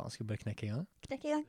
[0.00, 0.86] faen, skal vi bare knekke i gang?
[1.06, 1.46] Knekk i gang.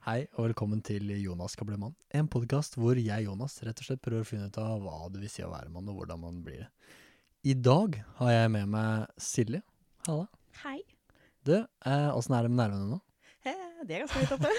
[0.00, 1.94] Hei, og velkommen til Jonas skal bli mann.
[2.16, 5.20] En podkast hvor jeg, Jonas, rett og slett prøver å finne ut av hva det
[5.22, 6.70] vil si å være mann, og hvordan man blir det.
[7.46, 9.62] I dag har jeg med meg Silje.
[10.08, 10.26] Halla.
[10.64, 10.80] Hei.
[11.46, 13.00] Du, eh, åssen er det med nervene nå?
[13.44, 14.50] Eh, Det er ganske høyt oppe.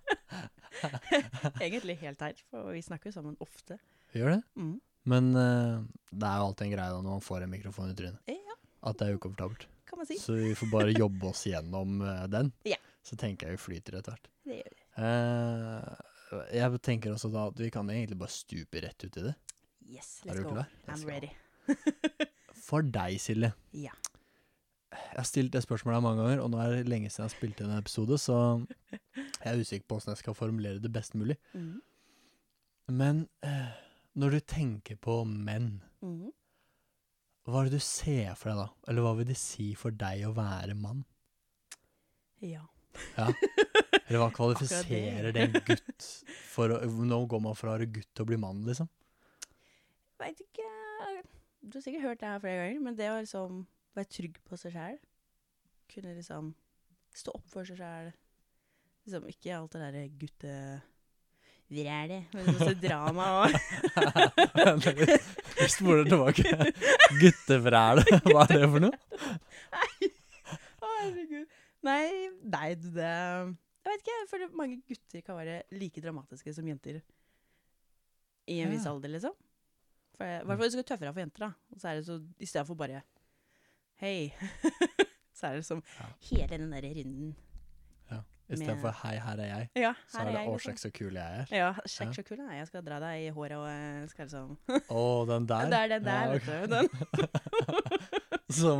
[1.64, 3.78] Egentlig helt her, for vi snakker jo sammen ofte.
[4.16, 4.40] Gjør det?
[4.58, 4.76] Mm.
[5.10, 5.80] Men uh,
[6.10, 8.20] det er jo alltid en greie da når man får en mikrofon i trynet.
[8.30, 8.56] Ja,
[8.90, 9.66] At det er ukomfortabelt.
[9.88, 10.18] kan man si.
[10.20, 12.52] Så vi får bare jobbe oss gjennom uh, den.
[12.74, 12.78] Ja.
[13.02, 14.26] Så tenker jeg vi flyter etter hvert.
[14.44, 14.82] Det gjør vi.
[15.00, 19.32] Uh, jeg tenker også da at vi kan egentlig bare stupe rett ut i det.
[19.90, 20.52] Yes, Er let's du go.
[20.54, 20.68] klar?
[20.86, 21.10] Let's I'm go.
[21.10, 21.30] ready.
[22.68, 23.50] For deg, Silje.
[23.74, 23.94] Ja.
[24.90, 27.34] Jeg har stilt det spørsmålet mange ganger, og nå er det lenge siden jeg har
[27.34, 28.36] spilt inn en episode, så
[28.92, 31.36] jeg er usikker på hvordan jeg skal formulere det best mulig.
[31.54, 31.76] Mm.
[33.00, 33.70] Men eh,
[34.20, 36.30] når du tenker på menn, Mm.
[37.48, 38.68] hva er det du ser for deg da?
[38.88, 41.02] Eller hva vil det si for deg å være mann?
[42.40, 42.62] Ja.
[43.16, 43.26] Ja.
[44.10, 45.42] Eller hva kvalifiserer det.
[45.44, 46.06] en gutt
[46.50, 48.88] for å Nå går man fra å være gutt til å bli mann, liksom.
[50.20, 50.66] Veit ikke
[51.62, 53.60] Du har sikkert hørt det her flere ganger, men det å liksom
[53.94, 54.98] være trygg på seg sjæl
[55.92, 56.50] Kunne liksom
[57.16, 58.10] stå opp for seg sjæl
[59.06, 60.04] Liksom ikke alt det derre
[61.70, 63.52] guttevrælet, men masse drama òg.
[65.60, 66.44] Vi spoler tilbake.
[67.20, 68.96] Guttevræle, hva er det for noe?
[69.70, 70.10] Nei,
[71.00, 71.46] herregud.
[71.86, 72.08] Nei,
[72.52, 77.00] nei, det Jeg vet ikke, jeg føler mange gutter kan være like dramatiske som jenter.
[78.50, 79.32] I en viss alder, liksom.
[80.20, 81.52] I hvert fall det skal være tøffere for jenter, da.
[81.72, 83.00] Og så er det så, i stedet for bare
[84.00, 84.32] Hei.
[85.36, 86.08] så er det som Ja.
[86.30, 87.32] hele den derre runden.
[88.56, 90.38] Istedenfor 'hei, her er jeg', Ja, så her er er det.
[90.46, 90.66] 'å, liksom.
[90.66, 91.46] sjekk så kul jeg er'.
[91.54, 92.52] Ja, sjekk så kul jeg er.
[92.60, 94.56] Jeg skal dra deg i håret og eh, skal liksom
[94.90, 94.92] Å,
[95.30, 95.64] den der.
[95.70, 96.52] Det er den der, Ja, vet du.
[96.70, 96.86] Den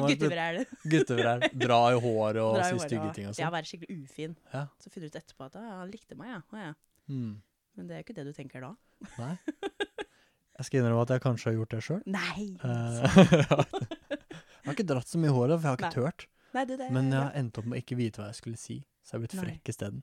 [0.11, 0.57] Guttevræl.
[0.91, 1.41] Guttevræl.
[1.65, 3.55] Dra i håret og si stygge ting og Ja, sånn.
[3.55, 4.33] være skikkelig ufin.
[4.53, 4.63] Ja.
[4.83, 6.41] Så finner du ut etterpå at han likte meg, ja.
[6.59, 6.73] Ja.
[7.09, 7.35] Mm.
[7.77, 8.73] Men det er jo ikke det du tenker da.
[9.19, 9.35] Nei.
[10.61, 12.03] Jeg skal innrømme at jeg kanskje har gjort det sjøl.
[12.11, 12.43] Nei!
[12.61, 12.67] jeg
[14.67, 15.97] har ikke dratt så mye i håret, for jeg har ikke Nei.
[16.11, 16.21] turt.
[16.53, 18.59] Nei, det, det, Men jeg har endt opp med å ikke vite hva jeg skulle
[18.61, 18.77] si,
[19.11, 20.03] så jeg har blitt frekk isteden.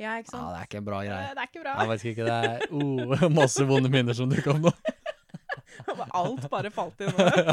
[0.00, 0.40] ja, ikke sant?
[0.40, 1.16] Ja, det er ikke en bra greie.
[1.26, 1.72] Eh, Det er ikke bra.
[1.82, 4.72] Jeg vet ikke, det er oh, masse vonde minner som dukker opp nå.
[6.16, 7.12] Alt bare falt inn.
[7.20, 7.52] ja,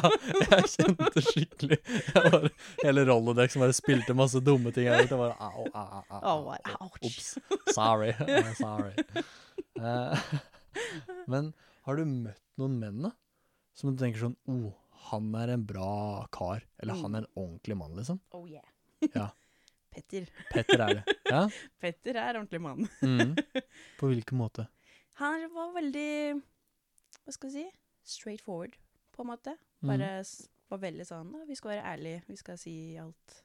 [0.54, 4.88] jeg kjente skikkelig jeg bare, Hele Rolodex som bare spilte masse dumme ting.
[4.88, 6.88] Jeg, vet, jeg bare, au, au, au, au.
[7.04, 7.34] Ops.
[7.76, 8.14] Sorry.
[8.62, 8.94] Sorry.
[9.76, 10.16] Uh,
[11.28, 11.52] men
[11.84, 13.12] har du møtt noen menn da?
[13.76, 14.72] Som du tenker sånn oh,
[15.10, 16.64] han er en bra kar.
[16.80, 18.22] Eller han er en ordentlig mann, liksom.
[18.32, 18.64] Oh yeah.
[19.12, 19.28] Ja.
[19.94, 20.28] Petter.
[20.52, 21.16] Petter er det.
[21.30, 21.44] Ja?
[21.84, 22.88] Petter er ordentlig mann.
[23.02, 23.36] Mm.
[24.00, 24.68] På hvilken måte?
[25.22, 26.42] Han var veldig
[27.24, 27.66] Hva skal vi si?
[28.04, 28.76] Straight forward,
[29.16, 29.54] på en måte.
[29.80, 29.92] Mhm.
[29.94, 30.48] Bare mm.
[30.74, 33.38] var veldig sånn «Å, Vi skal være ærlige, vi skal si alt.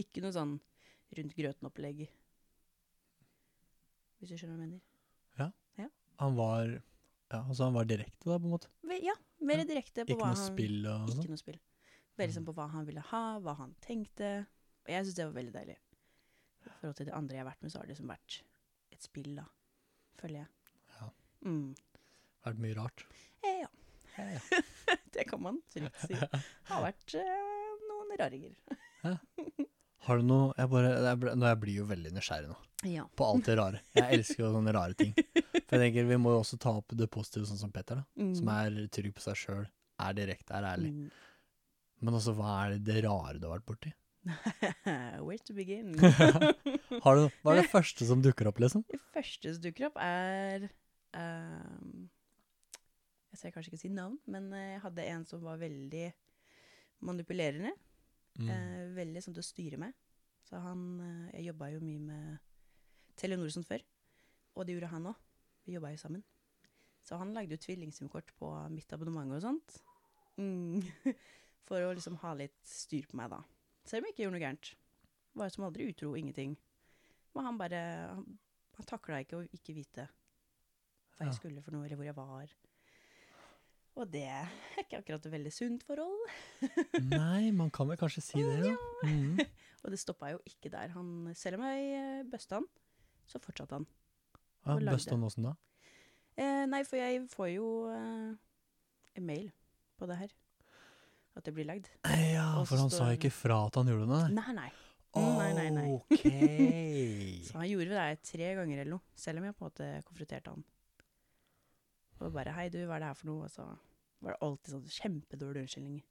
[0.00, 0.56] Ikke noe sånn
[1.18, 2.06] rundt grøten-opplegg.
[4.18, 4.88] Hvis du skjønner hva jeg mener.
[6.22, 6.68] Han var
[7.32, 8.68] Ja, altså han var direkte, da, på en måte.
[9.02, 9.64] Ja, mer Ja.
[9.64, 11.28] direkte på Ikke hva noe spill og Ikke sånn.
[11.32, 11.60] noe spill.
[12.18, 12.46] Veldig sånn Mm.
[12.46, 14.46] på hva han ville ha, hva han tenkte.
[14.84, 15.76] Og jeg syns det var veldig deilig.
[16.66, 18.38] I forhold til de andre jeg har vært med, så har det liksom vært
[18.92, 19.44] et spill, da.
[20.20, 20.48] Føler jeg.
[21.00, 21.08] Ja.
[21.48, 21.74] Mm.
[22.46, 23.06] Vært mye rart.
[23.42, 23.70] Eh, ja,
[24.20, 24.62] Eh, ja.
[25.14, 26.12] det kan man trygt si.
[26.12, 26.28] Det
[26.68, 28.52] har vært eh, noen raringer.
[30.02, 32.56] Har du noe jeg bare, jeg, ble- jeg blir jo veldig nysgjerrig nå.
[32.90, 33.04] Ja.
[33.16, 33.80] På alt det rare.
[33.94, 35.12] Jeg elsker jo sånne rare ting.
[35.14, 38.06] For jeg tenker Vi må jo også ta opp det positive, sånn som Petter, da.
[38.20, 38.32] Mm.
[38.36, 39.64] Som er trygg på seg sjøl,
[40.02, 40.90] er direkte, er ærlig.
[40.92, 41.10] Mm.
[42.02, 43.92] Men også, hva er det rare du har vært borti?
[45.26, 45.94] Where to begin?
[47.04, 48.84] Har du, hva er det første som dukker opp, liksom?
[48.90, 50.68] Det første som dukker opp, er
[51.16, 52.06] um,
[53.32, 56.06] Jeg skal kanskje ikke si navn, men eh, jeg hadde en som var veldig
[57.02, 57.72] manipulerende.
[58.38, 58.48] Mm.
[58.48, 59.96] Eh, veldig sånn til å styre med.
[60.46, 63.82] Så han eh, Jeg jobba jo mye med Telenor som før,
[64.54, 65.18] og det gjorde han òg.
[65.66, 66.22] Vi jobba jo sammen.
[67.02, 69.80] Så han lagde jo tvillingsimkort på mitt abonnement og sånt.
[70.38, 70.84] Mm.
[71.68, 73.42] For å liksom ha litt styr på meg, da.
[73.88, 74.72] Selv om jeg ikke gjorde noe gærent.
[75.38, 76.56] Var som aldri utro, ingenting.
[77.32, 77.80] Men han bare
[78.12, 78.26] Han,
[78.76, 80.08] han takla ikke å ikke vite
[81.16, 82.52] hva jeg skulle for noe, eller hvor jeg var.
[84.00, 86.22] Og det er ikke akkurat et veldig sunt forhold.
[87.12, 88.76] Nei, man kan vel kanskje si det, ja.
[89.02, 89.40] Mm.
[89.82, 90.92] Og det stoppa jo ikke der.
[90.94, 92.68] Han, selv om jeg bøsta han,
[93.26, 93.86] så fortsatte han.
[94.62, 95.56] ja Bøsta han åssen da?
[96.38, 98.30] Eh, nei, for jeg får jo eh,
[99.18, 99.50] en mail
[99.98, 100.36] på det her.
[101.36, 101.88] At det blir lagd.
[102.04, 104.52] Ja, Og for han sa ikke fra at han gjorde det, nei.
[104.58, 104.70] Nei.
[105.12, 105.88] Mm, nei, nei, nei.
[105.96, 106.22] Ok.
[107.48, 109.04] Så han gjorde det tre ganger eller noe.
[109.18, 110.64] Selv om jeg på en måte konfronterte han.
[112.22, 113.66] Og bare 'hei, du, hva er det her for noe?' Og så
[114.22, 116.04] var det alltid sånn kjempedårlige unnskyldninger.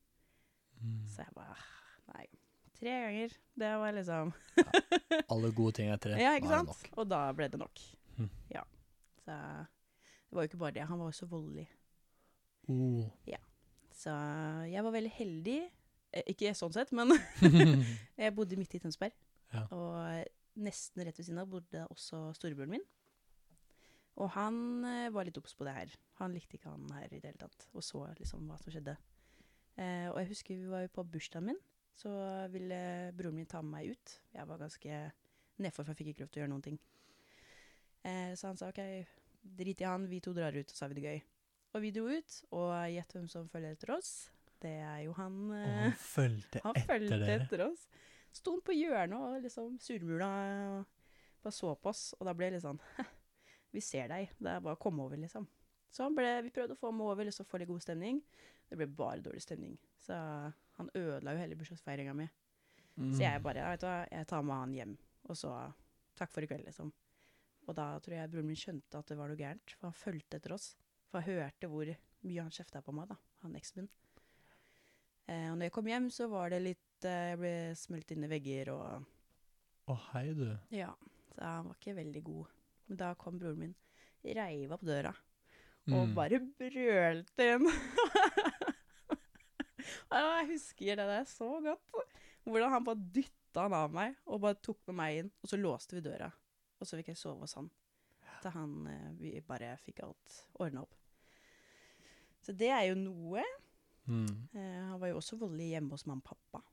[0.81, 1.01] Mm.
[1.07, 1.57] Så jeg bare
[2.12, 2.25] Nei.
[2.81, 3.35] Tre ganger.
[3.62, 4.31] Det var liksom
[5.31, 6.18] Alle gode ting er tre.
[6.19, 6.73] Ja, ikke sant?
[6.73, 6.89] Nok.
[6.97, 7.83] Og da ble det nok.
[8.18, 8.29] Mm.
[8.51, 8.63] Ja.
[9.21, 10.88] Så det var jo ikke bare det.
[10.89, 11.68] Han var også voldelig.
[12.68, 13.06] Oh.
[14.01, 14.13] Så
[14.71, 15.57] jeg var veldig heldig.
[16.12, 17.13] Eh, Ikke sånn sett, men
[18.21, 19.13] jeg bodde midt i Tønsberg.
[19.53, 19.65] Ja.
[19.75, 22.86] Og nesten rett ved siden av bodde også storebroren min.
[24.21, 24.57] Og han
[24.88, 25.94] eh, var litt obs på det her.
[26.19, 28.98] Han likte ikke han her i det hele tatt, og så liksom hva som skjedde.
[29.80, 31.62] Eh, og jeg husker vi var jo på bursdagen min,
[31.97, 32.12] så
[32.51, 32.77] ville
[33.18, 34.15] broren min ta med meg ut.
[34.36, 35.00] Jeg var ganske
[35.62, 36.80] nedfor, for jeg fikk ikke lov til å gjøre noen ting.
[38.04, 38.81] Eh, så han sa OK,
[39.62, 41.24] drit i han, vi to drar ut, og så har vi det gøy.
[41.71, 44.12] Og vi dro ut, og gjett hvem som følger etter oss.
[44.62, 47.38] Det er jo han Og eh, han fulgte Han etter fulgte dere.
[47.39, 47.88] etter oss.
[48.35, 50.27] Sto han på hjørnet og liksom surmula
[50.77, 51.00] og
[51.41, 52.03] bare så på oss.
[52.19, 52.81] Og da ble det litt sånn
[53.73, 54.33] Vi ser deg.
[54.38, 55.47] Det er bare å komme over, liksom.
[55.91, 58.19] Så han ble, vi prøvde å få ham over, liksom få litt god stemning.
[58.68, 59.77] Det ble bare dårlig stemning.
[60.00, 60.15] Så
[60.77, 62.27] han ødela jo hele bursdagsfeiringa mi.
[63.00, 63.13] Mm.
[63.15, 64.94] Så jeg bare vet du hva, jeg tar med han hjem.
[65.31, 65.51] Og så
[66.19, 66.91] takk for i kveld, liksom.
[67.68, 70.39] Og da tror jeg broren min skjønte at det var noe gærent, for han fulgte
[70.39, 70.71] etter oss.
[71.12, 71.90] For jeg hørte hvor
[72.24, 73.90] mye han kjefta på meg, da, han eksen min.
[75.28, 78.25] Eh, og når jeg kom hjem, så var det litt eh, Jeg ble smelt inn
[78.25, 79.06] i vegger og
[79.92, 80.46] Å, hei, du.
[80.75, 80.92] Ja.
[81.34, 82.52] Så han var ikke veldig god.
[82.88, 83.75] Men da kom broren min,
[84.24, 85.13] reiv opp døra
[85.90, 86.12] og Mm.
[86.13, 87.64] bare brølte inn.
[90.12, 92.04] jeg husker det der så godt.
[92.46, 95.31] Hvordan han bare dytta han av meg og bare tok med meg inn.
[95.42, 96.30] Og så låste vi døra.
[96.80, 97.69] Og så fikk jeg sove hos han.
[98.42, 100.96] Til han eh, vi bare fikk alt ordna opp.
[102.42, 103.44] Så det er jo noe.
[104.10, 104.48] Mm.
[104.58, 106.64] Eh, han var jo også voldelig hjemme hos mamma og pappa.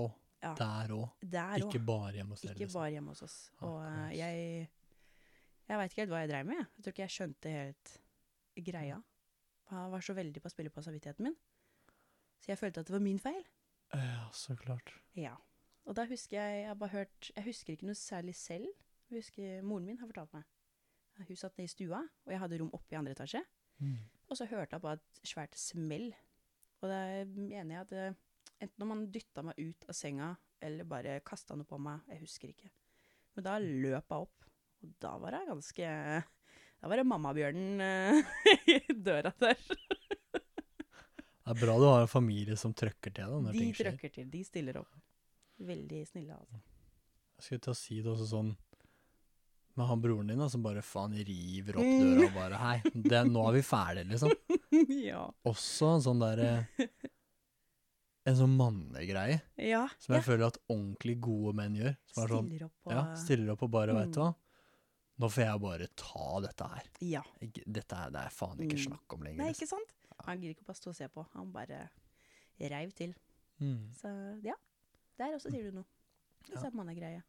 [0.00, 0.04] Å,
[0.42, 0.54] Ja.
[0.58, 1.08] der òg.
[1.62, 2.52] Ikke bare hjemme hos dere.
[2.56, 2.80] Ikke liksom.
[2.80, 3.36] bare hjemme hos oss.
[3.62, 4.68] Og ah, jeg
[5.68, 6.56] Jeg veit ikke helt hva jeg dreiv med.
[6.58, 6.66] jeg.
[6.76, 7.92] Jeg tror ikke jeg skjønte helt
[8.66, 9.02] greia.
[9.70, 11.36] Han var så veldig på å spille på samvittigheten min.
[12.42, 13.44] Så jeg følte at det var min feil.
[13.94, 14.92] Ja, så klart.
[15.14, 15.36] Ja.
[15.86, 18.66] Og da husker jeg Jeg har bare hørt Jeg husker ikke noe særlig selv.
[19.10, 20.44] Jeg husker Moren min har fortalt meg.
[21.20, 23.42] Hun satt i stua, og jeg hadde rom oppe i andre etasje.
[23.82, 23.96] Mm.
[24.30, 26.08] Og så hørte jeg bare et svært smell.
[26.82, 30.30] Og da mener jeg at enten om han dytta meg ut av senga,
[30.62, 32.70] eller bare kasta noe på meg, jeg husker ikke.
[33.36, 34.48] Men da løp jeg opp,
[34.82, 35.90] og da var jeg ganske
[36.82, 38.32] Da var det mammabjørnen eh,
[38.74, 39.60] i døra der.
[41.42, 43.86] Det er bra du har en familie som trøkker til deg når De ting skjer.
[43.86, 44.98] De trøkker til, de stiller opp.
[45.62, 46.58] Veldig snille, altså.
[47.38, 48.52] Jeg skulle til å si det også sånn
[49.76, 52.00] med han broren din da, som bare faen river opp Mm.
[52.02, 54.30] døra og bare Hei, det, nå er vi ferdige, liksom.
[55.10, 55.22] ja.
[55.48, 56.66] Også en sånn derre
[58.26, 59.88] En sånn mannegreie Ja.
[59.98, 60.26] som jeg ja.
[60.28, 61.96] føler at ordentlig gode menn gjør.
[62.12, 63.98] Som er sånn Stiller opp og Ja, stiller opp og bare, Mm.
[63.98, 64.34] veit du hva.
[65.22, 66.86] Nå får jeg bare ta dette her.
[67.00, 67.22] Ja.
[67.40, 68.86] Dette er, det er faen ikke Mm.
[68.86, 69.38] snakk om lenger.
[69.42, 69.62] Nei, liksom.
[69.62, 69.92] ikke sant?
[70.26, 71.26] Han gidder ikke bare stå og se på.
[71.34, 71.90] Han bare
[72.60, 73.14] reiv til.
[73.60, 73.90] Mm.
[73.92, 74.54] Så ja,
[75.18, 75.84] der også sier du noe.
[76.46, 76.66] Det Ja.
[76.66, 77.22] er mannegreie.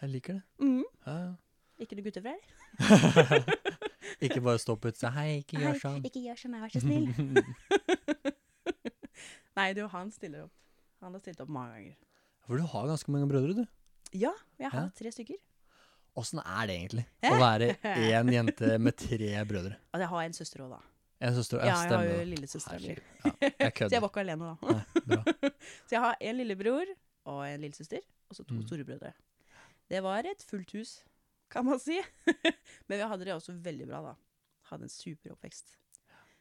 [0.00, 0.42] Jeg liker det.
[0.60, 0.82] Mm.
[1.06, 1.34] Ja, ja.
[1.80, 2.34] Ikke noe gutter fra
[4.22, 6.02] ikke bare stopp ut og si hei, ikke gjør sånn.
[6.06, 7.06] ikke gjør sånn, vær så snill.
[9.56, 10.54] Nei, du, han stiller opp.
[11.02, 11.96] Han har stilt opp mange ganger.
[12.46, 13.64] For du har ganske mange brødre, du.
[14.16, 14.90] Ja, jeg har Ja.
[14.96, 15.38] tre stykker.
[16.16, 17.66] Åssen er det egentlig å være
[18.12, 19.76] én jente med tre brødre?
[19.96, 20.80] At jeg har en søster òg, da.
[21.22, 22.78] En søster Ja, jeg har jo lillesøster.
[22.82, 22.86] Ja,
[23.48, 24.56] jeg Så jeg var ikke alene, da.
[25.06, 25.22] Nei.
[25.86, 26.86] Så jeg har en lillebror
[27.30, 28.66] og en lillesøster, og så to Mm.
[28.66, 29.12] storebrødre.
[29.88, 31.04] Det var et fullt hus,
[31.52, 31.98] kan man si.
[32.88, 34.14] Men vi hadde det også veldig bra, da.
[34.72, 35.76] Hadde en super oppvekst.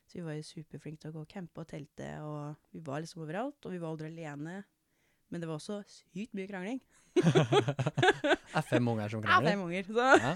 [0.08, 3.04] Så vi var jo superflinke til å gå og campe og telte, og vi var
[3.04, 3.60] liksom overalt.
[3.68, 4.58] Og vi var aldri alene.
[5.32, 6.82] Men det var også sykt mye krangling.
[7.16, 7.24] Det
[8.58, 9.52] er fem unger som Ja, krangler.
[9.52, 9.84] fem unger.
[9.88, 10.34] Så Ja.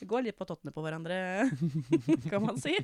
[0.00, 1.18] vi går litt på tottene på hverandre,
[2.30, 2.74] kan man si.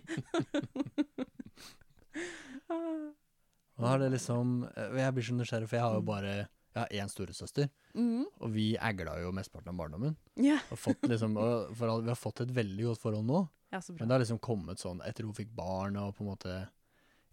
[2.69, 6.09] Og da er det liksom eh, Jeg blir så nysgjerrig, for jeg har jo Mm.
[6.09, 6.33] bare
[6.75, 8.25] Jeg har én storesøster, Mm.
[8.41, 10.17] og vi agla jo mesteparten av barndommen.
[10.37, 10.59] Ja.
[10.71, 13.93] Og fått liksom, og for vi har fått et veldig godt forhold nå, ja, så
[13.95, 14.01] bra.
[14.05, 16.69] men det har liksom kommet sånn etter hun fikk barn, og på en måte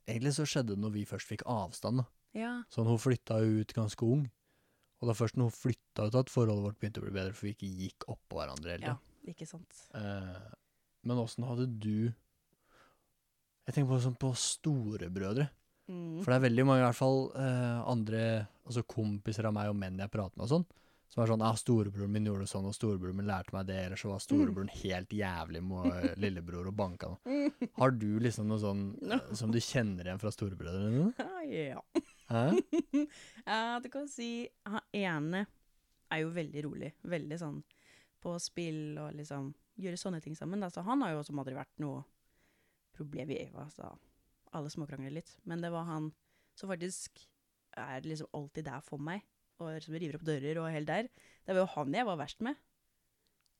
[0.07, 2.03] Egentlig så skjedde det når vi først fikk avstand.
[2.37, 2.61] Ja.
[2.69, 4.27] Sånn, Hun flytta ut ganske ung.
[5.01, 7.33] Og det er først når hun flytta ut at forholdet vårt begynte å bli bedre,
[7.33, 9.73] for vi ikke gikk oppå hverandre hele ja, ikke sant.
[9.95, 10.51] Eh,
[11.03, 12.13] men åssen hadde du
[13.65, 15.49] Jeg tenker på sånn på storebrødre.
[15.91, 16.23] Mm.
[16.23, 18.23] For det er veldig mange, i hvert fall eh, andre
[18.65, 20.65] altså kompiser av meg og menn jeg prater med og sånn,
[21.13, 23.83] som er sånn ah, 'Storebroren min gjorde det sånn, og storebroren min lærte meg det',
[23.85, 27.21] eller så var storebroren helt jævlig med eh, lillebror og banka noe.
[27.29, 27.69] Mm.
[27.77, 29.19] Har du liksom noe sånn no.
[29.37, 31.13] som du kjenner igjen fra storebrødrene dine?
[31.25, 31.81] Ah, ja.
[33.45, 35.43] Ja, du kan si Han ene
[36.09, 36.89] er jo veldig rolig.
[37.05, 37.61] Veldig sånn
[38.25, 40.63] på spill og liksom gjøre sånne ting sammen.
[40.63, 40.71] Da.
[40.73, 42.01] Så han har jo som aldri vært noe
[42.95, 43.91] problem i Eva, så
[44.57, 45.31] alle småkrangler litt.
[45.43, 46.11] Men det var han
[46.55, 47.23] som faktisk
[47.75, 49.25] er liksom alltid der for meg,
[49.59, 51.09] og som river opp dører og helt der.
[51.45, 52.59] Det var jo han jeg var verst med.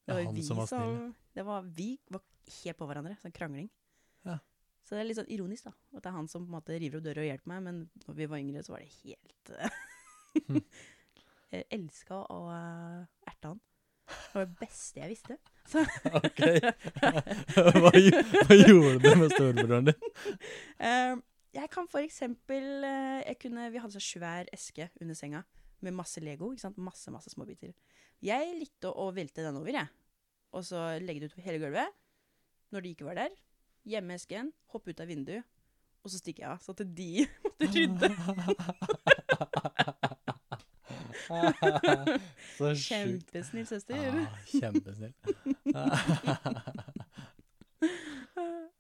[0.06, 1.00] Det var ja, han vi som var snill.
[1.36, 2.24] Det var, vi var
[2.62, 3.70] helt på hverandre, sånn krangling.
[4.28, 4.40] Ja.
[4.86, 5.74] Så det er litt sånn ironisk, da.
[5.98, 7.80] At det er han som på en måte river opp dører og hjelper meg, men
[8.06, 9.82] når vi var yngre, så var det helt eh,
[10.46, 10.60] Hm.
[11.54, 13.62] Jeg elska å uh, erte han.
[14.06, 15.38] Det var det beste jeg visste.
[16.20, 16.42] Ok.
[17.82, 20.12] hva, hva gjorde du med storebroren din?
[20.78, 21.16] Uh,
[21.56, 25.42] jeg kan for eksempel eh, jeg kunne, Vi hadde så svær eske under senga
[25.86, 26.52] med masse Lego.
[26.52, 26.78] ikke sant?
[26.82, 27.72] Masse masse småbiter.
[28.24, 29.88] Jeg likte å velte den over, jeg.
[30.56, 31.98] Og så legge det utover hele gulvet.
[32.74, 33.36] Når de ikke var der,
[33.88, 35.46] gjemme esken, hoppe ut av vinduet,
[36.02, 36.64] og så stikker jeg av.
[36.64, 38.10] Så at de måtte rydde.
[42.58, 42.86] Så sjukt.
[42.86, 43.96] Kjempesnill søster.
[43.96, 44.02] Ah,
[44.52, 45.14] kjempesnill.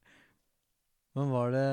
[1.15, 1.67] Men var det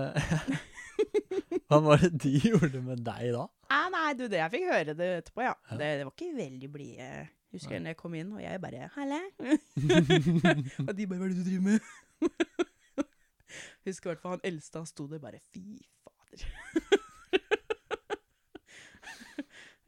[1.69, 3.45] Hva var det de gjorde med deg da?
[3.73, 5.55] Ah, nei, du, det, jeg fikk høre det etterpå, ja.
[5.73, 7.07] Det, det var ikke veldig blide.
[7.53, 9.29] Husker jeg når jeg kom inn, og jeg bare 'Halle'.
[10.87, 11.81] og de bare 'Hva er det du driver med?'
[13.89, 15.65] Husker i hvert fall han eldste, han sto der bare 'Fy
[16.05, 16.47] fader'.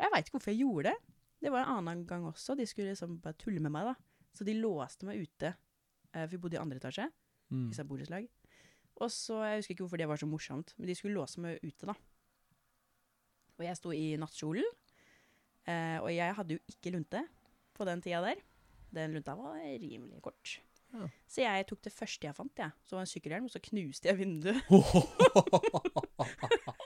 [0.01, 0.97] Jeg veit ikke hvorfor jeg gjorde det.
[1.45, 2.57] Det var en annen gang også.
[2.57, 3.95] De skulle liksom bare tulle med meg, da.
[4.35, 5.55] Så de låste meg ute.
[6.15, 7.11] eh, vi bodde i andre etasje,
[7.51, 7.71] Mm.
[7.71, 7.87] i slag.
[7.89, 8.29] borettslag.
[8.97, 11.59] Og så, Jeg husker ikke hvorfor det var så morsomt, men de skulle låse meg
[11.63, 11.93] ute, da.
[13.59, 14.65] Og jeg sto i nattkjolen,
[15.67, 17.29] eh, og jeg hadde jo ikke lunte
[17.75, 18.37] på den tida der.
[18.93, 20.61] Den lunta var rimelig kort.
[20.95, 21.09] Ja.
[21.27, 22.71] Så jeg tok det første jeg fant, jeg.
[22.87, 24.63] Så var en sykkelhjelm, og så knuste jeg vinduet.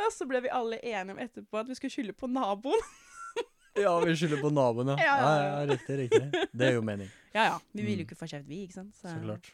[0.00, 2.82] Og så ble vi alle enige om etterpå at vi skulle skylde på naboen.
[3.84, 4.98] ja, vi skylder på naboen, ja.
[5.04, 6.46] Ja, Ja, riktig, riktig.
[6.52, 7.10] Det er jo mening.
[7.34, 8.04] Ja ja, vi ville Mm.
[8.04, 8.94] jo ikke få kjeft, vi, ikke sant.
[8.98, 9.52] Så klart.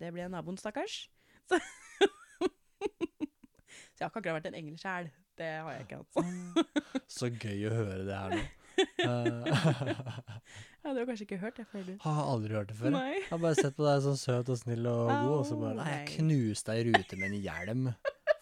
[0.00, 1.04] det ble naboen, stakkars.
[1.48, 1.58] Så,
[3.92, 5.10] så jeg har ikke akkurat vært en engel sjæl.
[5.38, 7.06] Det har jeg ikke hatt.
[7.10, 8.42] Så gøy å høre det her nå.
[8.82, 10.18] Eh,
[10.82, 11.92] Ja, du har kanskje ikke hørt det før, du?
[12.02, 12.90] har aldri hørt det før.
[12.90, 13.12] Nei.
[13.20, 15.76] Jeg har bare sett på deg sånn søt og snill og god, og så bare
[15.78, 17.84] Nei, jeg knuste ei rute med en hjelm,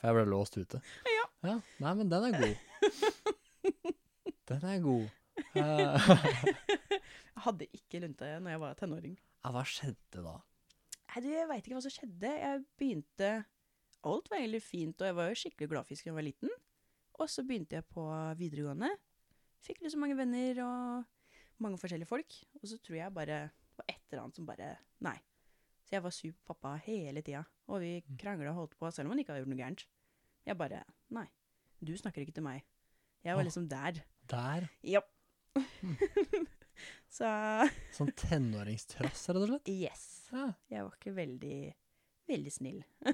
[0.00, 0.80] for jeg ble låst ute.
[1.04, 1.19] Ja.
[1.44, 2.56] Nei, men den er god.
[4.50, 5.04] Den er god.
[7.30, 9.14] Jeg hadde ikke lunte når jeg var tenåring.
[9.44, 10.32] ja, hva skjedde da?
[11.14, 12.32] Nei, du, Jeg veit ikke hva som skjedde.
[12.42, 13.30] Jeg begynte
[14.10, 16.52] Alt var egentlig fint, og jeg var jo skikkelig gladfisk da jeg var liten.
[17.20, 18.04] Og så begynte jeg på
[18.40, 18.90] videregående.
[19.64, 22.36] Fikk liksom mange venner og mange forskjellige folk.
[22.60, 24.70] Og så tror jeg bare det var et eller annet som bare
[25.06, 25.16] Nei.
[25.86, 27.44] Så jeg var sur på pappa hele tida.
[27.70, 29.86] Og vi krangla og holdt på, selv om han ikke hadde gjort noe gærent.
[30.46, 31.26] Jeg bare Nei.
[31.80, 32.64] Du snakker ikke til meg.
[33.24, 34.00] Jeg var liksom der.
[34.30, 34.66] Der?
[34.86, 35.00] Ja.
[37.16, 37.28] så
[37.94, 39.68] Sånn tenåringstrass, rett og slett?
[39.72, 40.04] yes.
[40.30, 40.46] Ja.
[40.70, 41.56] Jeg var ikke veldig,
[42.30, 42.82] veldig snill.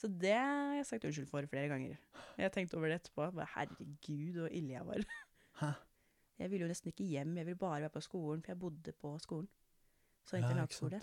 [0.00, 1.98] Så det har jeg sagt unnskyld for flere ganger.
[2.40, 3.26] Jeg tenkte over det etterpå.
[3.36, 5.02] Bare, Herregud, så ille jeg var.
[5.60, 5.68] Hæ?
[6.40, 8.94] Jeg ville jo nesten ikke hjem, jeg ville bare være på skolen, for jeg bodde
[8.96, 9.48] på skolen.
[10.24, 11.02] Så Ja, internatskole.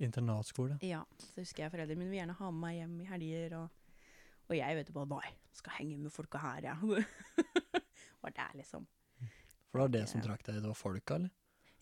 [0.00, 0.78] Internatskole.
[0.80, 3.81] Ja, så husker jeg foreldrene mine ville gjerne ha med meg hjem i helger, og,
[4.52, 6.74] og jeg vet bare, nei, skal henge med folka her, ja.
[8.22, 8.84] var der, liksom.
[9.72, 11.32] For det var det som trakk deg, det var folka, eller?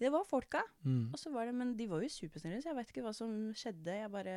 [0.00, 1.10] Det var folka, Mm.
[1.12, 3.34] og så var det, men de var jo supersnille, så jeg vet ikke hva som
[3.52, 3.96] skjedde.
[4.00, 4.36] Jeg bare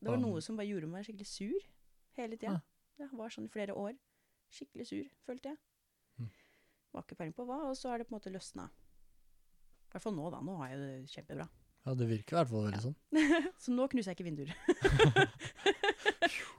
[0.00, 1.60] Det var noe som bare gjorde meg skikkelig sur
[2.16, 2.56] hele tida.
[2.56, 2.64] Ah.
[2.98, 3.92] Det var sånn i flere år.
[4.50, 5.58] Skikkelig sur, følte jeg.
[6.18, 6.30] Mm.
[6.96, 8.66] Var ikke peiling på hva, og så har det på en måte løsna.
[8.70, 10.40] I hvert fall nå, da.
[10.40, 11.46] Nå har jeg det kjempebra.
[11.86, 12.86] Ja, det virker i hvert fall veldig Ja.
[12.88, 12.96] sånn.
[13.62, 14.50] Så nå knuser jeg ikke vinduer.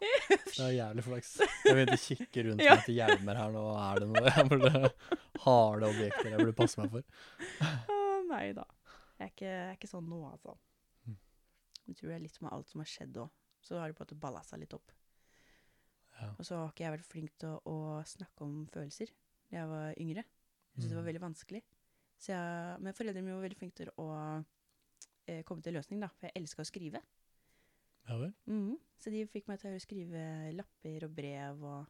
[0.02, 1.32] Det er jævlig flaks.
[1.66, 2.74] Jeg begynte å kikke rundt Ja.
[2.76, 3.64] meg etter hjelmer her nå.
[3.78, 4.72] Er det noe jeg burde
[5.46, 7.04] harde objekter jeg burde passe meg for?
[7.94, 8.66] Å nei da.
[9.20, 10.56] Jeg er ikke, jeg er ikke sånn nå, altså.
[11.08, 11.18] Mm.
[11.92, 13.30] Jeg tror det er litt med alt som har skjedd òg.
[13.62, 14.92] Så har det på en måte balla seg litt opp.
[16.22, 16.32] Ja.
[16.38, 19.12] Og så har ikke jeg vært flink til å, å snakke om følelser
[19.52, 20.24] da jeg var yngre.
[20.26, 21.10] Jeg syntes det var Mm.
[21.12, 21.62] veldig vanskelig.
[22.22, 24.06] Så jeg, men foreldrene mine var veldig flinke til å
[25.28, 26.10] eh, komme til en løsning, da.
[26.18, 27.02] For jeg elska å skrive.
[28.10, 28.34] Ja vel?
[28.50, 28.78] Mm.
[29.02, 30.24] Så de fikk meg til å skrive
[30.58, 31.90] lapper og brev og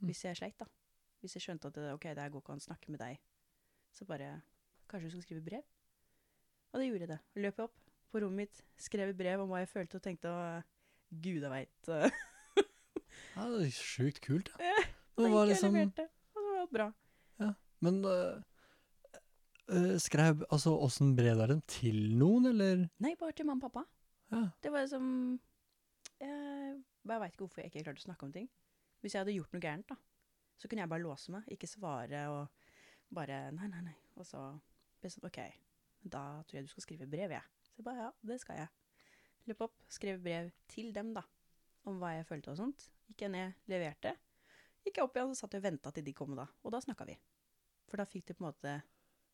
[0.00, 0.08] Mm.
[0.08, 0.64] Hvis jeg sleit, da.
[1.20, 3.20] Hvis jeg skjønte at det, ok, det her går ikke an å snakke med deg,
[3.92, 4.40] så bare
[4.90, 5.66] Kanskje du skal skrive brev?
[6.72, 7.18] Og det gjorde jeg det.
[7.44, 7.76] Løp jeg opp
[8.10, 11.90] på rommet mitt, skrev et brev om hva jeg følte og tenkte, og guda veit.
[13.36, 14.50] Ja, det er sjukt kult.
[14.58, 14.80] Ja.
[15.14, 16.88] Det Det var liksom leverte, og det var bra.
[17.86, 18.40] Men uh,
[19.70, 21.60] uh, skrev Altså, åssen brev er det?
[21.70, 22.88] Til noen, eller?
[22.98, 23.86] Nei, bare til mamma og pappa.
[24.30, 24.44] Ja.
[24.62, 25.06] Det var liksom
[26.20, 28.48] Jeg, jeg veit ikke hvorfor jeg ikke klarte å snakke om ting.
[29.00, 29.96] Hvis jeg hadde gjort noe gærent, da,
[30.60, 32.48] så kunne jeg bare låse meg, ikke svare og
[33.16, 33.94] bare Nei, nei, nei.
[34.20, 34.42] Og så
[35.00, 35.38] ble sånn OK,
[36.04, 37.42] da tror jeg du skal skrive brev, jeg.
[37.64, 38.68] Så jeg bare ja, det skal jeg.
[39.48, 41.24] løp opp, skrev brev til dem, da.
[41.88, 42.90] Om hva jeg følte og sånt.
[43.08, 44.12] Gikk jeg ned, leverte.
[44.84, 46.44] Gikk jeg opp igjen, så satt jeg og venta til de kom, da.
[46.62, 47.16] Og da snakka vi.
[47.88, 48.76] For da fikk de på en måte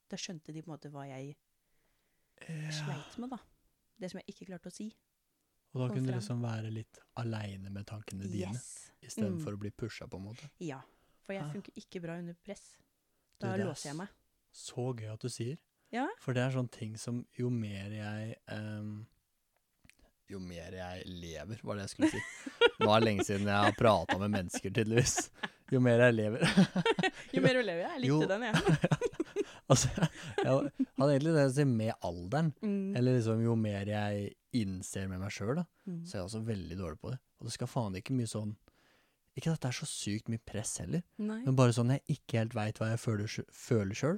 [0.08, 1.34] Da skjønte de på en måte hva jeg
[2.46, 2.70] Ja.
[2.70, 3.38] sleit med, da.
[3.98, 4.90] Det som jeg ikke klarte å si.
[5.74, 8.90] Og da kunne du liksom være litt aleine med tankene dine, Yes.
[9.02, 9.56] istedenfor Mm.
[9.56, 10.50] å bli pusha, på en måte.
[10.58, 10.80] Ja.
[11.26, 11.50] For jeg Ah.
[11.52, 12.76] funker ikke bra under press.
[13.40, 14.08] Da det er låser jeg meg.
[14.52, 15.58] Så gøy at du sier.
[15.92, 16.06] Ja.
[16.20, 19.06] For det er sånne ting som jo mer jeg um,
[20.28, 22.18] Jo mer jeg lever, var det jeg skulle si.
[22.80, 25.30] Nå er det lenge siden jeg har prata med mennesker, tydeligvis.
[25.70, 26.40] Jo mer jeg lever.
[27.32, 28.26] Jo mer du lever, jeg likte Jo.
[28.26, 28.54] den, jeg.
[29.68, 32.52] altså, jeg hadde egentlig det å si med alderen.
[32.62, 32.96] Mm.
[32.96, 35.66] Eller liksom jo mer jeg innser med meg sjøl, da.
[35.88, 36.00] Mm.
[36.06, 37.18] Så er jeg også veldig dårlig på det.
[37.40, 38.54] Og det skal faen ikke mye sånn
[39.36, 41.42] Ikke at det er så sykt mye press heller, Nei.
[41.44, 44.16] men bare sånn jeg ikke helt veit hva jeg føler, sj- sjøl,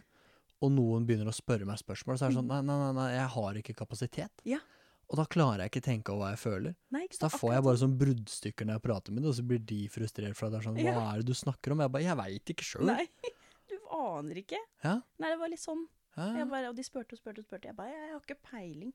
[0.62, 3.06] og noen begynner å spørre meg spørsmål, så er det sånn nei, nei, nei, nei,
[3.16, 4.30] jeg har ikke kapasitet.
[4.44, 4.52] Mm.
[4.52, 4.60] Ja.
[5.10, 6.76] Og da klarer jeg ikke tenke over hva jeg føler.
[6.94, 9.36] Nei, ikke Så da får jeg bare sånn bruddstykker når jeg prater med dem, og
[9.40, 11.04] så blir de frustrert for at det er sånn Hva Ja.
[11.10, 11.80] er det du snakker om?
[11.82, 12.86] Jeg bare Jeg veit ikke sånn.
[12.86, 13.08] sjøl.
[13.98, 14.60] Aner ikke.
[14.84, 14.98] Ja.
[15.18, 15.86] Nei, det var litt sånn.
[16.18, 16.44] Ja.
[16.50, 17.70] Bare, og de spurte og spurte og spurte.
[17.70, 18.92] Jeg bare, jeg har ikke peiling.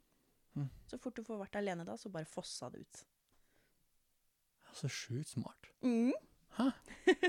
[0.57, 0.67] Mm.
[0.89, 3.01] Så fort du får vært alene da, så bare fossa det ut.
[4.74, 5.69] Så sjukt smart.
[5.86, 6.13] Mm.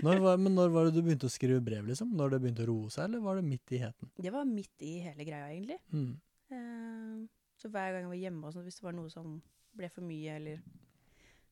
[0.05, 2.11] Når var, men når var det du begynte å skrive brev, liksom?
[2.17, 4.11] Når det begynte å roe seg, eller var det midt i heten?
[4.21, 5.79] Det var midt i hele greia, egentlig.
[5.95, 6.13] Mm.
[6.53, 7.25] Uh,
[7.61, 9.39] så hver gang jeg var hjemme, og sånt, hvis det var noe som
[9.75, 10.61] ble for mye, eller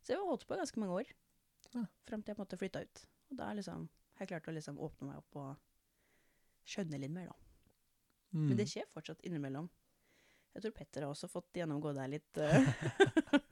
[0.03, 1.11] Så jeg holdt på ganske mange år.
[1.73, 1.85] Ja.
[2.09, 3.03] Fram til jeg på en måte flytta ut.
[3.31, 3.85] Og da liksom,
[4.19, 5.69] har jeg klart å liksom åpne meg opp og
[6.69, 7.39] skjønne litt mer, da.
[8.33, 8.47] Mm.
[8.49, 9.69] Men det skjer fortsatt innimellom.
[10.53, 12.41] Jeg tror Petter har også fått gjennomgå deg litt.
[12.41, 12.67] Uh,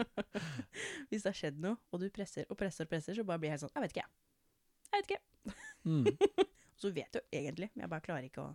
[1.11, 3.51] Hvis det har skjedd noe, og du presser og presser og presser, så bare blir
[3.51, 4.13] jeg helt sånn Jeg vet ikke, jeg.
[4.91, 5.55] Jeg vet ikke.
[5.89, 6.11] mm.
[6.11, 6.51] Og
[6.83, 8.51] så vet du egentlig, men jeg bare klarer ikke å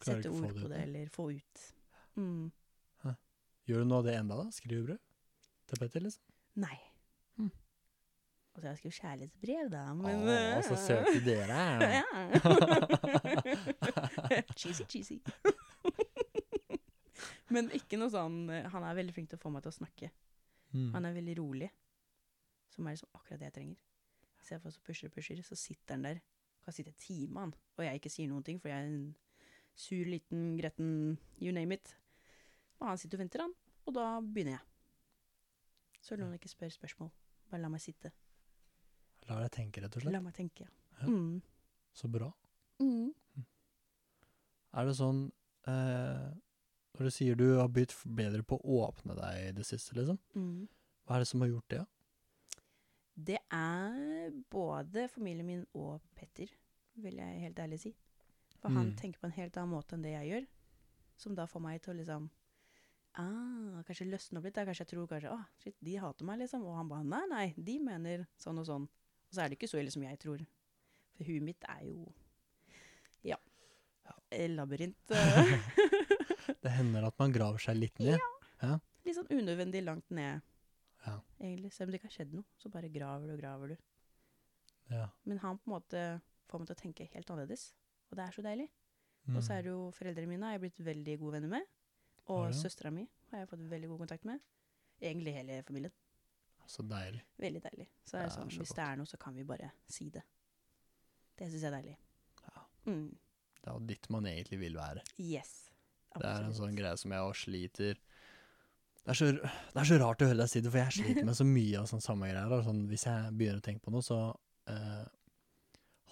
[0.00, 0.88] Klarer sette ikke ord det på det, ja.
[0.88, 1.68] eller få ut.
[2.16, 2.48] Mm.
[3.68, 4.46] Gjør du noe av det enda, da?
[4.54, 5.02] Skriver brev
[5.70, 6.24] til Petter, liksom?
[6.64, 6.76] Nei.
[8.50, 8.56] Mm.
[8.56, 9.94] Og så jeg skrev kjærlighetsbrev, da.
[9.94, 11.80] Men, Å, så søte dere er.
[12.00, 12.04] Ja.
[14.58, 15.18] cheesy, cheesy.
[17.54, 19.78] Men ikke noe sånn eh, Han er veldig flink til å få meg til å
[19.78, 20.06] snakke.
[20.74, 20.90] Mm.
[20.94, 21.70] Han er veldig rolig.
[22.70, 23.78] Som er liksom akkurat det jeg trenger.
[24.40, 26.18] Istedenfor så pusher og pusher, så sitter han der.
[26.64, 27.52] Kan sitte en time, han.
[27.78, 29.14] Og jeg ikke sier noen ting, for jeg er en
[29.74, 30.88] sur, liten, gretten
[31.40, 31.86] you name it.
[32.80, 33.54] Og han sitter og venter, han.
[33.86, 34.64] Og da begynner jeg.
[36.00, 37.10] Så la han ikke spørre spørsmål.
[37.50, 38.08] Bare la meg sitte.
[39.30, 40.14] La deg tenke, rett og slett.
[40.16, 40.66] La meg tenke.
[41.00, 41.06] Ja.
[41.08, 41.40] Mm.
[41.96, 42.28] Så bra.
[42.82, 43.12] Mm.
[44.78, 45.24] Er det sånn
[45.68, 46.26] eh,
[46.96, 50.18] Når du sier du har blitt bedre på å åpne deg i det siste, liksom.
[50.36, 50.66] Mm.
[51.06, 51.80] Hva er det som har gjort det?
[53.20, 56.50] Det er både familien min og Petter,
[57.00, 57.94] vil jeg helt ærlig si.
[58.60, 58.96] For han Mm.
[58.96, 60.46] tenker på en helt annen måte enn det jeg gjør.
[61.20, 62.30] Som da får meg til å liksom
[63.18, 64.54] ah, Kanskje løsne opp litt.
[64.54, 64.64] Da.
[64.64, 66.64] Kanskje jeg tror kanskje ah, shit, de hater meg, liksom.
[66.64, 68.88] Og han bare nei, nei, de mener sånn og sånn.
[69.30, 70.42] Og så er det ikke så ille som jeg tror.
[71.16, 72.08] For huet mitt er jo
[73.22, 73.36] ja,
[74.50, 74.96] labyrint.
[76.62, 78.18] Det hender at man graver seg litt ned.
[79.06, 80.42] litt sånn unødvendig langt ned,
[81.06, 81.14] Ja.
[81.40, 81.70] egentlig.
[81.72, 83.76] Selv om det ikke har skjedd noe, så bare graver du og graver du.
[84.90, 85.06] Ja.
[85.24, 86.02] Men han på en måte
[86.50, 87.70] får meg til å tenke helt annerledes.
[88.10, 88.68] Og det er så deilig.
[89.28, 89.36] Mm.
[89.36, 91.70] Og så er det jo foreldrene mine har jeg blitt veldig gode venner med.
[92.30, 94.42] Og ja, søstera mi har jeg fått veldig god kontakt med.
[95.00, 95.94] Egentlig hele familien.
[96.70, 97.24] Så deilig.
[97.42, 97.88] Veldig deilig.
[98.06, 100.22] Så det er sånn, så hvis det er noe, så kan vi bare si det.
[101.38, 101.96] Det syns jeg er deilig.
[102.46, 102.62] Ja.
[102.86, 103.08] Mm.
[103.60, 105.02] Det er jo ditt man egentlig vil være.
[105.18, 105.50] Yes.
[106.14, 107.98] Det er en sånn greie som jeg også sliter
[109.00, 111.24] det er, så, det er så rart å høre deg si det, for jeg sliter
[111.24, 112.64] med så mye av sånn samme greier.
[112.66, 114.18] Sånn, hvis jeg begynner å tenke på noe, så
[114.68, 115.06] uh,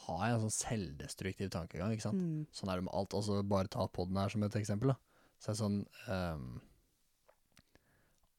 [0.06, 1.92] har jeg en sånn selvdestruktiv tankegang.
[1.92, 2.22] ikke sant?
[2.22, 2.46] Mm.
[2.56, 3.16] Sånn er det med alt.
[3.18, 4.94] Altså, bare ta podden her som et eksempel.
[4.94, 4.96] da.
[5.38, 6.48] Så er det sånn um,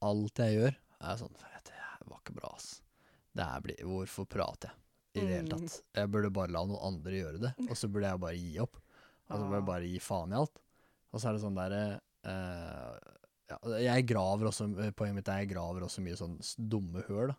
[0.10, 1.49] Alt jeg gjør, er sånn "Vet du, Det
[2.10, 2.82] var ikke bra, ass.
[3.36, 4.72] Det bli, hvorfor prater
[5.14, 5.68] jeg i det hele Mm.
[5.68, 5.82] tatt?
[5.96, 8.76] Jeg burde bare la noen andre gjøre det, og så burde jeg bare gi opp.
[9.30, 9.72] Og så burde jeg Ah.
[9.74, 10.60] bare gi faen i alt.
[11.14, 13.00] Og så er det sånn derre eh,
[13.50, 13.58] ja,
[13.96, 16.36] Jeg graver også Poenget mitt er jeg graver også mye sånn
[16.70, 17.36] dumme høl, da.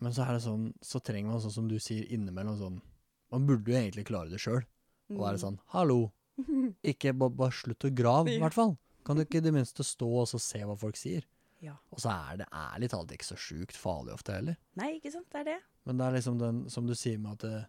[0.00, 2.80] Men så er det sånn Så trenger man sånn som du sier innimellom sånn
[3.32, 4.64] Man burde jo egentlig klare det sjøl.
[5.10, 6.12] Og være sånn Hallo,
[6.84, 8.76] ikke ba- bare slutt å grave, i hvert fall.
[9.04, 11.22] Kan du ikke i det minste stå og så se hva folk sier?
[11.60, 11.74] Ja.
[11.92, 14.56] Og så er det ærlig talt ikke så sjukt farlig ofte heller.
[14.80, 15.28] Nei, ikke sant?
[15.32, 15.58] Det er det.
[15.86, 17.66] Men det er liksom den, som du sier med at det,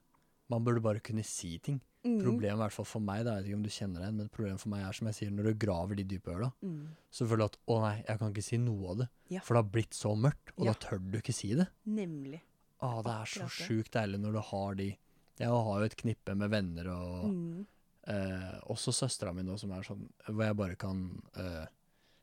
[0.51, 1.79] man burde bare kunne si ting.
[2.03, 2.17] Mm.
[2.23, 4.29] Problemet i hvert fall for meg, da, jeg vet ikke om du kjenner det, men
[4.33, 6.87] problemet for meg er som jeg sier, når du graver de dype høla, Mm.
[7.11, 9.07] så føler du at å nei, jeg kan ikke si noe av det.
[9.29, 9.41] Ja.
[9.45, 10.71] For det har blitt så mørkt, og Ja.
[10.73, 11.67] da tør du ikke si det.
[11.85, 12.41] Nemlig.
[12.81, 14.97] Å, det er så sjukt deilig når du har de
[15.39, 17.65] Jeg har jo et knippe med venner og Mm.
[18.07, 21.67] Eh, også søstera mi nå, som er sånn Hvor jeg bare kan eh,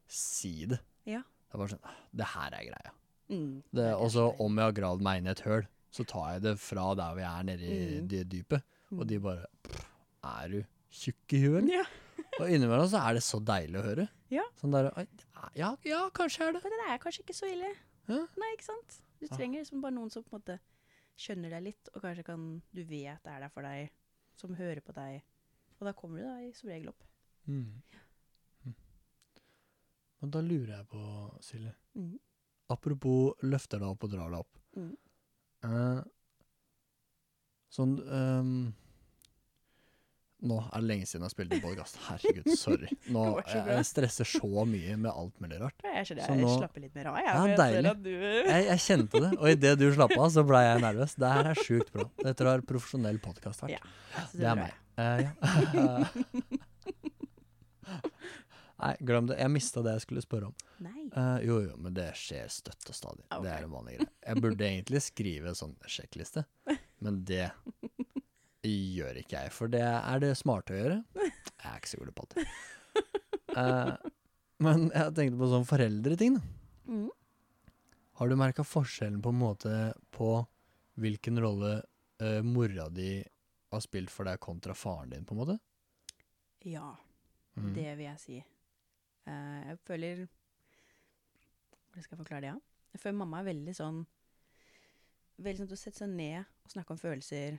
[0.08, 0.80] si det.
[1.06, 1.22] Ja.
[1.48, 2.92] Det er bare sånn «Ah, Det her er greia.
[3.30, 3.62] Mm.
[3.72, 6.42] Det, og så om jeg har gravd meg inn i et høl, så tar jeg
[6.42, 8.08] det fra der hvor jeg er nede i Mm.
[8.08, 8.62] det dypet.
[8.92, 9.06] Og Mm.
[9.08, 9.84] de bare «Pff,
[10.24, 11.74] Er du tjukk i huet, eller?
[11.78, 11.84] Ja.
[12.40, 14.08] Og innimellom så er det så deilig å høre.
[14.30, 14.42] Ja.
[14.60, 14.90] Sånn der
[15.54, 16.62] Ja, ja, kanskje er det.
[16.64, 17.70] Men det er kanskje ikke så ille.
[18.08, 18.26] Ja.
[18.36, 19.00] Nei, ikke sant?
[19.20, 20.58] Du trenger liksom bare noen som på en måte
[21.18, 23.90] skjønner deg litt, og kanskje kan du vet det er der for deg,
[24.36, 25.22] som hører på deg.
[25.80, 27.02] Og da kommer du deg som regel opp.
[27.48, 27.54] Mm.
[27.64, 27.82] Mm.
[30.20, 31.02] Men da lurer jeg på,
[31.46, 32.16] Silje Mm.
[32.70, 34.58] Apropos løfter deg opp og drar deg opp.
[34.76, 34.90] Mm.
[35.64, 36.02] Eh,
[37.74, 38.52] sånn um,
[40.46, 41.96] Nå er det lenge siden jeg har spilt en podkast.
[42.06, 42.90] Herregud, sorry.
[43.10, 45.82] Nå, Det jeg, jeg stresser så mye med alt mulig rart.
[45.82, 47.16] Jeg skjønner, jeg nå- slapper litt mer av.
[47.18, 47.94] Jeg, Ja, deilig.
[48.04, 51.16] du Jeg, jeg kjente det, og idet du slapp av, så ble jeg nervøs.
[51.18, 52.06] Det her er sjukt bra.
[52.22, 53.66] Dette har profesjonell podkast.
[53.72, 53.82] Ja,
[54.28, 54.78] så det er meg.
[54.98, 55.32] Eh, ja.
[58.78, 59.36] Nei, glem det.
[59.40, 60.56] Jeg mista det jeg skulle spørre om.
[60.86, 61.06] Nei.
[61.10, 63.24] Uh, jo, jo, men det skjer støtt og stadig.
[63.26, 63.42] Okay.
[63.44, 64.10] Det er en vanlig greie.
[64.28, 66.44] Jeg burde egentlig skrive en sånn sjekkliste,
[67.04, 67.48] men det
[68.68, 69.54] gjør ikke jeg.
[69.56, 70.98] For det er det smarte å gjøre.
[71.18, 71.32] Jeg
[71.64, 72.46] er ikke så god på det.
[73.56, 73.94] Uh,
[74.62, 76.44] men jeg tenkte på sånn foreldreting, da.
[76.88, 77.08] Mm.
[78.18, 79.72] Har du merka forskjellen på en måte
[80.14, 80.30] på
[80.98, 81.74] hvilken rolle
[82.22, 83.18] uh, mora di
[83.70, 85.58] har spilt for deg kontra faren din, på en måte?
[86.66, 86.94] Ja,
[87.58, 87.72] Mm.
[87.74, 88.36] det vil jeg si.
[89.28, 90.24] Eh, jeg føler
[91.88, 92.52] Hvordan skal jeg forklare det?
[92.54, 92.58] Ja?
[92.94, 94.04] Jeg føler mamma er veldig sånn
[95.38, 97.58] Veldig sånn til å sette seg ned og snakke om følelser,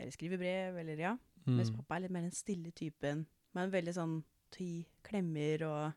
[0.00, 1.12] eller skrive brev, eller ja.
[1.46, 1.76] Mens Mm.
[1.76, 3.26] pappa er litt mer den stille typen.
[3.54, 5.92] Men veldig sånn til å gi klemmer og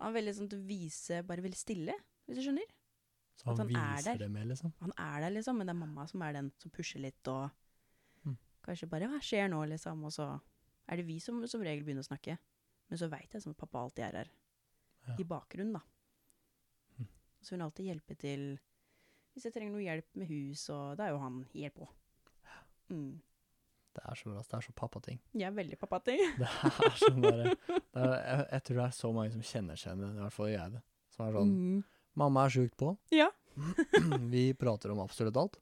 [0.00, 1.94] Han er veldig sånn til å vise Bare veldig stille,
[2.26, 2.66] hvis du skjønner.
[3.36, 4.72] Så han, han er viser det med, liksom?
[4.80, 7.50] Han er der, liksom, men det er mamma som er den som pusher litt og
[8.24, 8.36] Mm.
[8.64, 10.40] Kanskje bare 'Hva skjer nå?' liksom, og så
[10.88, 12.38] er det vi som som regel begynner å snakke.
[12.90, 14.30] Men så veit jeg som at pappa alltid er her.
[15.08, 15.16] Ja.
[15.20, 15.82] I bakgrunnen, da.
[16.98, 17.08] Mm.
[17.44, 18.46] Så hun alltid hjelper til
[19.34, 21.88] hvis jeg trenger noe hjelp med hus, og da er jo han helt på.
[22.94, 23.16] Mm.
[23.94, 24.42] Det er så bra.
[24.46, 25.18] Det er så pappating.
[25.34, 26.22] Jeg er veldig pappating.
[26.38, 29.78] Det er sånn der, det er, jeg, jeg tror det er så mange som kjenner
[29.80, 30.82] seg igjen i det, i hvert fall jeg det.
[31.14, 31.82] Som er sånn Mm.
[32.14, 32.92] Mamma er sjukt på.
[33.10, 33.26] Ja.
[34.34, 35.56] Vi prater om absolutt alt.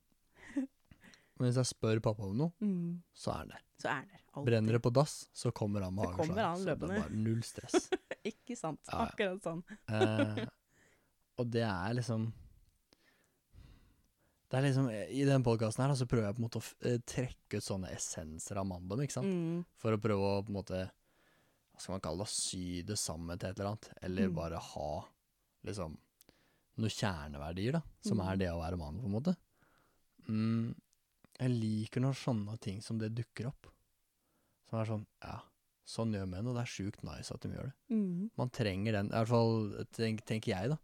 [1.42, 3.00] Men hvis jeg spør pappa om noe, Mm.
[3.18, 3.62] så er han der.
[3.82, 4.20] Så er han der.
[4.32, 4.46] Alltid.
[4.46, 6.52] Brenner det på dass, så kommer han med Så kommer hageslang.
[6.52, 7.88] han Så det er bare null stress.
[8.30, 8.78] Ikke sant?
[8.86, 9.08] Ja, ja.
[9.10, 9.64] Akkurat sånn.
[9.90, 10.46] Eh,
[11.42, 12.28] og det er liksom
[14.52, 16.98] Det er liksom I den podkasten her så prøver jeg på en måte å eh,
[17.08, 19.26] trekke ut sånne essenser av manndom, ikke sant?
[19.32, 19.62] Mm.
[19.80, 20.82] For å prøve å på en måte
[21.72, 22.32] Hva skal man kalle det?
[22.36, 23.88] Sy det sammen til et eller annet.
[24.04, 24.34] Eller Mm.
[24.36, 24.90] bare ha
[25.64, 25.96] liksom
[26.78, 27.80] noen kjerneverdier, da.
[28.04, 28.26] Som Mm.
[28.32, 29.36] er det å være mann, på en måte.
[30.28, 30.74] Mm,
[31.40, 33.68] jeg liker når sånne ting som det dukker opp.
[34.68, 35.38] Som er sånn Ja,
[35.84, 37.74] sånn gjør menn, og det er sjukt nice at de gjør det.
[37.90, 38.30] Mm.
[38.38, 40.78] Man trenger den, i hvert fall tenk, tenker jeg, da.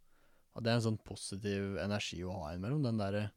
[0.56, 2.82] At det er en sånn positiv energi å ha innimellom.
[2.82, 3.28] Den derre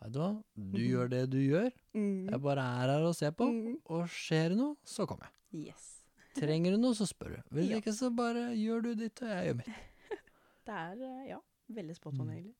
[0.00, 0.84] Vet du hva, du mm.
[0.88, 1.66] gjør det du gjør.
[1.92, 2.30] Mm.
[2.30, 3.50] Jeg bare er her og ser på.
[3.52, 3.74] Mm.
[3.92, 5.66] Og skjer det noe, så kommer jeg.
[5.68, 5.88] Yes.
[6.38, 7.40] Trenger du noe, så spør du.
[7.58, 7.80] Hvis Ja.
[7.82, 9.68] ikke, så bare gjør du ditt, og jeg gjør mitt.
[10.64, 11.38] Det er, eh, ja,
[11.76, 12.32] veldig spot on, Mm.
[12.32, 12.56] egentlig.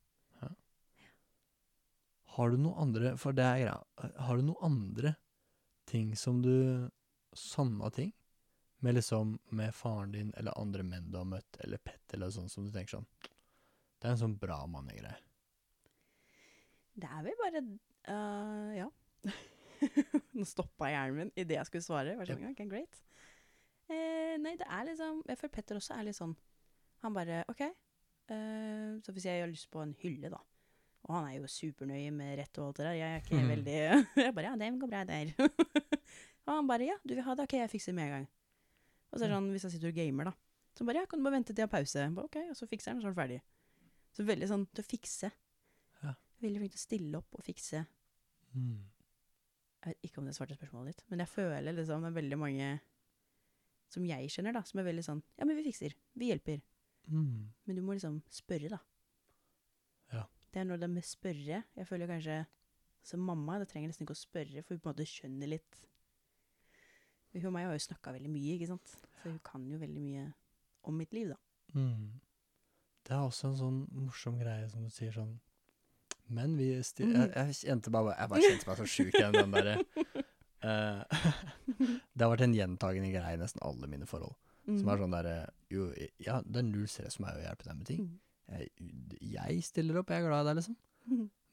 [2.40, 4.12] Har du noe andre For det er greia.
[4.24, 5.14] Har du noe andre
[5.90, 6.88] ting som du
[7.36, 8.14] Sånne ting?
[8.80, 12.48] Med liksom Med faren din eller andre menn du har møtt, eller pet eller sånn,
[12.50, 15.18] som du tenker sånn Det er en sånn bra mannegreie.
[17.00, 17.62] Det er vel bare
[18.08, 18.88] uh, Ja.
[20.36, 22.16] Nå stoppa hjernen min idet jeg skulle svare.
[22.18, 22.98] Var sånn, Okay, great.
[23.90, 26.34] Eh, nei, det er liksom Jeg føler Petter også er litt sånn
[27.02, 27.62] Han bare OK.
[27.66, 30.38] eh, så hvis jeg har lyst på en hylle, da
[31.10, 32.98] Og han er jo supernøye med rett og alt det der.
[33.00, 33.48] Jeg er ikke Mhm.
[33.50, 33.76] veldig
[34.24, 35.32] Jeg bare Ja, det går bra der.
[36.46, 37.48] og han bare Ja, du vil ha det?
[37.48, 38.28] OK, jeg fikser det med en gang.
[39.10, 40.34] Og så er det sånn hvis jeg sitter og gamer, da.
[40.78, 42.06] Så bare Ja, kan du bare vente til jeg har pause?
[42.14, 43.40] Bare, OK, og så fikser han, og så er han ferdig.
[44.14, 45.32] Så veldig sånn til å fikse.
[46.04, 46.14] Ja.
[46.42, 47.82] Veldig flink til å stille opp og fikse.
[48.54, 48.78] Mm.
[49.80, 52.38] Jeg vet ikke om det svarte spørsmålet ditt, men jeg føler liksom det er veldig
[52.38, 52.70] mange
[53.90, 55.94] som jeg kjenner, da, som er veldig sånn Ja, men vi fikser.
[56.14, 56.60] Vi hjelper.
[57.10, 57.48] Mm.
[57.66, 58.78] Men du må liksom spørre, da.
[60.50, 62.40] Det er når det med spørre Jeg føler kanskje
[63.06, 65.78] Som mamma, det trenger nesten ikke å spørre, for hun på en måte skjønner litt
[67.34, 68.96] Hun og meg har jo snakka veldig mye, ikke sant.
[69.22, 70.24] Så hun kan jo veldig mye
[70.90, 71.36] om mitt liv, da.
[71.76, 72.18] Mm.
[73.06, 75.36] Det er også en sånn morsom greie som du sier sånn
[76.28, 77.14] Men vi Mhm.
[77.14, 79.76] jeg, jeg kjente bare Jeg bare kjente meg så sjuk igjen, den derre
[80.64, 81.04] uh,
[82.14, 84.34] Det har vært en gjentagende greie i nesten alle mine forhold.
[84.66, 85.36] Som er sånn derre
[85.70, 85.88] Jo,
[86.22, 88.04] ja, det er null stress for meg å hjelpe deg med ting.
[88.50, 88.70] Jeg,
[89.32, 90.76] jeg stiller opp, jeg er glad i deg, liksom.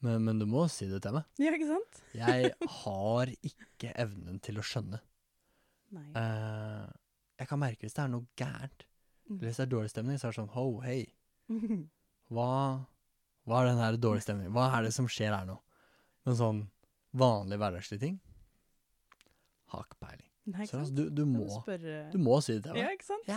[0.04, 1.26] Men, men du må si det til meg.
[1.42, 2.00] Ja, ikke sant?
[2.16, 5.00] Jeg har ikke evnen til å skjønne.
[5.96, 6.06] Nei.
[6.12, 6.86] Uh,
[7.38, 8.84] jeg kan merke hvis det er noe gærent.
[9.28, 9.38] Mm.
[9.42, 11.00] Hvis det er dårlig stemning, så er det sånn Ho, hei.
[12.34, 12.50] Hva,
[13.48, 14.52] hva er den her dårlige stemningen?
[14.52, 15.54] Hva er det som skjer her nå?
[16.28, 16.58] Men sånn
[17.16, 18.18] vanlige hverdagslige ting
[19.72, 20.26] har ikke peiling.
[20.48, 20.98] Nei, Så ikke altså, sant?
[20.98, 21.46] du, du, må,
[22.12, 22.82] du må si det til meg.
[22.82, 23.28] Ja, ikke sant?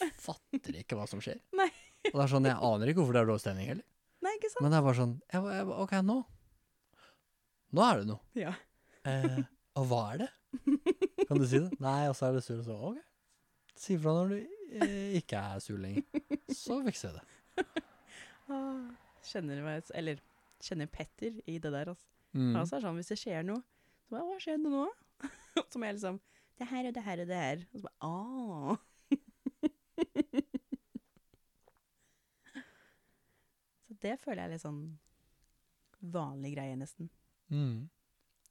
[0.00, 1.40] Jeg fatter ikke hva som skjer.
[1.60, 1.68] Nei.
[2.08, 3.86] Og det er sånn, Jeg aner ikke hvorfor det er dårlig stemning heller.
[4.24, 4.62] Nei, ikke sant?
[4.64, 6.16] Men det er bare sånn jeg, jeg, OK, nå.
[7.76, 8.22] Nå er det noe.
[8.38, 8.52] Ja.
[9.08, 9.38] Eh,
[9.78, 10.30] og hva er det?
[11.28, 11.70] Kan du si det?
[11.82, 13.00] Nei, og så er det sur, og så OK.
[13.80, 14.36] Si ifra når du
[14.82, 16.04] eh, ikke er sur lenger.
[16.52, 17.26] Så fikser jeg det.
[18.50, 18.88] Ah,
[19.24, 20.16] Kjenner meg, Eller
[20.64, 22.06] kjenner Petter i det der, altså.
[22.32, 22.56] Mm.
[22.56, 23.62] Altså, er sånn, hvis det skjer noe,
[24.04, 24.84] så bare, hva skjedde nå?
[25.70, 26.16] så må jeg liksom,
[26.60, 27.58] det her og det her og det her.
[27.70, 28.10] Og så bare, ah.
[33.86, 34.82] så det føler jeg er litt sånn
[36.14, 37.10] vanlig greie nesten.
[37.52, 37.88] Mm.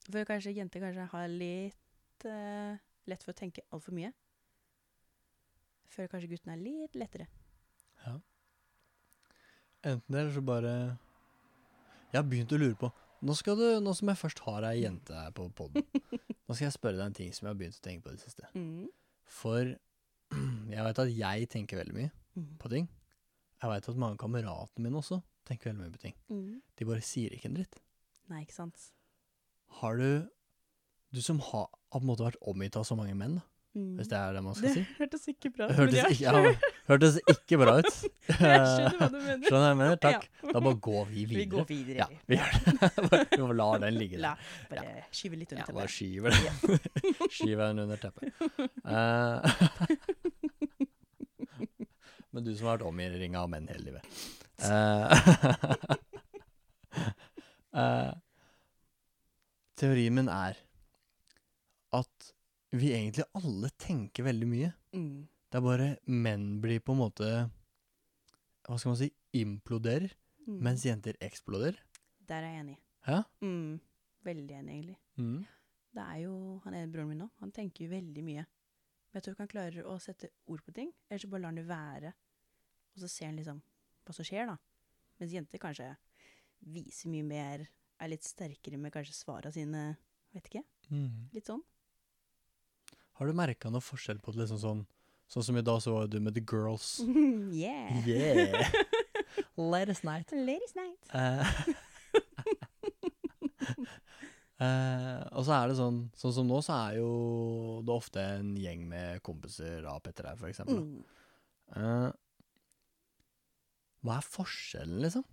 [0.09, 2.75] For kanskje jenter kanskje har litt uh,
[3.09, 4.12] lett for å tenke alt for mye.
[5.85, 7.27] Jeg føler kanskje gutten er litt lettere.
[9.79, 10.71] Enten det, eller så bare
[12.12, 12.89] Jeg har begynt å lure på
[13.23, 15.83] Nå, skal du, nå som jeg først har ei jente her på poden,
[16.47, 18.15] nå skal jeg spørre deg en ting som jeg har begynt å tenke på i
[18.15, 18.47] det siste.
[18.55, 18.85] Mm.
[19.27, 19.73] For
[20.75, 22.45] jeg vet at jeg tenker veldig mye Mm.
[22.62, 22.85] på ting.
[23.59, 25.17] Jeg vet at mange av kameratene mine også
[25.49, 26.15] tenker veldig mye på ting.
[26.29, 26.62] Mm.
[26.79, 27.79] De bare sier ikke en dritt.
[28.29, 28.89] Nei, ikke sant?
[29.81, 30.09] Har du
[31.12, 33.45] Du som har, har på en måte vært omgitt av så mange menn, da,
[33.77, 33.97] Mm.
[33.99, 34.83] hvis det er det man skal Det si.
[34.97, 35.75] hørtes ikke bra ut.
[35.77, 36.53] Hørtes ja, ikke, ja,
[36.89, 37.89] hørtes ikke bra ut.
[38.29, 39.43] Jeg skjønner hva du mener.
[39.45, 39.95] Skjønner jeg mener?
[40.05, 40.25] Takk.
[40.43, 40.51] Ja.
[40.53, 41.38] Da bare går vi videre.
[41.43, 41.97] Vi går videre.
[42.01, 43.09] Ja, vi gjør det.
[43.12, 44.31] Bare- Vi må lar den ligge La,
[44.69, 44.81] der.
[44.81, 45.97] bare skyve litt Ja, under bare teppet.
[45.97, 47.29] skyver den.
[47.29, 48.25] skyver den under teppet.
[48.85, 49.39] Eh,
[52.33, 54.03] men du som har vært omringa av menn hele livet.
[54.59, 55.11] Eh,
[57.81, 58.11] eh,
[59.79, 60.57] teorien min er
[61.95, 62.31] at
[62.75, 64.71] vi egentlig alle tenker veldig mye.
[64.93, 65.27] Mm.
[65.49, 67.29] Det er bare menn blir på en måte
[68.67, 69.07] Hva skal man si
[69.39, 70.11] imploderer,
[70.49, 70.59] Mm.
[70.65, 71.77] mens jenter eksploderer.
[72.25, 72.77] Der er jeg enig.
[73.05, 73.17] Hæ?
[73.41, 73.79] Mm.
[74.25, 74.95] Veldig enig, egentlig.
[75.17, 75.43] Mm.
[75.93, 77.27] Det er jo han ene broren min nå.
[77.39, 78.45] Han tenker jo veldig mye.
[78.45, 80.89] Men jeg tror ikke han klarer å sette ord på ting.
[81.09, 82.13] Eller så bare lar han det være.
[82.95, 83.61] Og så ser han liksom
[84.09, 84.57] hva som skjer, da.
[85.21, 85.91] Mens jenter kanskje
[86.73, 87.65] viser mye mer,
[87.99, 89.91] er litt sterkere med kanskje svara sine.
[90.33, 90.63] Vet ikke.
[90.89, 91.29] Mm.
[91.35, 91.61] Litt sånn.
[93.19, 94.45] Har du merka noe forskjell på det?
[94.45, 94.87] liksom sånn
[95.29, 97.03] Sånn som i dag så var du med The Girls.
[97.53, 97.99] yeah.
[98.07, 98.71] Yeah!
[99.59, 100.31] Ladies night.
[100.33, 100.97] Ladies night.
[101.13, 101.45] Uh,
[105.37, 107.11] og så er det sånn Sånn som nå, så er jo
[107.85, 110.81] det ofte en gjeng med kompiser av Petter her, for eksempel.
[110.81, 111.05] Mm.
[111.77, 112.09] Eh,
[114.05, 115.25] hva er forskjellen, liksom?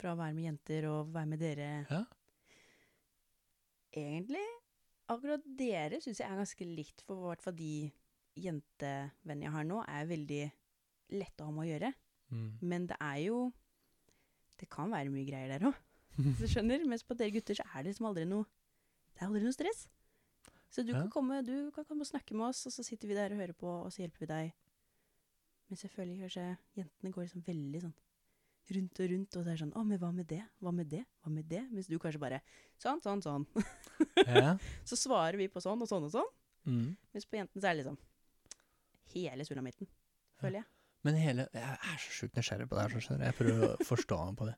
[0.00, 1.68] Fra å være med jenter og være med dere.
[1.90, 2.02] Ja.
[3.92, 4.42] Egentlig,
[5.12, 7.72] akkurat dere syns jeg er ganske likt, for i hvert fall de
[8.40, 10.42] jentevennene jeg har nå, er veldig
[11.12, 11.90] lette å ha med å gjøre.
[12.32, 12.46] Mm.
[12.64, 13.40] Men det er jo
[14.62, 15.74] Det kan være mye greier der òg,
[16.38, 16.84] du skjønner.
[16.86, 18.46] Mens på dere gutter så er det liksom aldri noe
[19.12, 19.88] Det er aldri noe stress.
[20.72, 21.00] Så du, Ja.
[21.02, 23.40] kan komme, du kan komme og snakke med oss, og så sitter vi der og
[23.42, 24.52] hører på, og så hjelper vi deg.
[25.72, 26.42] Men selvfølgelig kanskje
[26.76, 27.94] jentene går liksom veldig sånn
[28.72, 30.42] rundt og rundt, og så er det sånn 'Å, men hva med det?
[30.60, 31.00] Hva med det?
[31.24, 32.40] Hva med det?' Mens du kanskje bare
[32.78, 33.46] 'Sånn, sånn, sånn'.
[34.26, 34.58] Ja.
[34.84, 36.28] Så svarer vi på sånn og sånn og sånn.
[36.66, 36.96] Mm.
[37.14, 37.98] Mens på jentene så er det liksom
[39.14, 39.88] hele sulamitten,
[40.40, 40.66] føler jeg.
[41.02, 42.92] Men hele Jeg er så sjukt nysgjerrig på det her.
[42.92, 43.24] så skjønner du.
[43.24, 44.56] Jeg prøver å forstå meg på det.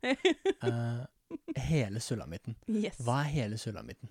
[0.66, 1.06] Uh,
[1.70, 2.56] hele sulamitten.
[2.68, 2.98] Yes.
[2.98, 4.10] Hva er hele sulamitten?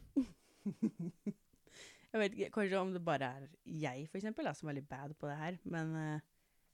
[2.14, 4.90] Jeg vet ikke, Kanskje om det bare er jeg for eksempel, da, som er litt
[4.90, 5.60] bad på det her.
[5.66, 6.20] Men eh,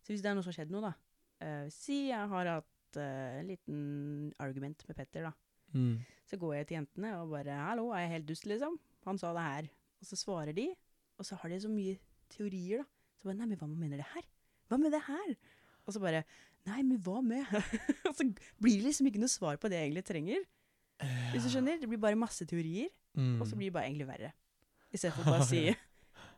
[0.04, 0.94] så hvis det er noe som har skjedd noe, da.
[1.46, 2.66] uh, si jeg har hatt
[2.98, 3.82] en en liten
[4.42, 5.32] argument med Petter, da.
[5.78, 6.00] Mm.
[6.26, 9.30] Så går jeg til jentene og bare 'Hallo, er jeg helt dust, liksom?' Han sa
[9.34, 9.68] det her.
[10.02, 10.76] Og så svarer de,
[11.18, 12.84] og så har de så mye teorier, da.
[13.20, 14.24] Så bare 'Nei, men hva mener det her?
[14.70, 15.36] Hva med det her?'
[15.86, 16.24] Og så bare
[16.66, 17.46] 'Nei, men hva med?'
[18.10, 18.26] og så
[18.60, 20.42] blir det liksom ikke noe svar på det jeg egentlig trenger.
[21.32, 21.80] Hvis du skjønner?
[21.80, 23.42] Det blir bare masse teorier, Mm.
[23.42, 24.32] og så blir det bare egentlig verre.
[24.94, 25.76] Istedenfor bare å si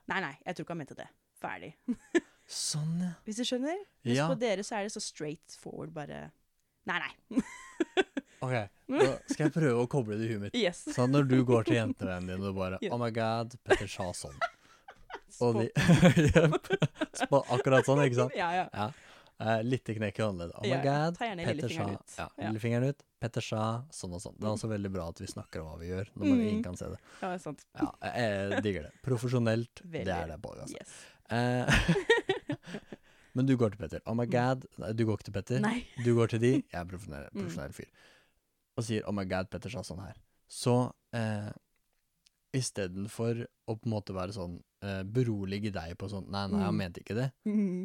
[0.08, 1.10] 'Nei, nei, jeg tror ikke han mente det'.
[1.40, 1.76] Ferdig.
[2.52, 3.12] Sånn, ja.
[3.26, 3.78] Hvis du skjønner?
[4.04, 6.32] Hvis Ja, på dere så er det så straight forward, bare
[6.90, 7.42] Nei, nei.
[8.44, 8.56] ok.
[8.92, 10.56] nå skal jeg prøve å koble det i huet mitt.
[10.58, 10.82] Yes.
[10.96, 12.92] Sånn når du går til jentevennen din og bare Ja.
[12.96, 14.36] Oh my god, Petter sa sånn.
[15.42, 15.70] Og de
[16.34, 16.68] Jepp.
[17.54, 18.36] Akkurat sånn, ikke sant?
[18.36, 18.90] Ja, ja.
[19.42, 20.58] Eh, litt knekk i håndleddet.
[20.60, 20.90] Oh my Ja, ja.
[20.90, 22.18] god, Petter sa ut.
[22.18, 22.50] Ja, Ja.
[22.50, 23.00] lillefingeren ut.
[23.22, 23.62] Petter sa
[23.94, 24.36] sånn og sånn.
[24.38, 26.44] Det er også veldig bra at vi snakker om hva vi gjør, når man Mm.
[26.50, 27.00] ingen kan se det.
[27.22, 27.64] ja, det er sant.
[27.80, 28.92] Ja, jeg, digger det.
[29.06, 30.60] Profesjonelt, det er det, Bård.
[30.66, 30.78] Altså.
[30.78, 30.94] Yes.
[31.32, 31.66] Eh,
[33.34, 34.02] men du går til Petter.
[34.06, 34.66] Oh my god.
[34.80, 35.60] Nei, du går ikke til Petter.
[35.62, 35.86] Nei.
[36.04, 37.42] Du går til de, jeg er profesjonell, Mm.
[37.42, 37.90] profesjonell fyr,
[38.78, 40.18] og sier 'oh my god, Petter sa sånn her'.
[40.48, 41.52] Så eh,
[42.54, 46.74] istedenfor å på en måte være sånn eh, berolige deg på sånn Nei, nei, han
[46.74, 46.78] Mm.
[46.78, 47.30] mente ikke det.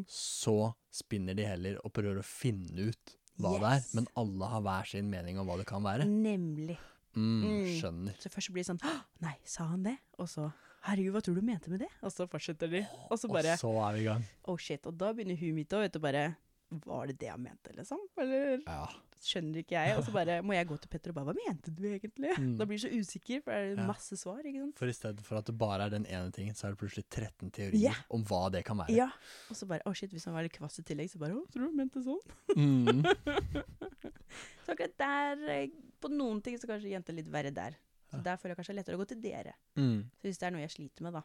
[0.09, 3.83] Så spinner de heller og prøver å finne ut hva det er.
[3.95, 6.05] Men alle har hver sin mening om hva det kan være.
[6.07, 6.79] Nemlig.
[7.15, 7.81] Mm, Mm.
[7.81, 8.15] skjønner.
[8.19, 9.99] Så først blir det sånn «Hå, Nei, sa han det?
[10.19, 10.53] Og så
[10.87, 11.91] Herregud, hva tror du mente med det?
[12.07, 12.83] Og så fortsetter de.
[13.11, 14.27] Og så bare Og så er vi i gang.
[14.47, 14.85] Oh shit.
[14.87, 16.29] Og da begynner huet mitt å vet du, bare
[16.71, 18.01] Var det det han mente, liksom?
[18.19, 18.87] Eller Ja.
[19.23, 19.97] skjønner ikke jeg?
[19.97, 22.33] Og så bare må jeg gå til Petter og bare Hva mente du egentlig?
[22.39, 22.57] Mm.
[22.59, 23.87] Da blir du så usikker, for det er Ja.
[23.87, 24.79] masse svar, ikke sant?
[24.79, 27.07] For i stedet for at det bare er den ene tingen, så er det plutselig
[27.09, 28.03] 13 teorier yeah.
[28.11, 28.95] om hva det kan være.
[28.95, 29.11] Ja.
[29.51, 31.47] Og så bare Å shit, hvis han var litt kvass i tillegg, så bare Å,
[31.51, 32.23] tror du han mente sånn?
[32.57, 33.03] Mm.
[34.67, 35.69] Så akkurat der eh,
[36.03, 37.77] På noen ting så kanskje jenter litt verre der.
[38.17, 39.53] Så der føler jeg kanskje det er lettere å gå til dere.
[39.77, 40.11] Mm.
[40.17, 41.23] Så hvis det er noe jeg sliter med, da.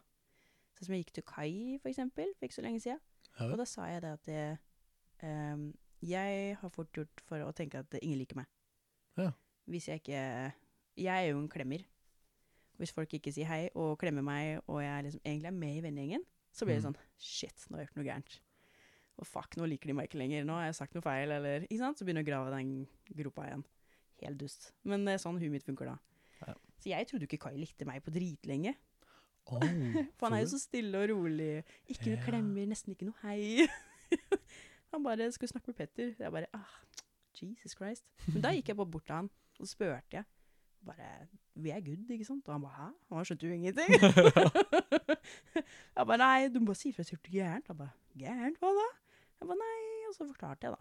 [0.76, 3.00] Sånn som jeg gikk til Kai, for eksempel, for ikke så lenge siden.
[3.38, 4.58] Ja, Og da sa jeg det at det,
[5.22, 8.46] um, jeg har fort gjort for å tenke at ingen liker meg.
[9.16, 9.30] Ja.
[9.68, 10.52] Hvis jeg ikke
[10.96, 11.84] Jeg er jo en klemmer.
[12.76, 15.80] Hvis folk ikke sier hei og klemmer meg, og jeg liksom egentlig er med i
[15.80, 16.92] vennegjengen, så blir det Mm.
[16.92, 18.40] sånn Shit, nå har jeg gjort noe gærent.
[19.18, 20.44] Og fuck, nå liker de meg ikke lenger.
[20.44, 21.96] Nå har jeg sagt noe feil, eller Ikke sant?
[21.98, 23.64] Så begynner jeg å grave den gropa igjen.
[24.22, 24.72] Helt dust.
[24.84, 25.96] Men det er sånn huet mitt funker da.
[26.82, 28.74] Så jeg trodde jo ikke Kai likte meg på dritlenge.
[29.46, 29.58] Oh,
[30.18, 31.62] For han er jo så stille og rolig.
[31.90, 32.24] Ikke noe Ja.
[32.26, 33.66] klemmer, nesten ikke noe hei.
[34.92, 36.12] han bare skulle snakke med Petter.
[36.18, 36.74] Jeg bare ah,
[37.42, 38.04] Jesus Christ.
[38.28, 40.24] Men da gikk jeg bare bort til han, og så spurte jeg.
[40.86, 41.08] Bare
[41.54, 42.46] Vi er good, ikke sant?
[42.48, 42.88] Og han bare hæ?
[43.14, 43.90] Han skjønte jo ingenting.
[45.96, 47.68] jeg bare nei, du må bare si ifra hvis du gjør gærent.
[47.70, 48.86] Han bare gærent, hva da?
[49.40, 49.82] Jeg bare nei.
[50.08, 50.80] Og så forklarte jeg da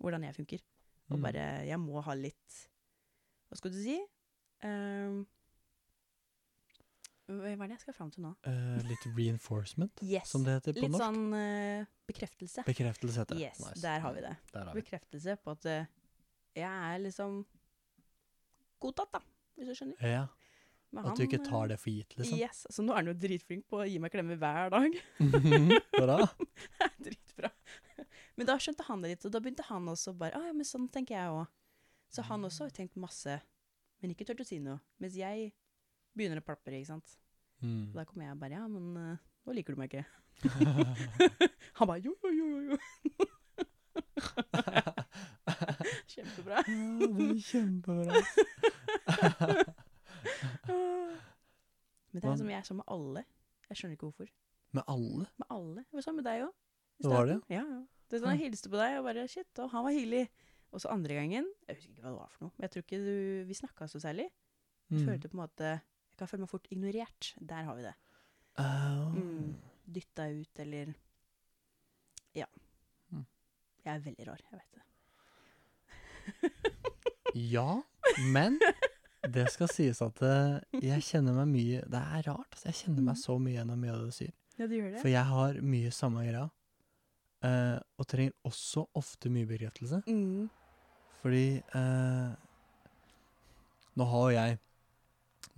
[0.00, 0.62] hvordan jeg funker.
[1.10, 1.22] Og Mm.
[1.26, 2.58] bare Jeg må ha litt
[3.50, 3.96] Hva skal du si?
[4.62, 5.24] Ehm,
[7.38, 8.32] hva er det jeg skal fram til nå?
[8.46, 10.28] Uh, litt reinforcement, Yes.
[10.32, 11.04] som det heter på Litt norsk.
[11.04, 12.64] sånn uh, bekreftelse.
[12.66, 13.46] Bekreftelse heter det.
[13.48, 13.80] Yes, Nice.
[13.84, 14.34] der har vi det.
[14.54, 14.80] Har vi.
[14.82, 15.86] Bekreftelse på at uh,
[16.58, 17.40] jeg er liksom
[18.82, 19.20] godtatt, da,
[19.58, 20.04] hvis du skjønner.
[20.16, 20.26] Ja,
[20.90, 22.38] Men At du ikke tar det for gitt, liksom.
[22.40, 24.96] Yes, Så nå er han jo dritflink på å gi meg klemmer hver dag.
[26.00, 26.16] Bra.
[26.26, 27.50] Det er Dritbra.
[28.40, 30.66] Men da skjønte han det litt, og da begynte han også bare Å ja, men
[30.66, 31.46] sånn tenker jeg òg.
[32.10, 33.36] Så han også har tenkt masse,
[34.02, 34.80] men ikke turt å si noe.
[34.98, 35.52] Mens jeg
[36.16, 37.08] begynner å plapre, ikke sant.
[37.60, 37.90] Mm.
[37.94, 40.06] Da kommer jeg og bare Ja, men uh, nå liker du meg ikke.
[41.78, 42.76] han bare jo, jo, jo, jo, jo.
[46.10, 46.58] Kjempebra.
[46.66, 48.12] Ja, det er kjempebra.
[52.10, 53.22] Men det er som jeg er sammen med alle.
[53.70, 54.28] Jeg skjønner ikke hvorfor.
[54.74, 55.26] Med alle?
[55.38, 55.80] Med alle.
[55.86, 56.54] Det var sånn med deg òg.
[57.00, 57.38] Det var det?
[57.52, 57.80] Ja, ja.
[58.10, 60.24] Det er sånn, jeg hilste på deg og bare shit, og han var hyggelig.
[60.70, 62.82] Og så andre gangen Jeg husker ikke hva det var for noe, men jeg tror
[62.84, 63.14] ikke du,
[63.48, 64.26] vi snakka så særlig.
[64.90, 65.06] Jeg Mm.
[65.06, 65.68] følte på en måte
[66.20, 67.30] Jeg føler meg fort ignorert.
[67.40, 67.94] Der har vi det.
[68.60, 69.14] Oh.
[69.16, 69.54] Mm.
[69.90, 70.92] Dytta ut, eller
[72.36, 72.46] Ja.
[73.10, 73.24] Mm.
[73.84, 74.84] Jeg er veldig rar, jeg vet det.
[77.34, 77.80] Ja,
[78.32, 78.58] men
[79.30, 82.48] det skal sies at eh, jeg kjenner meg mye Det er rart.
[82.56, 83.20] Altså, jeg kjenner meg Mm.
[83.22, 84.32] så mye gjennom mye av det du sier.
[84.58, 85.00] Ja, du gjør det?
[85.00, 86.48] For jeg har mye samme greia.
[87.42, 90.02] eh, og trenger også ofte mye bekreftelse.
[90.10, 90.50] Mm.
[91.22, 92.34] Fordi eh,
[93.96, 94.58] Nå har jeg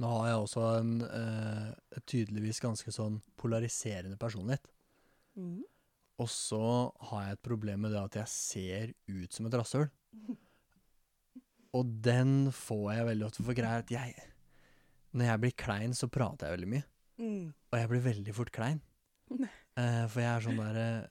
[0.00, 4.64] Nå har jeg også en eh, tydeligvis ganske sånn polariserende personlighet.
[5.37, 5.61] Mm.
[6.22, 6.62] Og så
[7.11, 9.88] har jeg et problem med det at jeg ser ut som et rasshøl.
[11.76, 13.44] Og den får jeg veldig ofte.
[13.46, 14.12] For greia at jeg
[15.16, 16.85] Når jeg blir klein, så prater jeg veldig mye.
[17.20, 17.46] Mm.
[17.72, 18.81] Og jeg blir veldig fort klein.
[19.72, 21.05] Eh, for jeg er sånn der eh,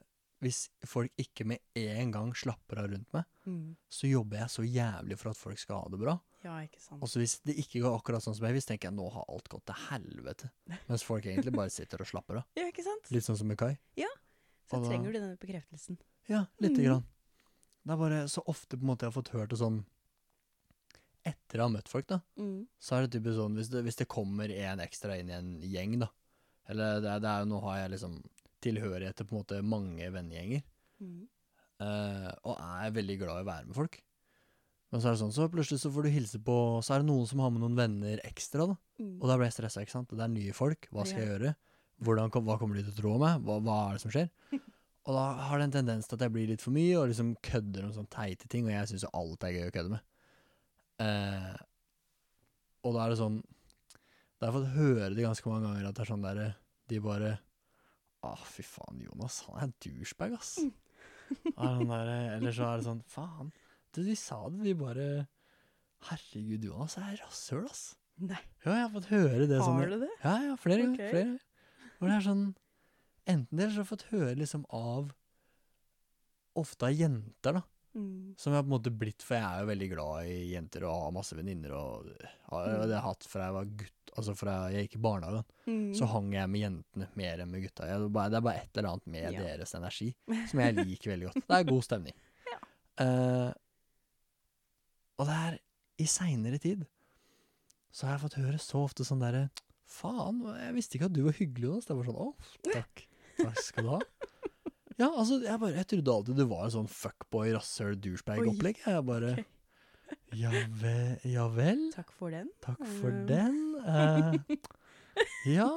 [0.44, 3.72] Hvis folk ikke med en gang slapper av rundt meg, Mm.
[3.90, 6.12] så jobber jeg så jævlig for at folk skal ha det bra.
[6.42, 7.02] Ja, ikke sant.
[7.02, 9.24] Og så hvis det ikke går akkurat sånn som jeg vil, tenker jeg nå har
[9.30, 10.50] alt gått til helvete.
[10.88, 12.44] Mens folk egentlig bare sitter og slapper av.
[12.58, 13.10] Ja, ikke sant?
[13.14, 13.76] Litt sånn som med Kai.
[14.00, 14.10] Ja.
[14.70, 15.98] Så da- trenger du denne bekreftelsen.
[16.30, 16.84] Ja, lite mm.
[16.86, 17.04] grann.
[17.82, 19.82] Det er bare så ofte på en måte jeg har fått hørt det sånn
[21.22, 22.66] Etter jeg har møtt folk, da, Mm.
[22.82, 25.50] så er det typisk sånn hvis det, hvis det kommer en ekstra inn i en
[25.62, 26.08] gjeng, da
[26.68, 28.16] Eller det, det er jo Nå har jeg liksom
[28.62, 30.62] tilhørighet til på en måte mange vennegjenger,
[31.02, 31.26] Mm.
[31.82, 33.96] Uh, og er veldig glad i å være med folk.
[34.92, 37.08] Men så er det sånn, så plutselig så får du hilse på Så er det
[37.08, 38.76] noen som har med noen venner ekstra, da.
[39.00, 39.14] Mm.
[39.16, 40.12] Og da blir jeg stressa, ikke sant.
[40.12, 40.88] Det er nye folk.
[40.92, 41.54] Hva skal jeg gjøre?
[42.02, 43.40] Hvordan, hva kommer de til å tro om meg?
[43.46, 44.28] Hva, hva er det som skjer?
[45.02, 47.32] Og da har det en tendens til at jeg blir litt for mye, og liksom
[47.42, 50.04] kødder om sånne teite ting, og jeg syns jo alt er gøy å kødde med.
[51.02, 51.56] Eh,
[52.86, 53.40] og da er det sånn
[54.36, 56.46] Da har jeg fått høre det ganske mange ganger, at det er sånn derre
[56.90, 57.30] De bare
[58.22, 60.52] Å, fy faen, Jonas, han er en douchebag, ass.
[61.56, 63.50] Er han der, eller så er det sånn Faen,
[63.92, 65.06] du, de sa det, de bare
[66.08, 67.94] Herregud, Jonas er rasshøl, ass.
[68.18, 70.08] Nei, Ja, jeg har fått høre det sånn du det?
[70.24, 70.94] Ja, ja, flere ganger.
[70.98, 71.10] Okay.
[71.10, 71.38] Flere
[72.00, 72.44] Og det er sånn
[73.26, 75.12] Enten det, eller så har jeg fått høre liksom av
[76.58, 77.62] Ofte av jenter, da.
[77.96, 78.34] Mm.
[78.40, 80.84] Som jeg har på en måte blitt, for jeg er jo veldig glad i jenter
[80.88, 81.72] og har masse venninner.
[81.76, 82.10] Og
[82.50, 82.72] har, Mm.
[82.72, 85.94] det har jeg hatt fra jeg var gutt Altså fra jeg gikk i barnehagen, Mm.
[85.96, 87.86] så hang jeg med jentene mer enn med gutta.
[87.88, 89.40] Jeg, det er bare- det er bare et eller annet med Ja.
[89.40, 90.14] deres energi
[90.50, 91.46] som jeg liker veldig godt.
[91.48, 92.12] Det er god stemning.
[92.98, 93.52] Eh,
[95.22, 95.56] og det er
[96.02, 96.82] i seinere tid
[97.92, 99.46] så har jeg fått høre så ofte sånn derre
[99.92, 101.84] Faen, jeg visste ikke at du var hyggelig, Jonas.
[101.84, 102.28] Det var sånn Å,
[102.72, 103.02] takk.
[103.36, 103.98] Takk skal du ha.
[104.96, 108.80] Ja, altså, jeg bare Jeg trodde alltid du var en sånn fuckboy, rasshøl, douchebag-opplegg.
[108.86, 109.34] Jeg bare
[110.36, 110.48] ja,
[110.80, 111.82] vel, ja vel?
[111.92, 112.48] Takk for den.
[112.64, 113.26] Takk for Mm.
[113.28, 113.60] den.
[113.84, 114.56] Eh,
[115.52, 115.68] ja,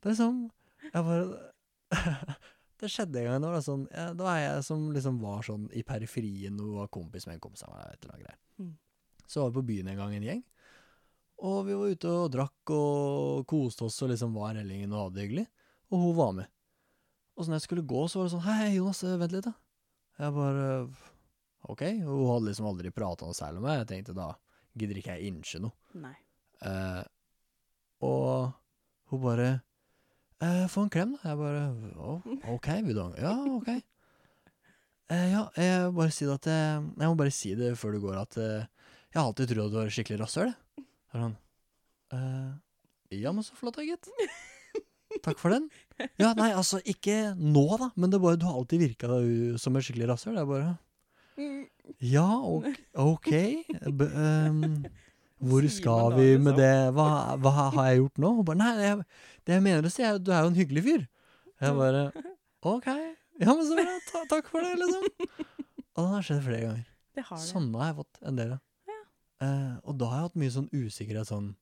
[0.00, 0.46] det er sånn
[0.88, 1.52] Jeg bare
[2.84, 3.44] Det skjedde en gang.
[3.44, 7.24] Da, sånn, ja, da var jeg som liksom var sånn i periferien og var kompis
[7.24, 8.04] med en kompis av meg.
[8.04, 8.34] eller.
[8.60, 8.74] Mm.
[9.24, 10.42] Så var vi på byen en gang, en gjeng.
[11.48, 15.16] Og vi var ute og drakk og koste oss og liksom var rellingen og hadde
[15.16, 15.46] det hyggelig.
[15.90, 16.52] Og hun var med.
[17.34, 19.48] Og så når jeg skulle gå, så var det sånn Hei, Jonas, eh, vent litt,
[19.48, 19.54] da.
[20.20, 20.68] Jeg bare
[21.72, 21.82] OK.
[22.04, 23.80] Og hun hadde liksom aldri prata noe særlig med meg.
[23.80, 24.28] Jeg tenkte da
[24.78, 25.74] gidder ikke jeg innse noe.
[25.98, 26.14] Nei.
[26.68, 27.02] Eh,
[28.04, 28.52] og
[29.10, 29.48] hun bare
[30.42, 31.30] eh, Få en klem, da.
[31.30, 31.64] Jeg bare
[31.98, 33.70] oh, OK, ha Ja, OK.
[35.12, 38.00] Eh, ja, jeg bare si det at jeg, Jeg må bare si det før du
[38.06, 38.66] går, at eh,
[39.12, 40.50] jeg har alltid trodd at du var skikkelig rasshøl.
[40.50, 41.36] Så er det Sånn
[42.16, 44.08] eh, Ja, men så flott da, gitt.
[45.22, 45.68] Takk for den.
[46.18, 49.12] Ja, nei, altså, ikke nå, da, men det bare du har alltid virka
[49.62, 50.40] som et skikkelig rasshøl.
[50.40, 50.74] Jeg bare
[51.34, 51.64] Mm.
[51.98, 52.66] Ja, ok.
[52.94, 53.64] okay.
[53.90, 54.84] B ehm,
[55.48, 56.44] hvor skal vi liksom?
[56.48, 56.72] med det?
[56.96, 57.06] Hva,
[57.42, 58.30] hva har jeg gjort nå?
[58.38, 59.04] Hun bare Nei, jeg,
[59.46, 61.06] det jeg mener å si, er at du er jo en hyggelig fyr.
[61.64, 62.04] Jeg bare
[62.74, 62.86] OK.
[63.40, 63.96] Ja, men så bra.
[64.12, 65.04] Ta, takk for det, liksom.
[65.94, 66.86] Og det har skjedd flere ganger.
[67.14, 67.46] Det har det.
[67.48, 68.60] Sånne har jeg fått en del av.
[68.90, 68.98] Ja.
[69.46, 71.52] Eh, og da har jeg hatt mye sånn usikkerhet sånn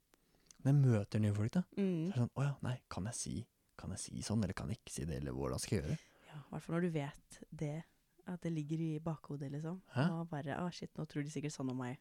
[0.63, 1.63] Når jeg møter nye folk, da.
[1.75, 2.03] Så Mm.
[2.07, 3.33] er det sånn Å ja, nei, kan jeg si
[3.81, 5.97] Kan jeg si sånn, eller kan jeg ikke si det, eller hvordan skal jeg gjøre?
[5.97, 6.29] det?
[6.29, 7.73] Ja, I hvert fall når du vet det.
[8.31, 9.81] At det ligger i bakhodet, liksom.
[9.97, 10.05] Hæ?
[10.21, 11.99] Og bare Å, shit, nå tror de sikkert sånn om meg.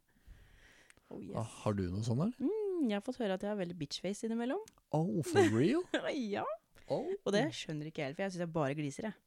[1.12, 1.36] Oh, yes.
[1.36, 2.36] Ah, har du noe sånn, eller?
[2.39, 4.62] Mm, jeg har fått høre at jeg har veldig bitchface innimellom.
[4.95, 5.84] Oh, for real?
[6.36, 6.45] ja.
[6.88, 7.09] Oh.
[7.26, 9.18] Og det skjønner ikke jeg helt, for jeg syns jeg bare gliser, jeg.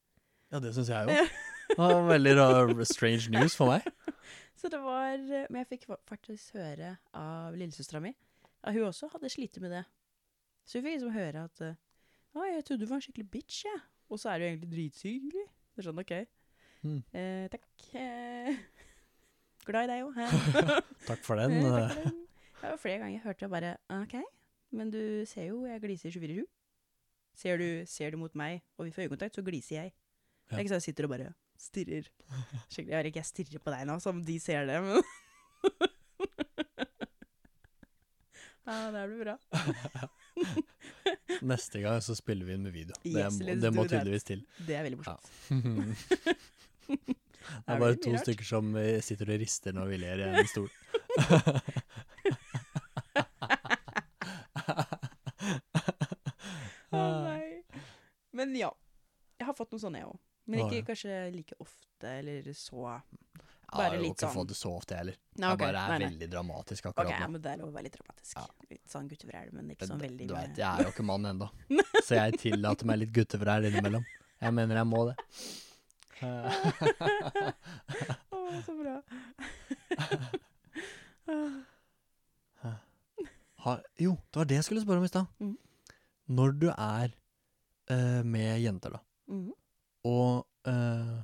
[0.54, 1.26] Ja, det syns jeg jo.
[1.68, 3.86] Det var veldig uh, strange news for meg.
[4.60, 8.12] Så det var Men jeg fikk faktisk høre av lillesøstera mi
[8.64, 9.82] at hun også hadde slitt med det.
[10.64, 13.82] Så hun fikk liksom høre at Å, jeg trodde du var en skikkelig bitch, jeg.
[14.10, 15.44] Og så er du egentlig drithyggelig.
[15.74, 16.14] Det er sånn, OK.
[16.84, 17.00] Mm.
[17.16, 17.68] Eh, takk.
[17.96, 18.56] Eh,
[19.68, 20.14] glad i deg òg.
[21.08, 21.50] Takk for den.
[21.58, 22.20] Jeg har takk for den.
[22.64, 24.14] Det var flere ganger jeg hørte jeg bare OK,
[24.72, 26.44] men du ser jo jeg gliser 24-7.
[27.36, 29.92] Ser du, ser du mot meg, og vi får øyekontakt, så gliser jeg.
[30.48, 31.28] Det er ikke sånn jeg sitter og bare
[31.60, 32.06] stirrer.
[32.70, 35.02] Skikkelig, jeg vet ikke, jeg stirrer på deg nå, som de ser det, men
[38.64, 39.34] Ja, det blir bra.
[41.44, 42.96] Neste gang så spiller vi inn med video.
[43.02, 44.40] Det, Yes, må- det må tydeligvis til.
[44.64, 45.18] Det er veldig Ja.
[47.44, 50.50] Det er bare to stykker som eh, sitter og rister når vi ler i en
[50.52, 50.70] stol.
[56.94, 57.62] Å nei.
[58.34, 58.70] Men ja.
[59.38, 60.20] Jeg har fått noen sånne, jeg òg.
[60.44, 60.86] Men ikke ja.
[60.90, 64.34] kanskje like ofte, eller så Jeg Bare har jo litt ikke sånn.
[64.36, 65.16] fått det så ofte, jeg heller.
[65.40, 66.08] Nei, Jeg bare er nei, nei.
[66.12, 67.28] veldig dramatisk akkurat okay, nå.
[67.32, 68.34] men det er lov å være litt dramatisk.
[68.36, 68.44] Ja.
[68.74, 71.48] Litt sånn guttevræl, men ikke sånn veldig Du vet, jeg er jo ikke mann ennå,
[72.06, 74.04] så jeg tillater meg litt guttevræl innimellom.
[74.44, 75.16] Jeg mener jeg må det.
[78.30, 78.96] Å, så bra.
[83.64, 85.26] ha, jo, det var det jeg skulle spørre om i stad.
[85.40, 85.54] Mm.
[86.38, 87.08] Når du er
[87.90, 89.48] eh, med jenter, da, mm.
[90.08, 91.16] og eh,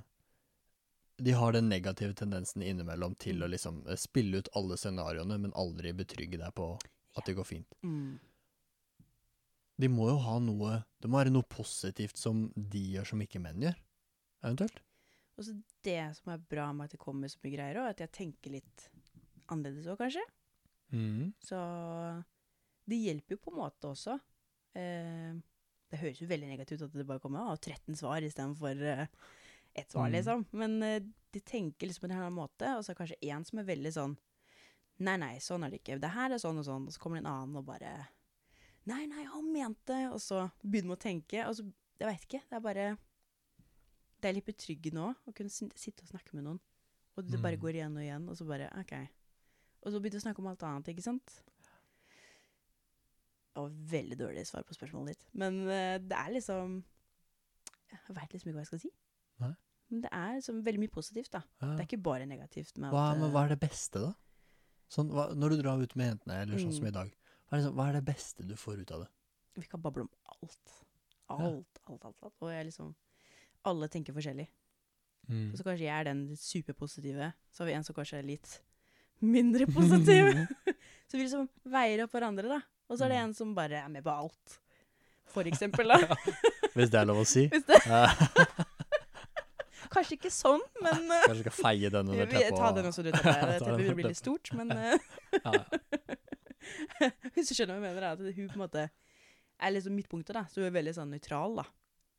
[1.20, 5.56] de har den negative tendensen innimellom til å liksom eh, spille ut alle scenarioene, men
[5.58, 6.72] aldri betrygge deg på
[7.16, 7.80] at det går fint.
[7.84, 8.18] Mm.
[9.80, 13.40] De må jo ha noe Det må være noe positivt som de gjør som ikke
[13.40, 13.76] menn gjør,
[14.44, 14.82] eventuelt.
[15.40, 15.54] Og så
[15.86, 18.52] det som er bra med at det kommer så mye greier òg, at jeg tenker
[18.58, 18.88] litt
[19.50, 20.24] annerledes òg, kanskje.
[20.92, 21.30] Mm.
[21.40, 21.58] Så
[22.90, 24.18] det hjelper jo på en måte også.
[24.76, 25.32] Eh,
[25.90, 29.06] det høres jo veldig negativt ut at det bare kommer av 13 svar istedenfor eh,
[29.74, 30.12] ett svar, Mm.
[30.18, 30.44] liksom.
[30.52, 31.00] Men eh,
[31.32, 33.70] de tenker liksom på en annen måte, og så er det kanskje én som er
[33.74, 34.16] veldig sånn
[35.00, 35.94] Nei, nei, sånn er det ikke.
[35.96, 36.82] Det her er sånn og sånn.
[36.84, 37.92] Og så kommer det en annen og bare
[38.90, 41.64] Nei, nei, han mente Og så begynner man å tenke, og så
[41.96, 42.42] Jeg veit ikke.
[42.50, 42.84] Det er bare
[44.20, 46.60] Det er litt betryggende òg, å kunne sitte og snakke med noen.
[47.16, 47.60] Og det bare Mm.
[47.62, 48.92] går igjen og igjen, og så bare OK.
[49.82, 51.42] Og så begynte du å snakke om alt annet, ikke sant?
[53.50, 55.24] Det var veldig dårlig svar på spørsmålet ditt.
[55.34, 56.82] Men uh, det er liksom
[57.90, 58.90] Jeg veit liksom ikke hva jeg skal si.
[59.42, 59.54] Nei.
[59.90, 61.40] Men det er liksom veldig mye positivt, da.
[61.60, 61.72] Ja.
[61.74, 62.76] Det er ikke bare negativt.
[62.78, 64.12] med Hva, at, eh, hva er det beste, da?
[64.90, 66.90] Sånn, hva, når du drar ut med jentene, eller sånn som Mm.
[66.92, 67.10] i dag,
[67.48, 69.08] hva er, liksom, hva er det beste du får ut av det?
[69.58, 70.84] Vi kan bable om alt.
[71.28, 72.16] Alt, alt, alt.
[72.22, 72.34] alt.
[72.40, 72.94] Og jeg liksom
[73.68, 74.46] Alle tenker forskjellig.
[75.28, 75.50] Mm.
[75.54, 78.54] Så kanskje jeg er den superpositive, så har vi en som kanskje er litt
[79.20, 80.32] mindre positiv.
[81.08, 82.60] så vi liksom veier opp hverandre, da.
[82.90, 83.24] Og så er det Mm.
[83.28, 84.56] en som bare er med på alt.
[85.30, 86.16] For eksempel, da.
[86.74, 87.46] Hvis det er lov å si.
[87.52, 92.56] Hvis det, Eh, kanskje ikke sånn, men eh, Kanskje skal feie den under teppet.
[92.56, 93.10] Ta den også du.
[93.10, 93.94] teppet.
[93.94, 94.98] Blir litt stort, men eh.
[97.34, 98.84] Hvis du skjønner hva jeg mener, da at hun på en måte
[99.60, 100.44] er liksom midtpunktet, da.
[100.50, 101.66] Så hun er veldig sånn nøytral, da,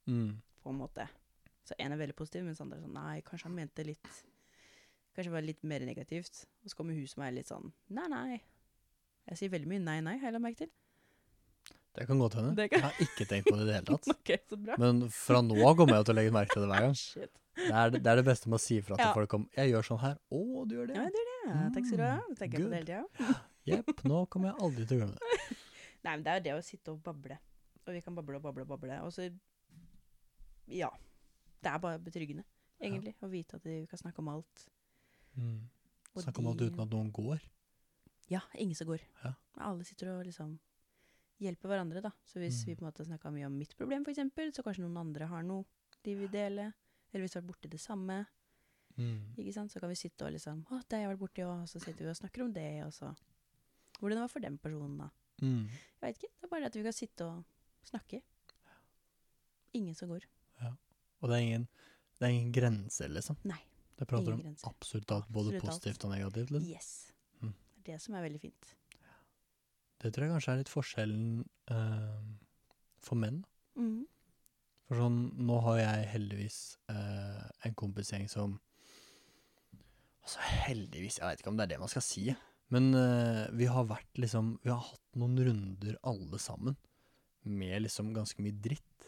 [0.09, 0.41] Mm.
[0.63, 1.07] på en måte.
[1.67, 4.01] Så en er veldig positiv, mens andre er sånn Nei, kanskje han mente litt
[5.11, 6.45] Kanskje det var litt mer negativt.
[6.63, 8.41] Og så kommer hun som er litt sånn Nei, nei.
[9.29, 10.71] Jeg sier veldig mye nei, nei, har jeg lagt merke til.
[11.93, 12.55] Det kan godt hende.
[12.55, 14.07] Kan- Jeg har ikke tenkt på det i det hele tatt.
[14.15, 14.77] Ok, så bra.
[14.79, 16.95] Men fra nå av kommer jeg til å legge merke til det hver gang.
[17.03, 17.37] Shit.
[17.59, 19.13] Det er det, er det beste med å si fra til Ja.
[19.13, 20.17] folk om 'Jeg gjør sånn her'.
[20.31, 20.95] 'Å, du gjør det'.
[20.95, 21.19] Ja, det'.
[21.19, 21.51] gjør det.
[21.51, 22.15] Ja, Takk skal du ha.
[22.23, 22.65] Mm, Tenker good.
[22.65, 23.35] på det hele tida.
[23.71, 24.03] Jepp.
[24.07, 25.57] Nå kommer jeg aldri til å glemme det.
[26.07, 27.37] Nei, men det er jo det å sitte og bable.
[27.85, 29.01] Og vi kan bable og bable og bable.
[29.03, 29.27] Og så
[30.71, 30.89] Ja.
[31.61, 32.43] Det er bare betryggende,
[32.81, 34.67] egentlig, å vite at vi kan snakke om alt.
[35.37, 35.59] Mm.
[36.17, 37.39] Snakke om alt uten at noen går.
[38.31, 39.01] Ja, ingen som går.
[39.23, 39.33] Ja.
[39.59, 40.57] Alle sitter og liksom
[41.41, 42.11] hjelper hverandre, da.
[42.25, 42.65] Så hvis Mm.
[42.67, 45.43] vi på en måte snakka mye om mitt problem, f.eks., så kanskje noen andre har
[45.43, 45.65] noe
[46.03, 46.73] de vil dele.
[47.13, 48.25] Eller hvis vi har vært borti det samme,
[48.97, 49.35] Mm.
[49.37, 49.71] ikke sant?
[49.71, 51.43] så kan vi sitte og liksom Å, det har jeg vært borti.
[51.47, 53.15] Og så sitter vi og snakker om det, og så
[53.99, 55.09] Hvordan det var for den personen, da.
[55.41, 55.67] Mm.
[55.67, 56.31] Jeg vet ikke.
[56.39, 57.45] Det er bare at vi kan sitte og
[57.85, 58.21] snakke.
[59.73, 60.25] Ingen som går.
[61.21, 61.65] Og det er ingen,
[62.19, 63.37] det er ingen grenser, liksom.
[63.49, 63.59] Nei.
[64.01, 64.69] Det prater ingen om grenser.
[64.71, 65.71] absolutt alt, både Absolutt alt.
[65.71, 66.51] positivt og negativt.
[66.55, 66.69] Liksom.
[66.73, 66.91] Yes.
[67.41, 67.53] Mm.
[67.53, 68.71] Det er det som er veldig fint.
[70.01, 71.25] Det tror jeg kanskje er litt forskjellen
[71.69, 72.23] eh,
[73.05, 73.43] for menn.
[73.77, 73.99] Mhm.
[74.89, 76.55] For sånn, nå har jeg heldigvis
[76.91, 78.57] eh, en kompisgjeng som
[80.21, 82.27] Altså heldigvis, jeg vet ikke om det er det man skal si,
[82.69, 86.75] men eh, vi har vært liksom Vi har hatt noen runder alle sammen
[87.41, 89.07] med liksom ganske mye dritt.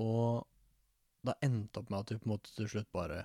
[0.00, 0.46] Og
[1.22, 3.22] det har endt opp med at vi på en måte til slutt bare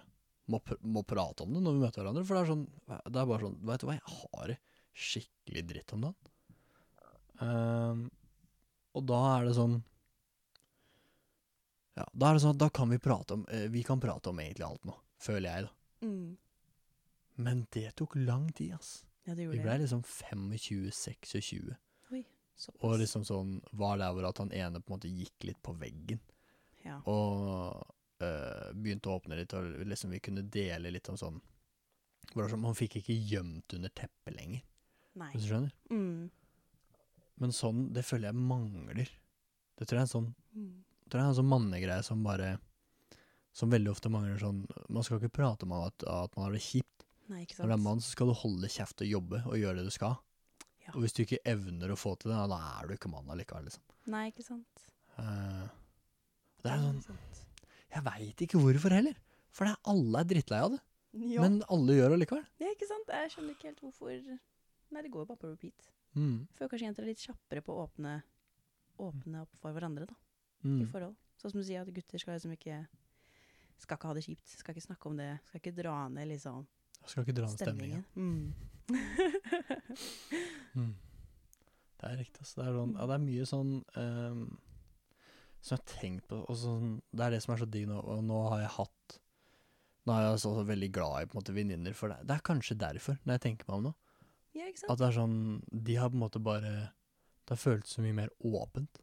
[0.47, 2.23] må, pr må prate om det når vi møter hverandre.
[2.27, 4.53] For det er sånn Det er bare sånn Vet du hva, jeg har
[4.97, 6.33] skikkelig dritt om dagen.
[7.37, 7.99] Um,
[8.97, 9.75] og da er det sånn
[11.97, 14.31] Ja, da er det sånn at da kan vi prate om eh, Vi kan prate
[14.31, 16.07] om egentlig alt nå, føler jeg, da.
[16.07, 16.31] Mm.
[17.47, 19.03] Men det tok lang tid, ass.
[19.27, 19.83] Ja, det Vi ble det.
[19.83, 21.75] liksom 25-26.
[22.81, 25.75] Og liksom sånn var der hvor at han ene på en måte gikk litt på
[25.77, 26.21] veggen.
[26.88, 26.97] Ja.
[27.11, 31.39] Og eh, begynte å åpne litt, og liksom vi kunne dele litt om sånn
[32.33, 34.63] sånn, Man fikk ikke gjemt under teppet lenger,
[35.15, 35.29] Nei.
[35.33, 35.71] hvis du skjønner.
[35.91, 36.29] Mm.
[37.39, 39.11] Men sånn, det føler jeg mangler.
[39.77, 40.83] Det tror jeg er en sånn Mm.
[41.07, 42.57] tror jeg er en sånn mannegreie som bare
[43.53, 46.61] Som veldig ofte mangler sånn Man skal ikke prate om at, at man har det
[46.61, 47.05] kjipt.
[47.29, 47.67] Nei, ikke sant.
[47.67, 49.93] Når du er mann, så skal du holde kjeft og jobbe og gjøre det du
[49.93, 50.17] skal.
[50.85, 50.91] Ja.
[50.95, 53.65] Og hvis du ikke evner å få til det, da er du ikke mann allikevel,
[53.67, 53.81] liksom.
[54.13, 54.85] Nei, ikke sant.
[55.19, 55.65] Eh,
[56.64, 57.18] det er sånn.
[57.93, 59.16] Jeg veit ikke hvorfor heller.
[59.55, 60.80] For det er, alle er drittlei av det.
[61.32, 61.41] Ja.
[61.41, 62.43] Men alle gjør det likevel.
[62.62, 63.08] ja, ikke sant.
[63.10, 64.12] Jeg skjønner ikke helt hvorfor
[64.88, 65.88] Nei, det går jo bare på repeat.
[66.16, 66.47] Mm.
[66.55, 68.12] Føler kanskje jenter er litt kjappere på å åpne,
[69.03, 70.16] åpne opp for hverandre, da,
[70.64, 70.82] Mm.
[70.82, 71.16] i forhold.
[71.38, 72.88] Sånn som du sier, at gutter skal liksom ikke
[73.78, 74.47] Skal ikke ha det kjipt.
[74.58, 75.39] Skal ikke snakke om det.
[75.45, 76.66] Skal ikke dra ned liksom
[77.05, 78.05] skal ikke dra ned stemningen.
[78.16, 78.53] stemningen.
[78.53, 78.53] Mm.
[80.78, 80.93] Mm.
[81.97, 82.41] Det er riktig.
[82.43, 82.62] Altså.
[82.62, 84.41] Det, er sånn, ja, det er mye sånn ehm,
[85.62, 86.39] som jeg har tenkt på.
[86.47, 87.97] Og sånn, det er det som er så digg nå.
[87.99, 89.18] Og nå har jeg hatt
[90.08, 91.91] Nå er jeg så veldig glad i på en måte venninner.
[91.97, 93.91] For det, det er kanskje derfor, når jeg tenker meg om nå,
[94.55, 94.91] ja, ikke sant.
[94.93, 95.34] at det er sånn
[95.89, 96.70] De har på en måte bare
[97.43, 99.01] Det har føltes så mye mer åpent.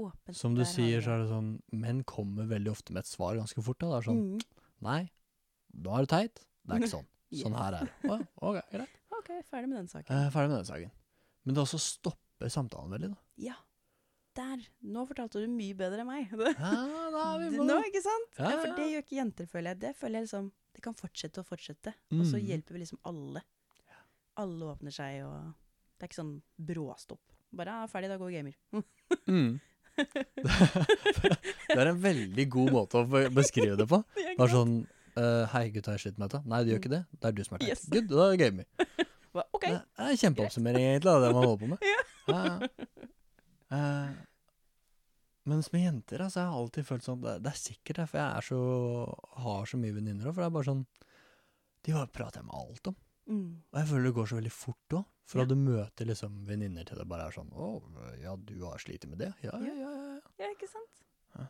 [0.00, 0.34] Åpent.
[0.36, 1.52] Som du sier, så er det sånn
[1.84, 3.78] Menn kommer veldig ofte med et svar ganske fort.
[3.78, 3.92] Da.
[3.94, 4.42] Det er sånn Mm.
[4.82, 5.00] Nei,
[5.76, 6.42] nå er det teit.
[6.66, 7.08] Det er ikke sånn.
[7.44, 8.14] Sånn her er det.
[8.42, 8.94] Ok, greit.
[9.14, 10.10] OK, ferdig med den saken.
[10.10, 10.90] Eh, ferdig med den saken.
[11.46, 13.20] Men det også stopper samtalen veldig, da.
[13.38, 13.54] Ja.
[14.38, 14.60] Der.
[14.86, 16.30] Nå fortalte du mye bedre enn meg.
[16.60, 16.74] Ja,
[17.10, 18.36] da er vi på Nå, ikke sant?
[18.38, 19.80] Ja, Ja, for det gjør ikke jenter, føler jeg.
[19.82, 21.94] Det føler jeg liksom Det kan fortsette og fortsette.
[22.14, 22.46] Og så Mm.
[22.46, 23.42] hjelper vi liksom alle.
[24.38, 25.50] Alle åpner seg, og
[25.98, 27.20] det er ikke sånn bråstopp.
[27.52, 28.54] Bare ja, ferdig, da går vi gamer.
[29.26, 29.58] Mm.
[31.74, 33.04] det er en veldig god måte å
[33.34, 33.98] beskrive det på.
[34.38, 34.76] Bare sånn
[35.18, 36.40] uh, Hei, gutta, med dette.
[36.46, 37.02] Nei, det gjør ikke det.
[37.18, 37.72] Det er du som er teit.
[37.74, 37.84] Yes.
[37.90, 38.70] Good, da er gamer.
[39.34, 39.66] Hva, OK.
[39.66, 41.78] Det er en kjempeoppsummering, egentlig, av det man holder på med.
[42.30, 43.10] Ja.
[43.70, 44.10] Eh,
[45.50, 48.36] mens med jenter, altså, jeg har alltid følt sånn Det, det er sikkert derfor jeg
[48.40, 48.58] er så,
[49.44, 50.82] har så mye venninner òg, for det er bare sånn
[51.86, 52.96] De bare prater jeg med alt om.
[53.30, 53.46] Mm.
[53.70, 55.06] Og jeg føler det går så veldig fort òg.
[55.30, 55.46] Fra Ja.
[55.46, 57.68] du møter liksom venninner til det bare er sånn Å,
[58.18, 59.30] ja, du har slitt med det?
[59.46, 59.90] Ja, ja, ja.
[59.94, 60.50] ja, ja.
[60.50, 61.02] Ikke sant?
[61.38, 61.46] Ja.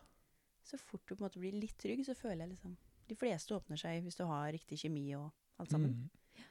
[0.62, 2.76] Så fort du på en måte blir litt trygg, så føler jeg liksom
[3.08, 5.96] De fleste åpner seg hvis du har riktig kjemi og alt sammen.
[5.96, 6.44] Mm.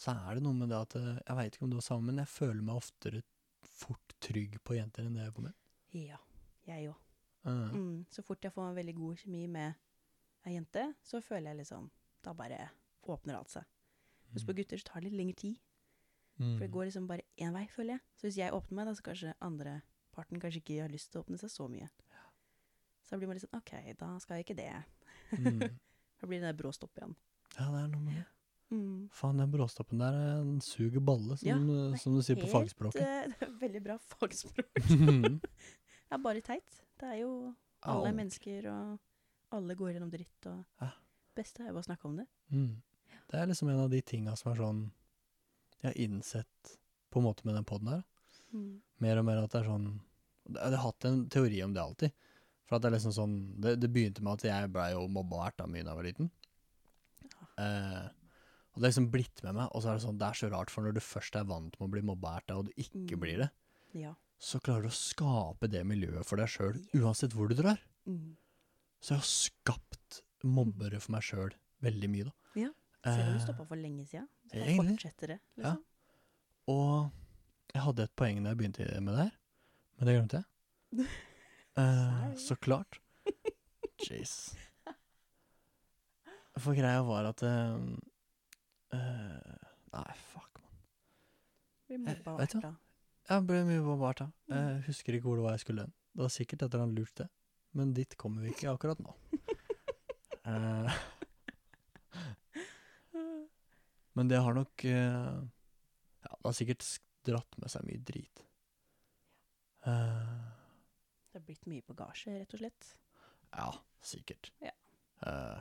[0.00, 2.12] Så er det noe med det at eh, Jeg veit ikke om du har sammen,
[2.12, 3.24] men jeg føler meg oftere
[3.80, 5.56] fort trygg på jenter enn det jeg er på menn.
[5.96, 6.18] Ja,
[6.68, 6.98] jeg òg.
[7.48, 8.04] Eh, Mm.
[8.12, 9.74] Så fort jeg får en veldig god kjemi med
[10.44, 11.90] ei jente, så føler jeg liksom
[12.22, 12.58] Da bare
[13.08, 13.64] åpner alt seg.
[14.34, 15.56] Hvis på gutter så tar det litt lengre tid.
[16.36, 16.50] Mm.
[16.58, 18.00] For det går liksom bare én vei, føler jeg.
[18.20, 19.72] Så hvis jeg åpner meg, da, så kanskje andre
[20.12, 21.88] parten kanskje ikke har lyst til å åpne seg så mye.
[23.02, 24.84] Så da blir man litt sånn OK, da skal jeg ikke det.
[25.40, 25.64] Mm.
[26.20, 27.14] Da blir det der brå stopp igjen.
[27.56, 28.26] Ja, det er noe med det.
[28.70, 29.08] Mm.
[29.10, 33.00] Faen, den bråstoppen der er en suger balle, som, Ja, som du sier på fagspråket.
[33.02, 34.70] eh, det er veldig bra fagspråk.
[36.10, 36.78] Det er bare teit.
[36.98, 37.54] Det er jo
[37.86, 38.98] alle er mennesker, og
[39.54, 40.88] alle går gjennom dritt, og Ja.
[41.38, 42.26] beste er jo å snakke om det.
[42.50, 42.82] Mm.
[43.30, 44.80] Det er liksom en av de tinga som er sånn
[45.82, 46.72] Jeg har innsett
[47.10, 48.02] på en måte med den poden her.
[48.52, 48.80] Mm.
[48.98, 49.86] Mer og mer at det er sånn
[50.50, 52.12] Jeg har hatt en teori om det alltid.
[52.66, 55.36] For at det er liksom sånn Det, det begynte med at jeg blei jo mobba
[55.38, 56.30] og erta mye da jeg var liten.
[57.58, 58.08] Eh,
[58.74, 59.68] og det har liksom blitt med meg.
[59.74, 61.78] Og så er det sånn Det er så rart, for når du først er vant
[61.80, 63.20] med å bli mobba og og du ikke Mm.
[63.20, 63.50] blir det,
[63.94, 64.14] Ja.
[64.38, 67.78] så klarer du å skape det miljøet for deg sjøl, uansett hvor du drar.
[68.06, 68.36] Mm.
[69.00, 71.50] Så jeg har skapt mobbere for meg sjøl
[71.82, 72.32] veldig mye, da.
[72.54, 72.70] Ja,
[73.04, 74.28] Selv om du Eh, stoppa for lenge siden.
[74.52, 75.62] Så fortsetter det, Ja.
[75.76, 75.84] liksom.
[76.68, 77.12] Og
[77.74, 79.32] jeg hadde et poeng da jeg begynte med det her,
[79.98, 80.44] men det glemte jeg.
[81.76, 82.98] Eh, så klart.
[84.02, 84.54] Jeez.
[86.58, 87.78] For greia var at eh,
[88.92, 90.70] eh, Nei, fuck, man.
[91.88, 92.72] Blir Eh, mobba og vet du hva?
[93.30, 94.26] Jeg ble mye bombart da.
[94.50, 94.56] Mm.
[94.56, 95.92] Jeg husker ikke hvor det var jeg skulle hen.
[96.14, 97.36] Det var sikkert etter han lurte lurt.
[97.78, 99.14] Men dit kommer vi ikke akkurat nå.
[100.50, 100.94] Eh,
[104.16, 105.40] men det har nok eh,
[106.24, 108.42] Ja, det har sikkert sk- dratt med seg mye drit.
[109.84, 110.48] Eh,
[111.30, 112.88] Det har blitt mye bagasje, rett og slett.
[113.52, 113.68] ja,
[114.02, 114.50] sikkert.
[114.64, 114.72] Ja.
[115.26, 115.60] Eh,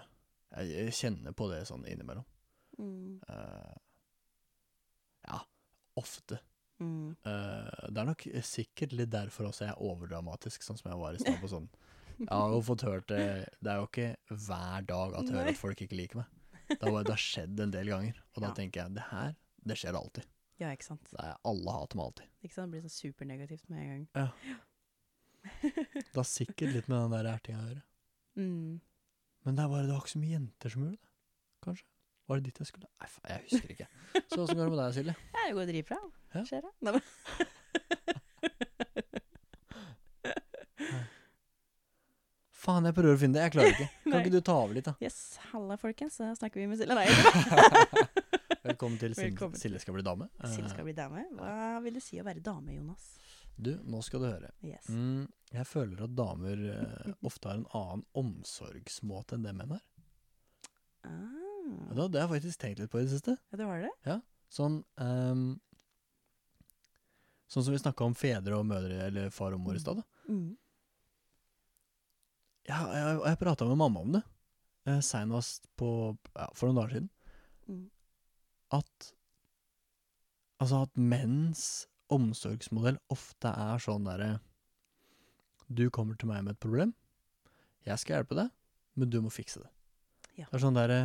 [0.55, 2.25] jeg, jeg kjenner på det sånn innimellom.
[2.79, 3.19] Mm.
[3.27, 3.77] Eh,
[5.27, 5.39] ja,
[5.99, 6.39] ofte.
[6.79, 7.11] Mm.
[7.27, 11.17] Uh, det er nok sikkert litt derfor også jeg er overdramatisk, sånn som jeg var
[11.17, 11.39] i stad.
[11.41, 11.67] på sånn.
[12.19, 15.51] Jeg har jo fått hørt det Det er jo ikke hver dag at jeg hører
[15.53, 16.33] at folk ikke liker meg.
[16.69, 18.55] Det har, det har skjedd en del ganger, og da Ja.
[18.57, 20.27] tenker jeg det her, det skjer alltid.
[20.59, 21.07] Ja, ikke sant.
[21.11, 22.27] Det er Alle hater meg alltid.
[22.43, 22.67] Ikke sant?
[22.71, 24.07] Det blir sånn supernegativt med en gang.
[24.15, 24.29] Ja.
[25.95, 27.83] Det har sikkert litt med den der ertinga å gjøre.
[28.39, 28.81] Mm.
[29.47, 31.09] Men det er bare det var ikke så mye jenter som gjorde det.
[31.63, 31.88] Kanskje.
[32.29, 32.85] Var det dit jeg skulle?
[33.01, 33.87] Nei, faen, jeg husker ikke.
[34.29, 35.15] Så åssen går det med deg, Silje?
[35.33, 35.97] Ja, det går dritbra.
[36.29, 36.69] Hva Skjer da?
[36.85, 37.03] Nei, men.
[42.59, 43.45] Faen, jeg prøver å finne det.
[43.47, 43.87] Jeg klarer ikke.
[44.11, 44.93] Kan ikke du ta over litt, da?
[45.01, 45.17] Yes,
[45.53, 46.97] halla folkens, så snakker vi med Silje.
[46.97, 47.07] Nei,
[48.69, 49.57] Velkommen til Velkommen.
[49.57, 50.27] Silje skal bli dame.
[50.43, 51.23] Silje Eh, skal bli dame.
[51.39, 53.09] Hva vil det si å være dame, Jonas?
[53.59, 54.53] Du, nå skal du høre.
[54.63, 54.85] Yes.
[54.91, 55.25] Mm,
[55.55, 59.85] jeg føler at damer eh, ofte har en annen omsorgsmåte enn det menn har.
[61.09, 61.48] Ah.
[61.69, 63.35] Hva, Det har jeg faktisk tenkt litt på i det siste.
[63.51, 64.19] Ja, det var det?
[64.53, 65.49] Sånn ehm,
[67.49, 69.97] Sånn som vi snakka om fedre og mødre, eller far og mor i stad.
[69.97, 70.03] da.
[70.29, 70.51] Mm.
[72.69, 74.21] Ja, jeg, jeg prata med mamma om det,
[74.85, 75.89] eh, seinest på
[76.35, 77.09] ja, for noen dager siden.
[77.65, 77.87] Mm.
[78.77, 79.13] At
[80.59, 81.63] Altså at menns
[82.11, 84.39] omsorgsmodell ofte er sånn derre
[85.69, 86.91] Du kommer til meg med et problem.
[87.85, 88.49] Jeg skal hjelpe deg,
[88.99, 89.69] men du må fikse det.
[90.35, 90.47] Ja.
[90.49, 90.99] Det er sånn derre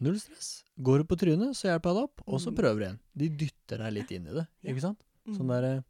[0.00, 0.64] Null stress.
[0.78, 2.56] Går du på trynet, så hjelper jeg deg opp, og så Mm.
[2.60, 2.98] prøver du igjen.
[3.16, 5.00] De dytter deg litt inn i det, ikke sant?
[5.26, 5.36] Mm.
[5.36, 5.84] Sånn derre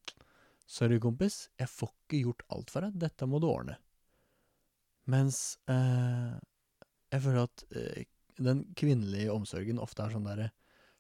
[0.71, 2.99] Sorry, kompis, jeg får ikke gjort alt for deg.
[2.99, 3.79] Dette må du ordne.
[5.09, 6.35] Mens eh,
[7.15, 8.05] jeg føler at eh,
[8.39, 10.51] den kvinnelige omsorgen ofte er sånn derre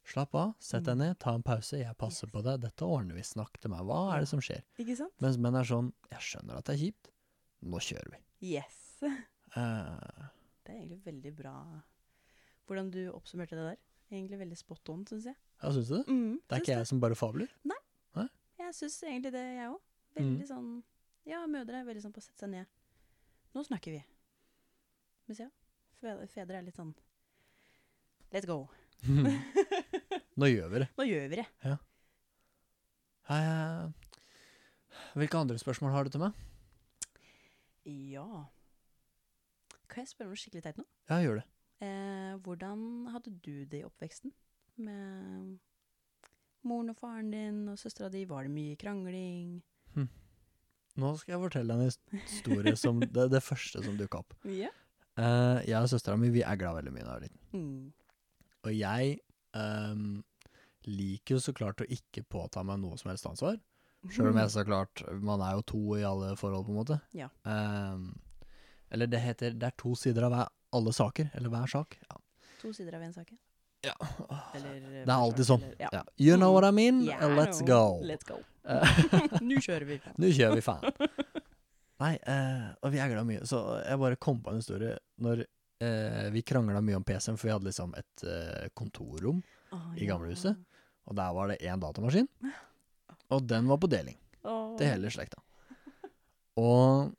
[0.08, 0.98] Slapp av, sett deg Mm.
[1.02, 4.14] ned, ta en pause, jeg passer på deg, dette ordner vi, snakk til meg, hva
[4.16, 4.62] er det som skjer?
[4.80, 5.12] Ikke sant?
[5.20, 7.10] Mens menn er sånn Jeg skjønner at det er kjipt,
[7.68, 8.22] nå kjører vi.
[8.54, 9.02] Yes.
[9.02, 9.20] Eh,
[10.64, 11.52] Det er egentlig veldig bra
[12.68, 13.78] hvordan du oppsummerte det der.
[14.12, 15.36] Egentlig veldig spot on, syns jeg.
[15.62, 16.04] ja, syns du det?
[16.08, 17.48] Mm, Det er ikke jeg som bare fabler?
[18.58, 19.78] Jeg syns egentlig det, jeg òg.
[20.12, 20.16] Mm.
[20.18, 20.70] Veldig sånn
[21.28, 22.66] Ja, mødre er veldig sånn på å sette seg ned.
[23.54, 24.00] Nå snakker vi.
[25.28, 25.46] Mens ja,
[26.02, 26.90] fe- fedre er litt sånn
[28.32, 28.66] Let's go.
[30.40, 30.88] Nå gjør vi det.
[30.98, 31.46] Nå gjør vi det.
[31.64, 31.76] Ja.
[35.16, 36.32] hvilke andre spørsmål har du til meg?
[37.88, 38.26] Ja.
[39.88, 40.84] Kan jeg spørre om noe skikkelig teit nå?
[41.08, 41.46] Ja, gjør det.
[41.84, 44.32] Eh, hvordan hadde du det i oppveksten?
[44.82, 45.58] Med
[46.66, 48.24] moren og faren din og søstera di?
[48.28, 49.60] Var det mye krangling?
[50.98, 51.84] Nå skal jeg fortelle en
[52.24, 54.34] historie som det, det første som dukka opp.
[54.50, 54.70] Ja.
[55.18, 57.42] Eh, jeg og søstera mi vi er glad veldig mye da jeg var liten.
[57.54, 58.28] Mm.
[58.66, 59.18] Og jeg
[59.54, 60.06] um,
[60.88, 63.58] liker jo så klart å ikke påta meg noe som helst ansvar.
[64.14, 66.98] Sjøl om jeg så klart Man er jo to i alle forhold, på en måte.
[67.18, 67.26] Ja.
[67.42, 68.12] Um,
[68.94, 71.30] eller det heter Det er to sider av hver, alle saker.
[71.34, 71.98] Eller hver sak.
[72.08, 72.20] Ja.
[72.62, 73.38] To sider av en sak, ja.
[73.90, 74.08] ja.
[74.54, 75.66] Eller eh, Det er alltid sånn.
[75.78, 75.90] Ja.
[75.92, 76.04] Ja.
[76.16, 77.04] You know what I mean?
[77.06, 78.00] Yeah, Let's go.
[78.02, 78.40] Let's go.
[78.68, 79.04] Eh,
[79.48, 80.00] Nå kjører vi.
[80.20, 81.06] Nå kjører vi faen.
[81.98, 83.44] Nei, uh, og vi er glad mye.
[83.48, 84.94] Så jeg bare kom på en historie
[85.24, 89.40] når uh, vi krangla mye om PC-en, for vi hadde liksom et uh, kontorrom.
[89.74, 90.58] oh, I gamlehuset?
[91.08, 92.28] Og der var det én datamaskin,
[93.34, 94.76] og den var på deling oh.
[94.78, 95.40] til hele slekta.
[96.58, 97.14] Og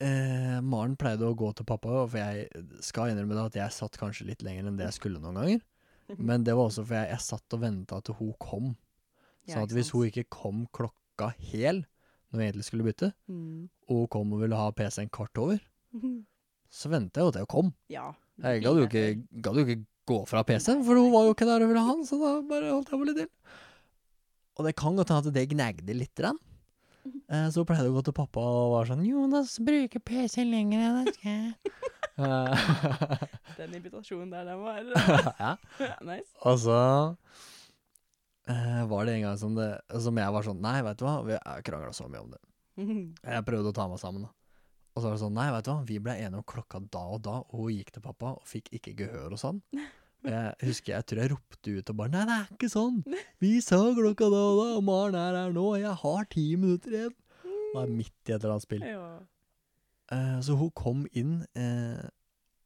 [0.00, 2.48] eh, Maren pleide å gå til pappa, for jeg
[2.84, 5.62] skal innrømme det at jeg satt kanskje litt lenger enn det jeg skulle noen ganger.
[6.18, 8.72] Men det var også fordi jeg, jeg satt og venta til hun kom.
[9.46, 11.82] Ja, Sånn at hvis hun ikke kom klokka hel,
[12.32, 13.68] når vi egentlig skulle bytte, Mm.
[13.88, 15.58] og hun kom og ville ha PC-en kvart over,
[16.74, 17.72] så venta jeg jo til hun kom.
[17.92, 18.08] Ja.
[18.42, 19.04] Jeg gadd jo ikke,
[19.44, 21.92] gadd jo ikke gå fra PC-en, for hun var jo ikke der og ville ha
[21.94, 23.30] den, så da bare holdt jeg på litt til.
[24.58, 26.12] Og det kan godt hende at det gnagde litt.
[26.18, 26.36] Grann.
[27.28, 30.98] Eh, Så pleide å gå til pappa og var sånn 'Jonas bruker PC lenger enn
[31.04, 31.54] jeg skal'.
[32.14, 32.54] Eh,
[33.58, 34.78] Den invitasjonen der, den var
[35.40, 35.56] ja.
[36.08, 36.30] nice.
[36.44, 36.78] Og så
[38.48, 41.16] uh, var det en gang som, det, som jeg var sånn Nei, vet du hva,
[41.26, 42.40] vi krangla så mye om det.
[43.22, 44.32] Jeg prøvde å ta meg sammen, da.
[44.94, 47.02] Og så var det sånn, nei, vet du hva, vi ble enige om klokka da
[47.16, 49.58] og da, og hun gikk til pappa og fikk ikke gehør hos han.
[49.74, 49.80] Og
[50.24, 53.02] jeg husker jeg tror jeg ropte ut og bare, nei, det er ikke sånn.
[53.42, 56.46] Vi sa klokka da og da, og Maren er her nå, og jeg har ti
[56.60, 57.14] minutter igjen.
[57.74, 58.84] Og er midt i et eller annet spill.
[58.86, 59.06] Ja.
[60.14, 62.04] Eh, så hun kom inn, eh,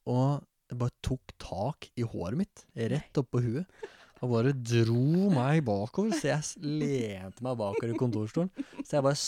[0.09, 0.45] og
[0.79, 3.87] bare tok tak i håret mitt, rett oppå huet.
[4.19, 8.51] Og bare dro meg bakover, så jeg lente meg bakover i kontorstolen.
[8.83, 9.19] Så jeg bare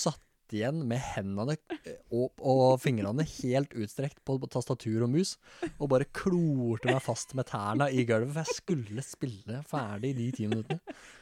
[0.51, 5.39] satt igjen med hendene eh, og, og fingrene helt utstrekt på, på tastatur og mus,
[5.79, 10.31] og bare klorte meg fast med tærne i gulvet, for jeg skulle spille ferdig de
[10.35, 10.81] ti minuttene.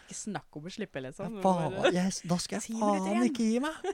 [0.09, 1.41] Ikke snakk om å slippe, liksom.
[1.45, 3.91] Faen, jeg, da skal jeg faen ikke gi meg!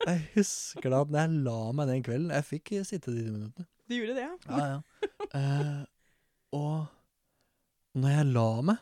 [0.00, 3.32] Jeg husker da at når jeg la meg den kvelden Jeg fikk sitte de ti
[3.34, 3.66] minuttene.
[3.84, 4.36] Du gjorde det, ja?
[4.48, 5.10] Ja, ja.
[5.36, 5.82] Eh,
[6.56, 8.80] og når jeg la meg,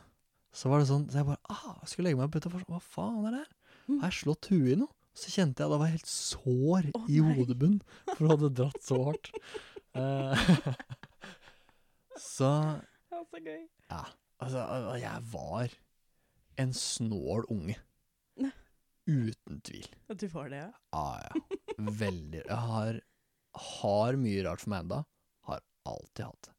[0.55, 2.61] så var det sånn Så jeg bare ah, jeg skulle legge meg på puta.
[2.71, 3.51] Hva faen er det her?
[3.99, 4.93] Har jeg slått huet i noe?
[5.19, 7.81] Så kjente jeg at det var helt sår oh, i hodebunnen,
[8.13, 9.31] for hun hadde dratt så hardt.
[12.15, 12.51] Så så
[13.11, 13.61] Ja, så gøy.
[13.89, 14.03] ja,
[14.39, 14.63] altså,
[15.01, 15.75] jeg var
[16.63, 17.75] en snål unge.
[19.09, 19.87] Uten tvil.
[20.11, 20.71] At du var det, ja?
[20.93, 21.59] Ja, ja.
[21.79, 22.43] Veldig.
[22.45, 22.99] Jeg har,
[23.73, 24.99] har mye rart for meg enda.
[25.49, 26.55] Har alltid hatt det.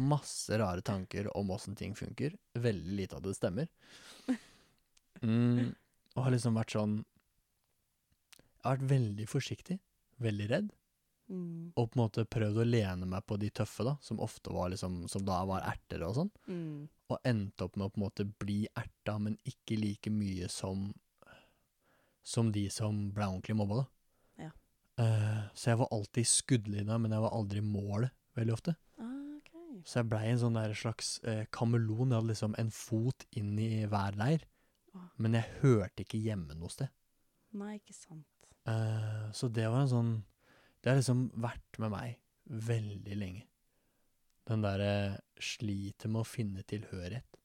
[0.00, 2.32] Masse rare tanker om åssen ting funker.
[2.56, 3.68] Veldig lite av det stemmer.
[5.20, 5.74] Mm,
[6.16, 6.94] og har liksom vært sånn
[8.60, 9.78] Jeg har vært veldig forsiktig.
[10.20, 10.72] Veldig redd.
[11.30, 11.70] Mm.
[11.78, 14.72] Og på en måte prøvd å lene meg på de tøffe, da, som ofte var
[14.72, 16.32] liksom Som da var erter og sånn.
[16.50, 16.88] Mm.
[17.10, 20.90] Og endte opp med å på en måte bli erta, men ikke like mye som
[22.26, 23.86] Som de som ble ordentlig mobba, da.
[24.46, 24.50] Ja.
[25.00, 28.74] Uh, så jeg var alltid i skuddlinja, men jeg var aldri i målet veldig ofte.
[29.00, 29.54] Ah, ok.
[29.88, 32.12] Så jeg blei en sånn der slags uh, kameleon.
[32.12, 34.44] Jeg hadde liksom en fot inn i hver leir.
[34.92, 35.08] Ah.
[35.16, 36.92] Men jeg hørte ikke hjemme noe sted.
[37.56, 38.39] Nei, ikke sant.
[38.70, 40.12] Eh, så det var en sånn
[40.80, 42.18] Det har liksom vært med meg
[42.70, 43.44] veldig lenge.
[44.48, 47.38] Den derre sliter med å finne tilhørighet.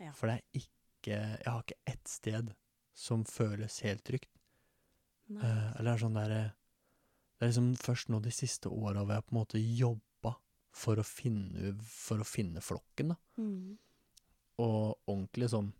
[0.00, 0.12] Ja.
[0.16, 0.74] For det er ikke
[1.08, 2.54] Jeg har ikke ett sted
[2.98, 4.30] som føles helt trygt.
[5.28, 9.14] Eh, eller det er sånn derre Det er liksom først nå de siste åra hvor
[9.14, 10.32] jeg på en måte jobba
[10.74, 13.16] for å finne, for å finne flokken, da.
[13.38, 13.76] Mm.
[14.64, 15.70] Og ordentlig sånn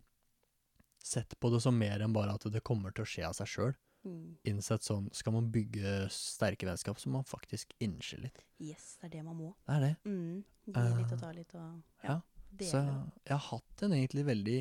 [0.99, 3.47] Sett på det som mer enn bare at det kommer til å skje av seg
[3.47, 3.71] sjøl.
[4.05, 4.37] Mm.
[4.47, 8.45] Innsett sånn Skal man bygge sterke vennskap, så må man faktisk innse litt.
[8.63, 9.49] Yes, det er det man må.
[9.67, 9.95] Det er det.
[10.05, 10.43] Mm.
[10.69, 12.13] Gi litt og ta litt og ja.
[12.13, 12.19] ja.
[12.63, 14.59] Så jeg har hatt en egentlig veldig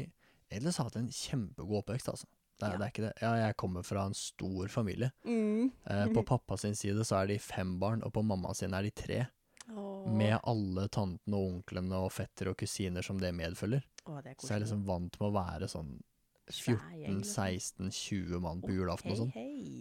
[0.51, 2.27] Ellers har jeg hatt en kjempegod oppvekst, altså.
[2.59, 2.79] Det er, Ja.
[2.79, 3.13] det er ikke det.
[3.23, 5.11] Ja, jeg kommer fra en stor familie.
[5.25, 5.71] mm.
[5.87, 8.83] Eh, på pappa sin side så er de fem barn, og på mamma sin er
[8.83, 9.27] de tre.
[9.71, 10.07] Åh.
[10.09, 13.85] Med alle tantene og onklene og fettere og kusiner som det medfølger.
[14.07, 16.01] Åh, det er Så jeg er liksom vant med å være sånn.
[16.49, 19.33] 14-16-20 mann på julaften og sånn.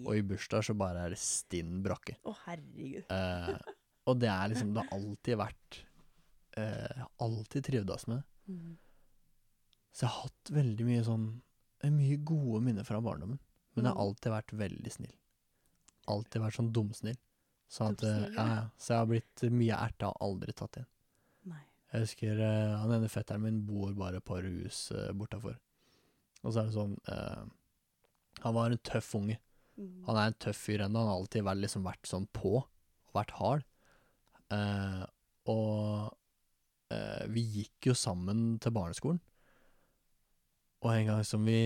[0.06, 2.18] Og i bursdag så bare er det stinn brakke.
[2.28, 3.06] Å, herregud.
[3.14, 3.74] Eh,
[4.08, 5.80] og det er liksom Det har alltid vært
[6.60, 8.26] eh, alltid trivdes med det.
[8.54, 8.74] Mm.
[9.92, 11.28] Så jeg har hatt veldig mye sånn
[11.84, 13.40] eh, Mye gode minner fra barndommen.
[13.76, 14.04] Men jeg har Mm.
[14.08, 15.16] alltid vært veldig snill.
[16.08, 17.18] Alltid vært sånn dumsnill.
[17.70, 18.70] Så, at, eh, Dumsnill, ja.
[18.80, 20.88] Så jeg har blitt mye erta og aldri tatt igjen.
[21.52, 21.62] Nei.
[21.92, 25.58] Jeg husker eh, han ene fetteren min bor bare på rus hus uh, bortafor.
[26.44, 27.46] Og så er det sånn eh,
[28.44, 29.40] Han var en tøff unge.
[29.78, 30.04] Mm.
[30.08, 31.02] Han er en tøff fyr ennå.
[31.02, 33.66] Han har alltid vært, liksom, vært sånn på, og vært hard.
[34.54, 35.04] Eh,
[35.52, 39.22] og eh, vi gikk jo sammen til barneskolen.
[40.86, 41.62] Og en gang som vi,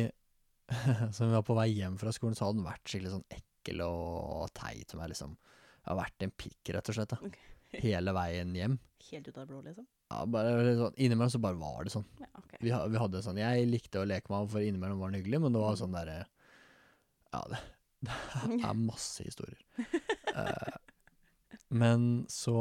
[1.15, 3.84] som vi var på vei hjem fra skolen, så hadde han vært skikkelig sånn ekkel
[3.86, 5.36] og teit til meg, liksom.
[5.82, 7.15] Jeg har vært en pikk, rett og slett.
[7.15, 7.32] Da.
[7.32, 7.49] Okay.
[7.88, 8.78] Hele veien hjem.
[9.09, 9.88] Helt ut av det blå, liksom?
[10.12, 12.03] Ja, bare sånn, Innimellom så bare var det sånn.
[12.20, 12.57] Ja, okay.
[12.66, 15.18] Vi, ha- vi hadde sånn Jeg likte å leke med ham, for innimellom var han
[15.22, 16.18] hyggelig, men det var sånn derre
[17.32, 17.62] Ja, det,
[18.09, 19.62] det er masse historier.
[20.36, 20.76] Eh,
[21.72, 22.57] men så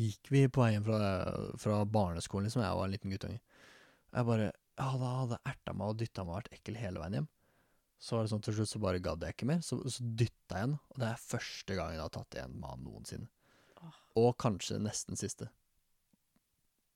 [0.00, 1.10] gikk vi på veien fra,
[1.60, 2.62] fra barneskolen, liksom.
[2.64, 3.42] Jeg var en liten guttunge.
[4.12, 4.48] Jeg bare
[4.80, 7.26] ja hadde, hadde erta meg og dytta meg og vært ekkel hele veien hjem.
[8.02, 9.60] Så var det sånn til slutt så bare gadd jeg ikke mer.
[9.62, 12.70] Så, så dytta jeg igjen og det er første gangen jeg har tatt igjen med
[12.72, 13.28] han noensinne.
[14.20, 15.48] Og kanskje nesten siste.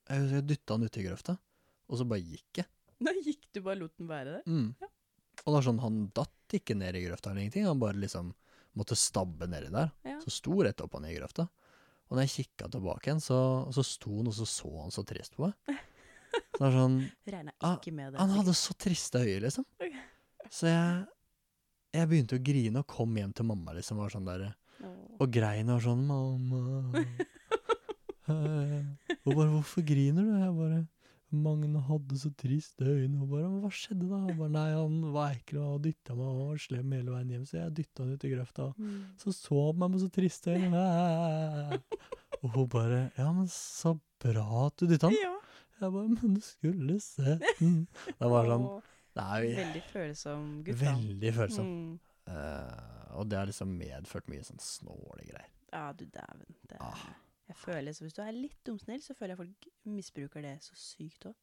[0.07, 1.37] Jeg, jeg dytta han uti grøfta,
[1.89, 2.71] og så bare gikk jeg.
[3.07, 4.45] Da gikk du bare lot den være der?
[4.49, 4.71] Mm.
[5.43, 8.31] Og det er sånn, han datt ikke ned i grøfta eller ingenting, han bare liksom
[8.77, 9.91] måtte stabbe nedi der.
[10.07, 10.17] Ja.
[10.23, 11.47] Så sto rett opp han i grøfta.
[12.07, 13.39] Og når jeg kikka tilbake igjen, så,
[13.75, 15.77] så sto han og så så han så trist på meg.
[16.37, 16.97] Så det er sånn
[17.33, 18.19] Regna Ah, ikke med det.
[18.21, 19.64] Han hadde så triste øyne, liksom.
[20.57, 21.05] Så jeg,
[21.97, 24.01] jeg begynte å grine og kom hjem til mamma, liksom.
[24.03, 24.45] Var sånn der.
[25.20, 27.07] Og grein og sånn 'Mamma'
[28.27, 30.87] Og bare 'Hvorfor griner du?' Jeg bare
[31.37, 33.22] Magne hadde så triste øyne.
[33.22, 36.51] Og bare 'Hva skjedde da?' Jeg bare, Nei, han var ekkel og dytta meg og
[36.51, 38.72] var slem hele veien hjem, så jeg dytta han ut i grøfta.
[38.79, 39.03] Mm.
[39.18, 40.85] Så så han meg med så triste øyne.
[42.43, 45.18] Og hun bare 'Ja, men så bra at du dytta han'.
[45.22, 45.35] Ja.
[45.81, 47.87] Jeg bare 'Men du skulle sett den'.
[48.07, 48.83] Det var sånn
[49.16, 51.66] Det er jo Veldig følsom gutt, veldig følsom.
[51.66, 52.01] Mm.
[52.27, 55.51] Eh, og det har liksom medført mye sånn snåle greier.
[55.72, 56.55] Ja, du dæven.
[56.68, 57.07] Det Ah.
[57.47, 60.74] Jeg føler, så Hvis du er litt dumsnill, så føler jeg folk misbruker det så
[60.74, 61.35] sykt òg.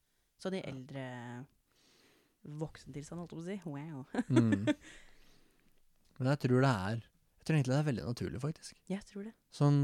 [0.43, 1.45] Sånn i eldre
[2.43, 3.57] voksentilstand, holdt jeg på å si.
[3.69, 4.05] Wow.
[4.29, 4.65] Mm.
[6.19, 8.75] Men jeg tror det er Jeg tror egentlig det er veldig naturlig, faktisk.
[8.87, 9.33] Jeg tror det.
[9.51, 9.79] Sånn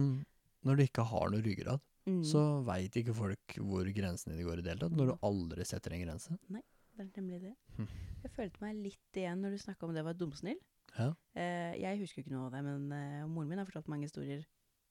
[0.68, 2.24] når du ikke har noe ryggrad, Mm.
[2.26, 4.96] så veit ikke folk hvor grensene dine går i det hele tatt.
[4.98, 6.38] Når du aldri setter en grense.
[6.50, 6.62] Nei,
[6.98, 7.52] Det er nemlig det.
[7.78, 7.88] Hm.
[8.24, 10.58] Jeg følte meg litt igjen når du snakka om det var dumsnill.
[10.98, 11.10] Ja.
[11.36, 14.42] Eh, jeg husker ikke noe av det, men eh, moren min har fortalt mange historier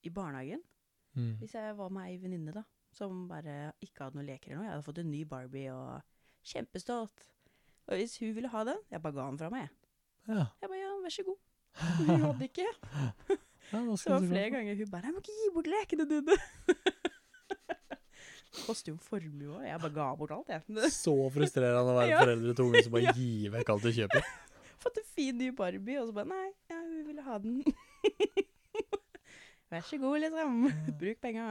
[0.06, 0.62] i barnehagen.
[1.18, 1.34] Mm.
[1.40, 2.62] Hvis jeg var med ei venninne da,
[2.94, 6.00] som bare ikke hadde noen leker eller noe, jeg hadde fått en ny Barbie og
[6.46, 7.26] kjempestolt.
[7.88, 9.66] Og hvis hun ville ha den, jeg bare ga den fra meg.
[9.66, 10.36] jeg.
[10.36, 10.46] Ja.
[10.62, 11.38] Jeg bare ja, vær så god.
[11.78, 12.68] Hun hadde ikke.
[13.72, 16.38] ja, Så det var flere ganger hun bare 'Jeg må ikke gi bort lekene dine'.
[18.66, 19.64] Koster jo formue òg.
[19.68, 20.90] Jeg bare ga bort alt, jeg.
[20.92, 22.20] Så frustrerende å være Ja.
[22.24, 24.24] foreldre til unge som bare gir vekk alt du kjøper.
[24.78, 27.62] Fått en fin ny Barbie, og så bare 'Nei, ja, hun ville ha den'.
[29.70, 30.50] Vær så god, liksom.
[31.00, 31.44] Bruk penga.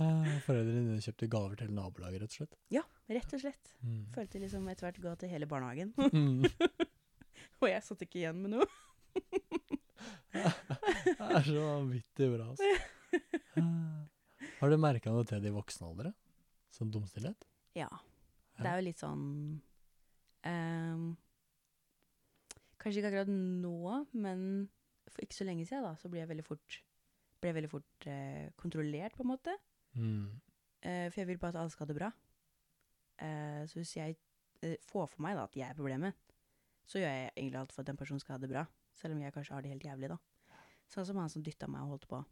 [0.00, 2.54] Eh, Foreldrene dine kjøpte gaver til nabolaget, rett og slett.
[2.74, 2.82] Ja,
[3.12, 3.66] rett og slett.
[3.84, 4.00] Mm.
[4.16, 5.90] Følte liksom etter hvert ga til hele barnehagen.
[6.10, 6.42] Mm.
[7.60, 8.66] Og jeg satt ikke igjen med noe.
[10.32, 12.64] Det er så vanvittig bra, altså.
[13.60, 14.00] Eh,
[14.60, 16.06] Har du merka noe til det i voksen alder?
[16.74, 17.40] Sånn dumstillhet?
[17.76, 17.90] Ja.
[18.58, 19.22] Det er jo litt sånn
[20.48, 21.10] ehm,
[22.80, 24.44] Kanskje ikke akkurat nå, men
[25.10, 26.78] for ikke så lenge siden da, så ble jeg veldig fort,
[27.42, 29.52] ble veldig fort eh, kontrollert, på en måte.
[29.98, 30.40] Mm.
[30.80, 32.08] Eh, for jeg vil bare at alle skal ha det bra.
[33.20, 34.16] Eh, så hvis jeg
[34.64, 36.16] eh, får for meg da, at jeg er problemet,
[36.88, 38.64] så gjør jeg egentlig alt for at den personen skal ha det bra.
[38.96, 40.20] Selv om jeg kanskje har det helt jævlig, da.
[40.90, 42.24] Sånn som han som dytta meg og holdt på.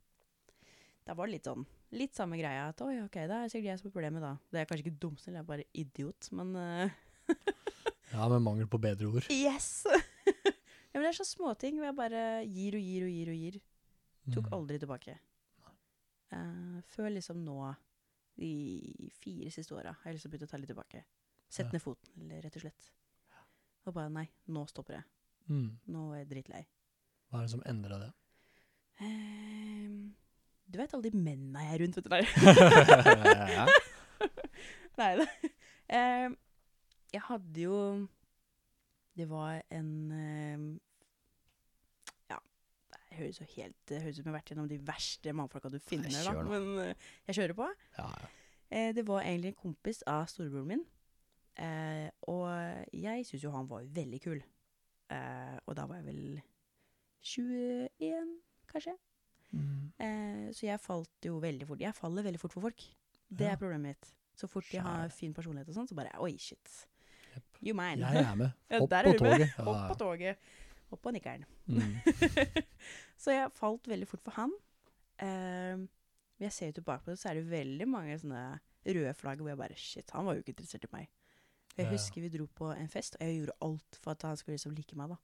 [1.06, 1.62] Da var det litt sånn,
[1.96, 2.70] litt samme greia.
[2.72, 4.32] At oi, ok, da er sikkert jeg som er problemet, da.
[4.52, 6.98] Det er kanskje ikke dumsnill, jeg er bare idiot, men eh,
[8.12, 9.26] Ja, med mangel på bedre ord.
[9.32, 9.84] Yes!
[9.88, 13.42] ja, men det er så småting hvor jeg bare gir og gir og gir og
[13.42, 13.58] gir.
[14.32, 14.54] Tok Mm.
[14.58, 15.14] aldri tilbake.
[16.32, 17.74] Uh, før liksom nå,
[18.36, 18.50] de
[19.22, 21.04] fire siste åra, har jeg liksom begynt å ta litt tilbake.
[21.48, 21.72] Sette Ja.
[21.78, 22.90] ned foten, eller rett og slett.
[23.88, 25.04] Og bare nei, nå stopper det.
[25.48, 25.78] Mm.
[25.88, 26.66] Nå er jeg drittlei.
[27.30, 28.10] Hva er det som endra det?
[29.00, 30.14] Ehm,
[30.68, 32.26] du vet alle de mennene jeg er rundt, vet du der.
[34.98, 35.26] Nei da.
[35.88, 36.36] Ehm,
[37.12, 37.78] jeg hadde jo
[39.16, 40.66] Det var en ehm,
[42.30, 42.38] Ja,
[42.92, 45.72] det høres jo helt Det høres ut som jeg har vært gjennom de verste mannfolka
[45.72, 46.44] du finner, da.
[46.44, 47.70] Men eh, jeg kjører på.
[47.98, 48.34] ja, ja.
[48.68, 50.82] Eh, det var egentlig en kompis av storebroren min.
[51.56, 52.50] Eh, og
[52.92, 54.42] jeg syns jo han var veldig kul.
[55.08, 56.42] Eh, og da var jeg vel
[57.24, 58.34] 21,
[58.68, 58.94] kanskje.
[59.56, 59.88] Mm.
[60.04, 61.80] Eh, så jeg falt jo veldig fort.
[61.80, 62.84] Jeg faller veldig fort for folk.
[63.28, 64.12] Det er problemet mitt.
[64.38, 66.74] Så fort de har fin personlighet og sånn, så bare Oi, shit.
[67.64, 68.06] You mine.
[68.06, 68.50] Jeg er med.
[68.70, 69.46] Ja, Hopp på er på toget.
[69.58, 70.36] Ja, Hopp på toget.
[70.90, 71.44] Hopp på nikkeren.
[71.66, 71.96] Mm.
[73.22, 74.54] så jeg falt veldig fort for han.
[75.18, 75.86] Uh,
[76.38, 78.42] jeg ser jo tilbake på det, så er det veldig mange sånne
[78.86, 81.08] røde flagg hvor jeg bare Shit, han var jo ikke interessert i meg.
[81.78, 84.56] Jeg husker vi dro på en fest, og jeg gjorde alt for at han skulle
[84.56, 85.12] liksom like meg.
[85.12, 85.16] da.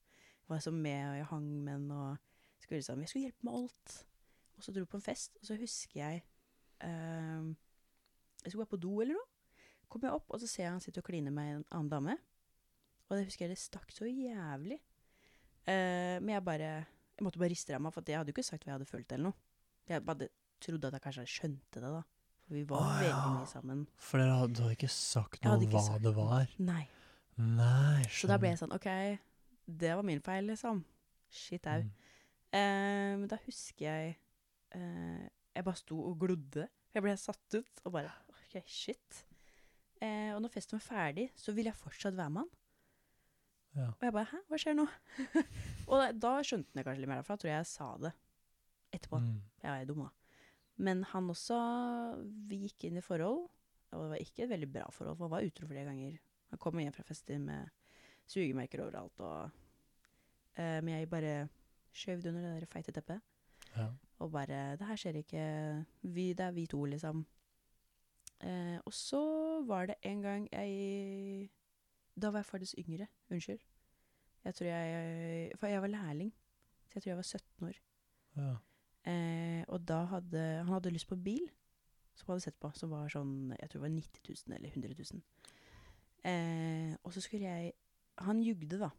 [0.49, 2.16] Var så med, og jeg hang med han, og
[2.61, 3.95] skulle liksom, jeg skulle hjelpe med alt.
[4.57, 6.22] Og så dro vi på en fest, og så husker jeg
[6.85, 7.55] uh,
[8.45, 9.30] Jeg skulle være på do eller noe.
[9.91, 12.16] Kom jeg opp, og så ser jeg han sitter og kliner med en annen dame.
[13.09, 14.80] Og det husker jeg det stakk så jævlig.
[15.64, 16.72] Uh, men jeg bare
[17.14, 18.91] Jeg måtte bare riste av meg, for jeg hadde jo ikke sagt hva jeg hadde
[18.91, 19.39] følt eller noe.
[19.87, 20.26] Jeg bare
[20.64, 22.01] trodde at jeg kanskje skjønte det, da.
[22.45, 23.28] For vi var Å, veldig ja.
[23.37, 23.85] mye sammen.
[24.03, 26.57] For dere hadde, du hadde ikke sagt noe om hva sagt det var?
[26.59, 26.82] Nei.
[27.35, 28.89] Nei, Så da ble jeg sånn OK,
[29.66, 30.82] det var min feil, liksom.
[31.35, 31.80] Shit au.
[31.82, 31.95] Mm.
[32.55, 34.11] Uh, men da husker jeg
[34.76, 35.24] uh,
[35.57, 36.68] Jeg bare sto og glodde.
[36.95, 39.24] Jeg ble satt ut og bare Ok, shit.
[40.03, 42.53] Eh, og når festen var ferdig, så ville jeg fortsatt være med han.
[43.75, 43.87] Ja.
[43.91, 44.85] Og jeg bare Hæ, hva skjer nå?
[45.91, 47.89] og da, da skjønte han det kanskje litt mer, for da tror jeg jeg sa
[48.03, 48.13] det
[48.95, 49.19] etterpå.
[49.23, 49.41] Mm.
[49.65, 50.13] Jeg var dum, da.
[50.85, 51.57] Men han også
[52.51, 53.45] Vi gikk inn i forhold,
[53.95, 56.17] og det var ikke et veldig bra forhold, for han var utro flere ganger.
[56.51, 57.71] Han kom hjem fra fester med
[58.31, 59.51] sugemerker overalt, og
[60.59, 61.37] eh, Men jeg bare
[61.95, 63.23] skjøv det under det der feite teppet.
[63.75, 63.89] Ja.
[64.23, 65.45] Og bare 'Det her skjer ikke.
[66.03, 67.27] Vi, det er vi to', liksom.
[68.45, 69.21] Eh, og så
[69.65, 71.51] var det en gang jeg
[72.21, 73.07] Da var jeg faktisk yngre.
[73.31, 73.61] Unnskyld.
[74.45, 76.33] Jeg tror jeg For jeg var lærling.
[76.89, 77.81] Så jeg tror jeg var 17 år.
[78.37, 78.57] Ja.
[79.11, 81.51] Eh, og da hadde Han hadde lyst på bil,
[82.15, 84.69] som han hadde sett på, som var sånn Jeg tror det var 90 000 eller
[84.69, 85.23] 100 000.
[86.25, 87.73] Eh, og så skulle jeg
[88.19, 88.91] Han jugde, da.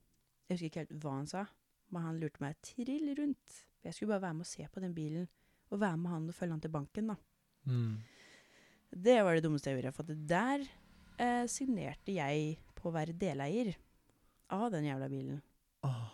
[0.49, 1.45] Jeg husker ikke helt hva han sa,
[1.89, 3.61] men han lurte meg trill rundt.
[3.83, 5.27] Jeg skulle bare være med og se på den bilen,
[5.69, 7.15] og være med han og følge han til banken, da.
[7.63, 7.95] Mm.
[8.95, 10.63] Det var det dummeste jeg gjorde, for der
[11.19, 13.73] eh, signerte jeg på å være deleier
[14.55, 15.41] av den jævla bilen.
[15.83, 16.05] Oh.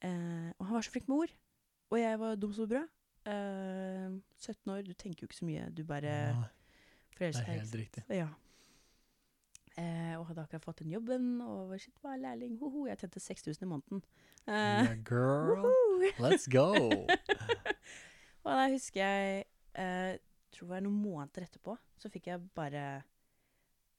[0.00, 1.34] Eh, og han var så flink med ord.
[1.92, 2.88] Og jeg var dum som brød.
[3.28, 5.68] Eh, 17 år, du tenker jo ikke så mye.
[5.76, 6.48] Du bare nei,
[7.20, 8.06] det er helt riktig.
[8.08, 8.30] Ja.
[9.76, 12.56] Eh, og hadde akkurat fått den jobben, og var shit, var lærling.
[12.60, 14.02] Hoho, jeg tjente 6000 i måneden.
[14.48, 15.68] Eh, Yeah, girl,
[16.24, 16.72] let's go!
[18.44, 19.44] og da husker jeg
[19.78, 20.18] eh,
[20.52, 22.84] tror det var noen måneder etterpå, så fikk jeg bare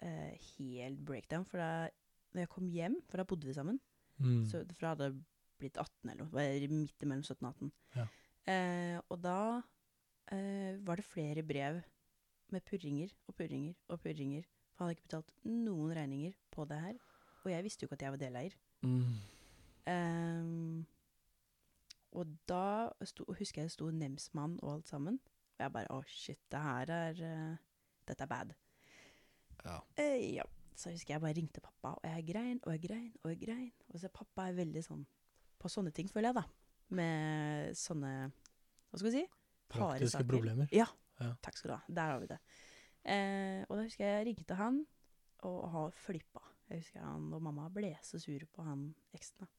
[0.03, 1.45] eh, helt breakdown.
[1.49, 1.89] For da
[2.33, 3.79] når jeg kom hjem, for da bodde vi sammen
[4.21, 4.43] Mm.
[4.45, 5.15] så, For da hadde jeg
[5.57, 6.31] blitt 18 eller noe.
[6.31, 7.71] Var midt mellom 17 og 18.
[7.95, 8.03] Ja.
[8.53, 9.61] Eh, og da
[10.31, 11.79] eh, var det flere brev
[12.53, 14.45] med purringer og purringer og purringer.
[14.75, 16.99] For han hadde ikke betalt noen regninger på det her.
[17.43, 18.55] Og jeg visste jo ikke at jeg var deleier.
[18.85, 19.17] Mm.
[19.89, 20.85] Ehm,
[22.13, 25.19] og da sto, husker jeg det sto nemsmann og alt sammen.
[25.63, 27.55] Jeg bare å shit, det her er uh,
[28.07, 28.53] Dette er bad.
[29.63, 29.77] Ja.
[29.99, 30.47] Uh, ja.
[30.75, 33.71] Så husker jeg bare ringte pappa, og jeg grein og jeg grein og jeg grein.
[33.93, 35.03] Og så pappa er veldig sånn
[35.61, 36.45] på sånne ting, føler jeg, da.
[36.97, 38.13] Med sånne
[38.89, 39.23] Hva skal vi si?
[39.73, 40.29] Praktiske saker.
[40.29, 40.73] problemer.
[40.75, 40.87] Ja.
[41.21, 41.31] Ja.
[41.45, 41.81] Takk skal du ha.
[41.87, 42.39] Der har vi det.
[43.03, 44.83] Uh, og da husker jeg jeg ringte han
[45.47, 46.43] og har flippa.
[46.71, 49.43] Jeg husker han og mamma ble så sure på han eksen.
[49.43, 49.51] da.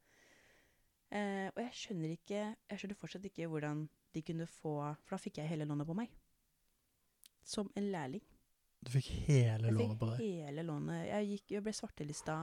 [1.14, 3.84] Eh, og jeg skjønner ikke Jeg skjønner fortsatt ikke hvordan
[4.14, 6.10] de kunne få For da fikk jeg hele lånet på meg.
[7.44, 8.22] Som en lærling.
[8.84, 10.44] Du fikk hele Jeg lånet på fikk deg.
[10.46, 11.06] hele lånet.
[11.08, 12.36] Jeg, gikk, jeg ble svartelista,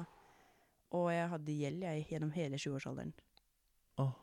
[0.97, 3.13] og jeg hadde gjeld jeg, gjennom hele 20-årsalderen.
[4.01, 4.13] Åh.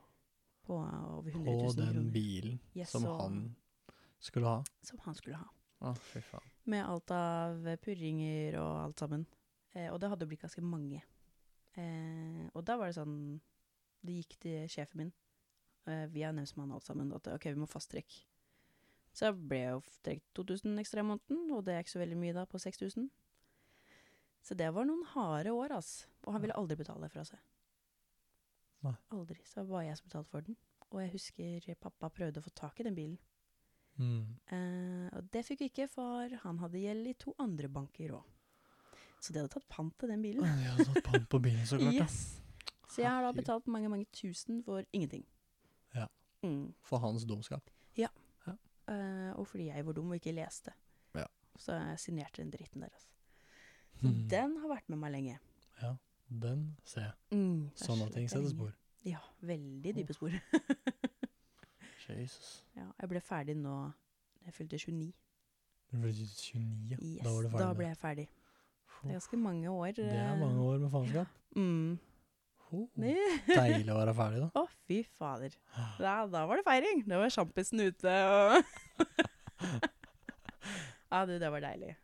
[0.68, 3.38] På over 100 På den bilen Yes, som han
[4.20, 4.64] skulle ha.
[4.82, 5.46] Som han skulle ha.
[5.80, 6.44] Oh, fy faen.
[6.68, 9.24] Med alt av purringer og alt sammen.
[9.72, 11.00] Eh, og det hadde blitt ganske mange.
[11.78, 13.38] Eh, og da var det sånn
[14.02, 15.27] Det gikk til sjefen min, eh,
[16.12, 18.18] via nemsmann og alt sammen, at OK, vi må fasttrekk.
[19.16, 22.18] Så jeg ble jo trukket 2000 ekstra i måneden, og det er ikke så veldig
[22.20, 23.08] mye da, på 6000.
[24.46, 26.06] Så det var noen harde år, altså.
[26.26, 27.40] Og han ville aldri betale fra seg.
[28.86, 28.94] Nei.
[29.14, 29.40] Aldri.
[29.44, 30.58] Så det var jeg som betalte for den.
[30.88, 33.18] Og jeg husker pappa prøvde å få tak i den bilen.
[33.98, 34.38] Mm.
[34.54, 38.34] Eh, og det fikk vi ikke, for han hadde gjeld i to andre banker òg.
[39.18, 40.46] Så de hadde tatt pant til den bilen.
[40.46, 41.98] Ja, De hadde tatt pant på bilen, så klart.
[42.04, 42.36] Yes.
[42.88, 45.26] Så jeg har da betalt mange, mange tusen for ingenting.
[46.42, 46.48] Ja.
[46.48, 46.74] Mm.
[46.82, 47.70] For hans dumskap.
[48.88, 50.72] Eh, og fordi jeg var dum og ikke leste.
[51.14, 51.26] Ja.
[51.60, 53.08] Så jeg signerte den dritten der, altså.
[54.00, 54.28] Så Mm.
[54.30, 55.38] den har vært med meg lenge.
[55.82, 55.90] Ja,
[56.30, 57.12] den ser jeg.
[57.32, 58.72] Mm, Sånne ting setter spor.
[59.04, 60.30] Ja, veldig dype spor.
[62.08, 62.64] Jesus.
[62.76, 63.92] ja, jeg ble ferdig nå
[64.46, 65.12] jeg fylte 29.
[65.92, 66.96] Du ble 29, ja.
[67.02, 68.28] Yes, Da var du ferdig da ble jeg ferdig.
[69.02, 69.92] Det er ganske mange år.
[69.92, 71.26] Det er mange år med faenskap.
[71.56, 71.98] Mm.
[72.68, 74.48] Det- Deilig å være ferdig, da.
[74.60, 75.54] Å, fy fader.
[75.98, 77.04] Da, da var det feiring.
[77.08, 78.58] Da var sjampisen ute og
[81.10, 81.94] Ja, du, det var deilig.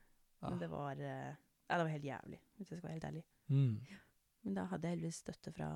[0.45, 1.35] Men det var eh,
[1.69, 3.23] Ja, det var helt jævlig, hvis jeg skal være helt ærlig.
[3.53, 4.01] Mm.
[4.45, 5.69] Men da hadde jeg heldigvis støtte fra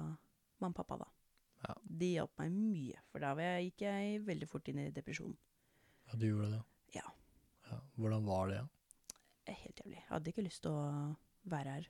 [0.61, 1.09] mamma og pappa, da.
[1.67, 1.75] Ja.
[2.01, 5.33] De hjalp meg mye, for da jeg, gikk jeg veldig fort inn i depresjon.
[6.09, 6.61] Ja, du gjorde det.
[6.97, 7.05] Ja.
[7.71, 7.79] ja.
[7.99, 8.61] Hvordan var det?
[9.49, 9.99] Eh, Helt jævlig.
[10.01, 10.85] Jeg hadde ikke lyst til å
[11.49, 11.89] være her.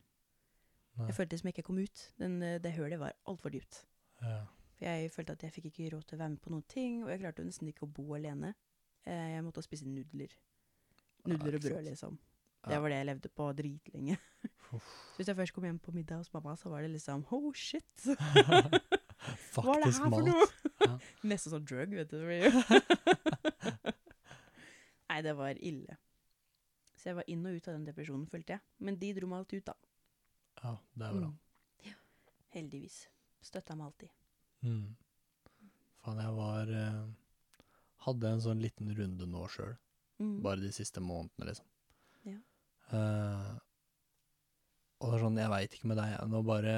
[0.98, 1.06] Nei.
[1.10, 2.04] Jeg følte som jeg ikke kom ut.
[2.18, 3.84] Den, eh, det hølet var altfor dypt.
[4.22, 4.40] Ja.
[4.78, 7.02] For jeg følte at jeg fikk ikke råd til å være med på noen ting,
[7.04, 8.54] og jeg klarte nesten ikke å bo alene.
[9.06, 10.32] Eh, Jeg måtte spise nudler.
[11.26, 12.18] Nudler og brød, liksom.
[12.64, 12.70] Ja.
[12.74, 14.16] Det var det jeg levde på dritlenge.
[14.70, 17.52] Så hvis jeg først kom hjem på middag hos mamma, så var det liksom oh
[17.54, 17.84] shit.
[19.54, 20.48] Hva er det her for noe?
[21.30, 22.18] Nesten sånn drug, vet du.
[25.08, 25.96] Nei, det var ille.
[26.98, 28.64] Så jeg var inn og ut av den depresjonen, følte jeg.
[28.84, 29.74] Men de dro meg alt ut, da.
[30.62, 31.28] Ja, det er bra.
[31.28, 31.38] Mm.
[31.86, 31.94] Ja.
[32.54, 32.96] Heldigvis.
[33.44, 34.10] Støtta meg alltid.
[34.66, 34.96] Mm.
[36.02, 37.02] Faen, jeg var eh,
[38.06, 39.74] Hadde en sånn liten runde nå sjøl.
[40.22, 40.36] Mm.
[40.42, 41.66] Bare de siste månedene, liksom.
[42.26, 42.38] Ja.
[42.94, 43.50] Eh,
[44.98, 46.14] og det er sånn, jeg veit ikke med deg.
[46.30, 46.74] Nå bare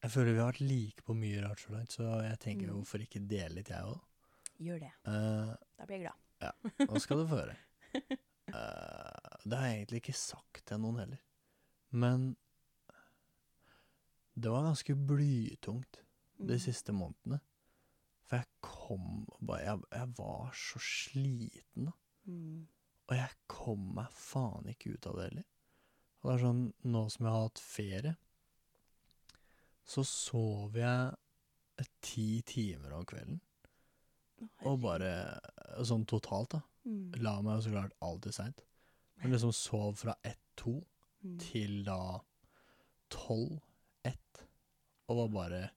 [0.00, 2.78] Jeg føler vi har vært like på mye rart så langt, så jeg tenker Mm.
[2.78, 4.00] hvorfor ikke dele litt, jeg òg.
[4.60, 4.92] Gjør det.
[5.06, 6.18] Eh, Da blir jeg glad.
[6.40, 6.52] Ja.
[6.88, 7.56] nå skal du få høre.
[8.54, 11.20] Eh, det har jeg egentlig ikke sagt til noen heller.
[11.90, 12.36] Men
[14.38, 16.00] det var ganske blytungt
[16.38, 16.60] de Mm.
[16.62, 17.40] siste månedene.
[18.24, 21.92] For jeg kom bare Jeg, jeg var så sliten, da.
[22.26, 22.66] Mm.
[23.08, 25.44] Og jeg kom meg faen ikke ut av det heller.
[26.22, 28.16] Og det er sånn, nå som jeg har hatt ferie,
[29.84, 31.14] så sov jeg
[31.80, 33.40] eh, ti timer om kvelden.
[34.64, 35.40] Og bare
[35.84, 36.60] sånn totalt, da.
[36.86, 37.12] Mm.
[37.22, 38.60] La meg så klart alltid seint.
[39.20, 40.80] Men liksom sov fra ett-to
[41.20, 41.34] Mm.
[41.38, 42.20] til da
[43.10, 44.44] tolv-ett.
[45.08, 45.70] Og var bare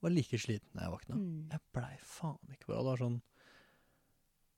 [0.00, 1.16] Var like sliten da jeg våkna.
[1.18, 1.48] Mm.
[1.50, 2.76] Jeg blei faen ikke bra.
[2.78, 3.16] Det var sånn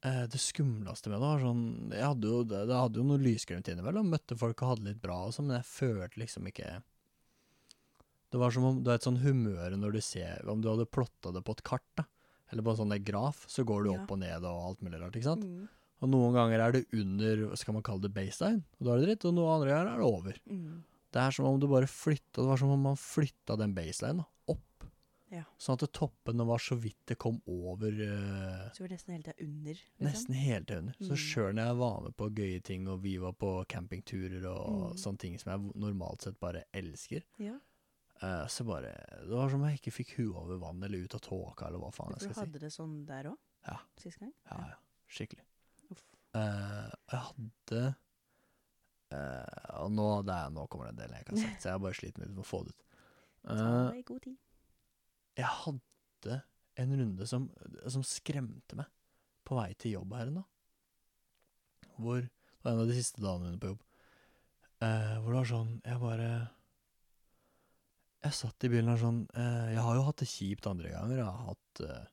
[0.05, 3.18] eh, Det skumleste med det var sånn Jeg hadde jo, det, det hadde jo noe
[3.20, 4.11] lysglimt innimellom.
[4.12, 6.82] Møtte folk og hadde litt bra og sånn, men jeg følte liksom ikke
[8.30, 11.32] Det var som om Du vet sånn humør når du ser Om du hadde plotta
[11.36, 12.05] det på et kart, da.
[12.53, 14.01] Eller på en sånn graf, så går du Ja.
[14.03, 15.44] opp og ned og alt mulig rart, ikke sant?
[15.44, 15.68] Mm.
[16.01, 19.09] Og noen ganger er det under, skal man kalle det, baseline, og da er det
[19.11, 20.38] dritt, og noen andre ganger er det over.
[20.48, 20.82] Mm.
[21.12, 24.24] Det er som om du bare flytta, det var som om man flytta den baseline
[24.48, 24.86] opp.
[25.30, 25.44] Ja.
[25.62, 29.22] Sånn at det toppene var så vidt det kom over, uh, Så var nesten hele
[29.28, 29.74] tida under.
[29.78, 30.07] Liksom.
[30.09, 30.94] nesten hele tida under.
[30.98, 31.20] Så Mm.
[31.22, 34.96] sjøl når jeg var med på gøye ting, og vi var på campingturer og Mm.
[34.98, 37.59] sånne ting som jeg normalt sett bare elsker, Ja,
[38.22, 38.90] uh, så bare,
[39.22, 41.78] det var som om jeg ikke fikk huet over vann, eller ut av tåka, eller
[41.78, 42.40] hva faen jeg skal si.
[42.40, 43.36] Du hadde det sånn der òg?
[43.68, 43.78] Ja.
[43.98, 44.32] Sist gang?
[44.51, 44.74] Ja, ja,
[45.09, 45.44] skikkelig.
[46.30, 46.38] Uff.
[46.38, 47.80] Eh, og jeg hadde
[49.14, 51.74] uh, Og nå, er, nå kommer det en del jeg ikke har sett, så jeg
[51.74, 52.86] har bare slitt litt med å få det ut.
[54.06, 54.36] God tid.
[55.40, 56.36] jeg hadde
[56.80, 57.48] en runde som,
[57.88, 58.88] som skremte meg
[59.48, 60.44] på vei til jobb her nå.
[62.00, 63.82] Hvor Det var en av de siste dagene mine på jobb.
[64.80, 66.28] Uh, hvor det var sånn Jeg bare
[68.24, 71.20] Jeg satt i bilen og sånn Jeg har jo hatt det kjipt andre ganger.
[71.20, 72.06] Jeg har hatt uh,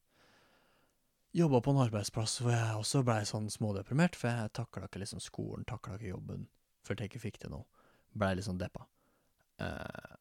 [1.38, 5.22] Jobba på en arbeidsplass hvor jeg også blei sånn smådeprimert, for jeg takla ikke liksom
[5.22, 6.48] skolen, takla ikke jobben,
[6.88, 7.68] følte jeg ikke fikk til noe.
[8.18, 8.88] Blei litt sånn deppa.
[9.62, 10.16] Eh,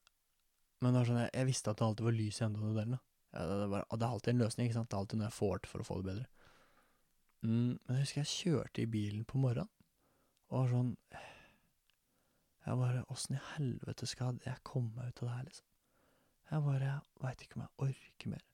[0.83, 2.67] men det var sånn, jeg, jeg visste at det alltid var lys i enden av
[2.69, 3.01] tunnelen.
[3.37, 4.91] Det, det er alltid en løsning, ikke sant?
[4.91, 6.27] Det er alltid noe jeg får til for å få det bedre.
[7.47, 9.73] Mm, men jeg husker jeg kjørte i bilen på morgenen,
[10.51, 10.93] og var sånn
[12.67, 15.67] Jeg bare Åssen i helvete skal jeg komme meg ut av det her, liksom?
[16.51, 18.45] Jeg bare Jeg veit ikke om jeg orker mer.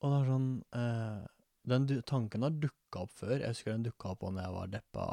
[0.00, 0.48] Og det var sånn
[0.80, 1.26] eh,
[1.66, 3.40] Den du, tanken har dukka opp før.
[3.40, 5.06] Jeg husker den dukka opp når jeg var deppa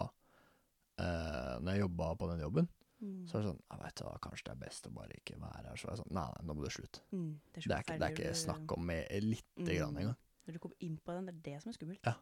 [1.00, 2.68] eh, Når jeg jobba på den jobben.
[3.04, 3.24] Mm.
[3.28, 5.64] Så var det sånn Jeg vet hva, kanskje det er best å bare ikke være
[5.72, 5.80] her.
[5.80, 7.02] Så var jeg sånn Nei, nei, nå må det slutte.
[7.12, 7.32] Mm.
[7.54, 10.04] Det er, Det er det er ikke snakk om med lite grann Mm.
[10.04, 10.20] engang.
[10.46, 12.00] Når du kommer inn på den, det er det som er skummelt.
[12.06, 12.14] Ja.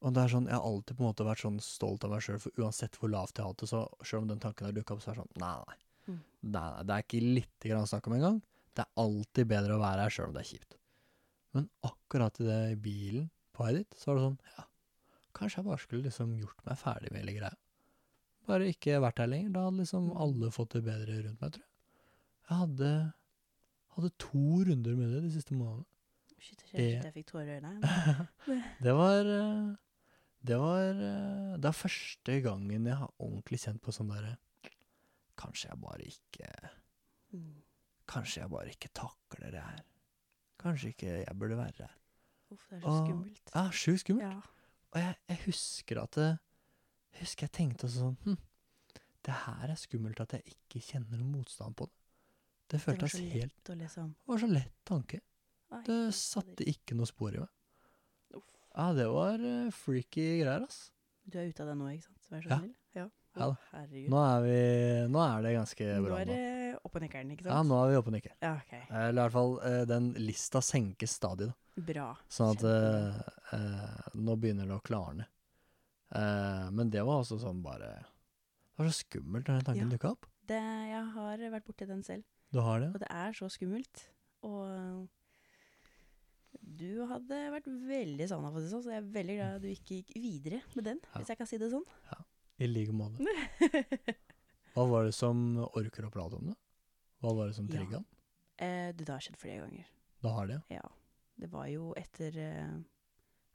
[0.00, 2.20] Og det er sånn, Jeg har alltid på en måte vært sånn stolt av meg
[2.22, 4.72] sjøl, for uansett hvor lavt jeg har hatt det, så sjøl om den tanken har
[4.72, 5.76] dukka opp, så er det sånn nei, nei,
[6.08, 6.20] Mm.
[6.42, 6.82] nei, nei.
[6.84, 8.42] Det er ikke lite grann snakk om engang.
[8.74, 10.76] Det er alltid bedre å være her sjøl om det er kjipt.
[11.52, 14.64] Men akkurat i det i bilen på vei dit, så var det sånn Ja,
[15.38, 17.56] kanskje jeg bare skulle liksom gjort meg ferdig med hele greia.
[18.48, 19.50] Bare ikke vært her lenger.
[19.52, 20.16] Da hadde liksom Mm.
[20.24, 21.72] alle fått det bedre rundt meg, tror jeg.
[22.48, 22.92] Jeg hadde,
[23.96, 25.84] hadde to runder med det de siste månedene.
[26.40, 27.02] Shit, kjente Eh.
[27.02, 28.28] jeg fikk tårer i øynene.
[28.86, 29.76] Det var eh,
[30.48, 34.36] Det var eh, Det er første gangen jeg har ordentlig kjent på sånn derre
[35.36, 36.70] Kanskje jeg bare ikke
[37.34, 37.58] Mm.
[38.08, 39.82] Kanskje jeg bare ikke takler det her.
[40.58, 41.90] Kanskje ikke jeg burde være her.
[42.50, 43.50] Uff, det er så og, skummelt.
[43.54, 44.24] Ja, sjukt skummelt.
[44.24, 44.68] Ja.
[44.88, 46.28] Og jeg, jeg husker at det,
[47.12, 48.36] Jeg husker jeg tenkte sånn hm,
[49.26, 51.94] Det her er skummelt at jeg ikke kjenner noen motstand på det.
[52.68, 55.20] Det Det føltes så helt lett å liksom Det var så lett tanke.
[55.68, 57.52] Ai, Det satte ikke noe spor i meg.
[58.36, 58.50] Uff.
[58.72, 60.88] Ja, det var uh, freaky greier, ass.
[61.28, 62.28] Du er ute av det nå, ikke sant?
[62.32, 62.74] Vær så snill.
[62.96, 63.04] Ja.
[63.04, 63.08] Ja
[63.38, 64.08] Oh, herregud.
[64.10, 64.54] Nå er, vi,
[65.12, 66.38] nå er det ganske bra Nå er det
[66.88, 67.54] opp og nikkeren, ikke sant?
[67.54, 68.34] Ja, nå er vi oppe og nikker.
[68.42, 68.74] Ja, ok.
[68.88, 71.82] Eller i hvert fall eh, den lista senkes stadig, da.
[71.88, 72.06] Bra.
[72.32, 73.18] Sånn at eh,
[73.54, 75.28] eh, nå begynner det å klarne.
[76.10, 79.92] Eh, men det var også sånn bare Det var så skummelt når den tanken Ja.
[79.94, 80.26] dukka opp.
[80.48, 80.58] Det,
[80.88, 82.88] jeg har vært borti den selv, Du har det?
[82.96, 84.06] og det er så skummelt.
[84.48, 85.06] Og
[86.78, 89.98] du hadde vært veldig savna, for det sånn, så jeg er veldig glad du ikke
[90.00, 91.18] gikk videre med den, Ja.
[91.20, 91.84] hvis jeg kan si det sånn.
[92.10, 92.18] Ja,
[92.64, 93.20] I like måte.
[94.74, 96.56] Hva var det som orker å prate om det?
[97.20, 98.06] Hva var det som trigga den?
[98.58, 99.86] Eh, det har skjedd flere ganger.
[100.22, 100.82] Da har det, Ja.
[101.38, 102.78] Det var jo etter eh,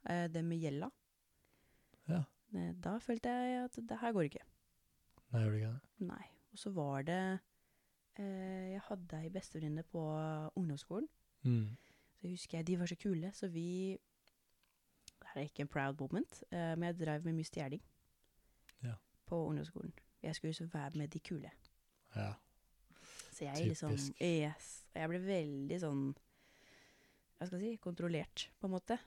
[0.08, 0.90] eh, det med gjelda.
[2.08, 2.22] ja.
[2.54, 4.44] Eh, Da følte jeg at det her går ikke.
[5.32, 6.06] Nei, gjør det ikke det?
[6.08, 6.24] Nei.
[6.52, 7.40] Og så var det
[8.18, 10.00] eh, Jeg hadde ei bestevenninne på
[10.56, 11.08] ungdomsskolen.
[11.42, 11.76] Mm.
[12.14, 13.98] Så jeg husker jeg, De var så kule, så vi
[15.20, 17.82] Det her er ikke en proud moment, eh, men jeg drev med mye stjeling.
[18.82, 18.94] Ja.
[19.26, 19.92] på ungdomsskolen.
[20.22, 21.50] Jeg skulle så være med de kule.
[22.16, 22.32] Ja.
[23.34, 24.70] Så jeg liksom Yes.
[24.94, 26.02] Og jeg ble veldig sånn
[27.34, 28.98] Hva skal jeg si kontrollert, på en måte.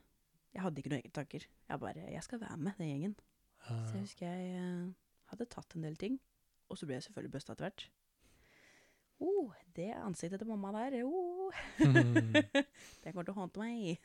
[0.53, 1.45] Jeg hadde ikke noen egne tanker.
[1.47, 3.15] Jeg bare Jeg skal være med den gjengen.
[3.67, 4.89] Så jeg husker jeg uh,
[5.31, 6.19] hadde tatt en del ting.
[6.67, 7.87] Og så ble jeg selvfølgelig busta etter hvert.
[9.23, 11.53] Oh, det ansiktet til mamma der, oh.
[13.01, 14.03] det kommer til å håndte meg.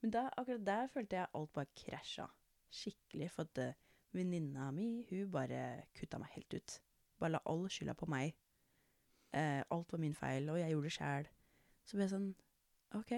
[0.00, 2.26] Men da, akkurat der følte jeg alt bare krasja.
[2.72, 3.28] Skikkelig.
[3.34, 3.78] For at eh,
[4.16, 6.76] venninna mi, hun bare kutta meg helt ut.
[7.20, 8.34] Bare la all skylda på meg.
[9.36, 11.28] Eh, alt var min feil, og jeg gjorde det sjæl.
[11.86, 12.30] Så ble jeg sånn
[12.98, 13.12] OK.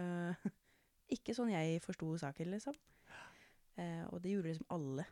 [0.00, 0.46] eh,
[1.16, 2.78] ikke sånn jeg forsto saken, liksom.
[3.76, 5.04] Eh, og det gjorde liksom alle.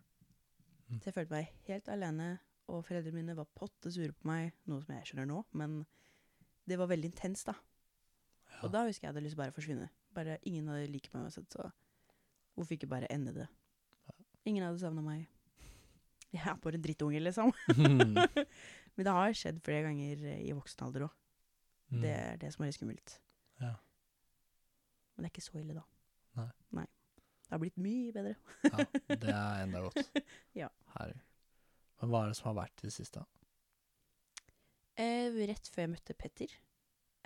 [0.88, 0.98] Mm.
[0.98, 2.28] Så jeg følte meg helt alene,
[2.72, 5.82] og foreldrene mine var potte sure på meg, noe som jeg skjønner nå, men
[6.64, 7.54] det var veldig intenst, da.
[8.64, 9.90] Og da husker jeg jeg hadde lyst til bare å forsvinne.
[10.16, 11.68] Bare Ingen hadde likt meg uansett, så
[12.54, 13.48] hvorfor ikke bare ende det?
[14.48, 15.26] Ingen hadde savna meg.
[16.32, 17.52] Jeg er bare en drittunge, liksom.
[18.94, 21.14] Men det har skjedd flere ganger eh, i voksen alder òg.
[21.92, 22.00] Mm.
[22.02, 23.16] Det er det som er litt skummelt.
[23.62, 23.74] Ja.
[25.14, 25.84] Men det er ikke så ille, da.
[26.40, 26.48] Nei.
[26.80, 26.86] Nei.
[27.44, 28.34] Det har blitt mye bedre.
[28.66, 30.20] ja, det er enda godt.
[30.62, 30.68] Ja.
[30.96, 31.22] Herregud.
[32.00, 33.22] Men hva er det som har vært i det siste?
[35.00, 36.52] Eh, rett før jeg møtte Petter.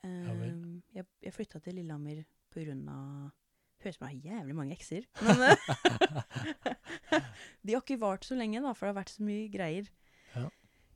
[0.04, 0.34] Eh, Ja
[1.00, 2.22] jeg jeg flytta til Lillehammer
[2.52, 3.30] på grunn av
[3.78, 5.04] Høres ut som jeg har jævlig mange ekser.
[5.22, 5.58] Men eh,
[7.62, 9.90] de har ikke vart så lenge, da, for det har vært så mye greier.
[10.34, 10.48] Ja.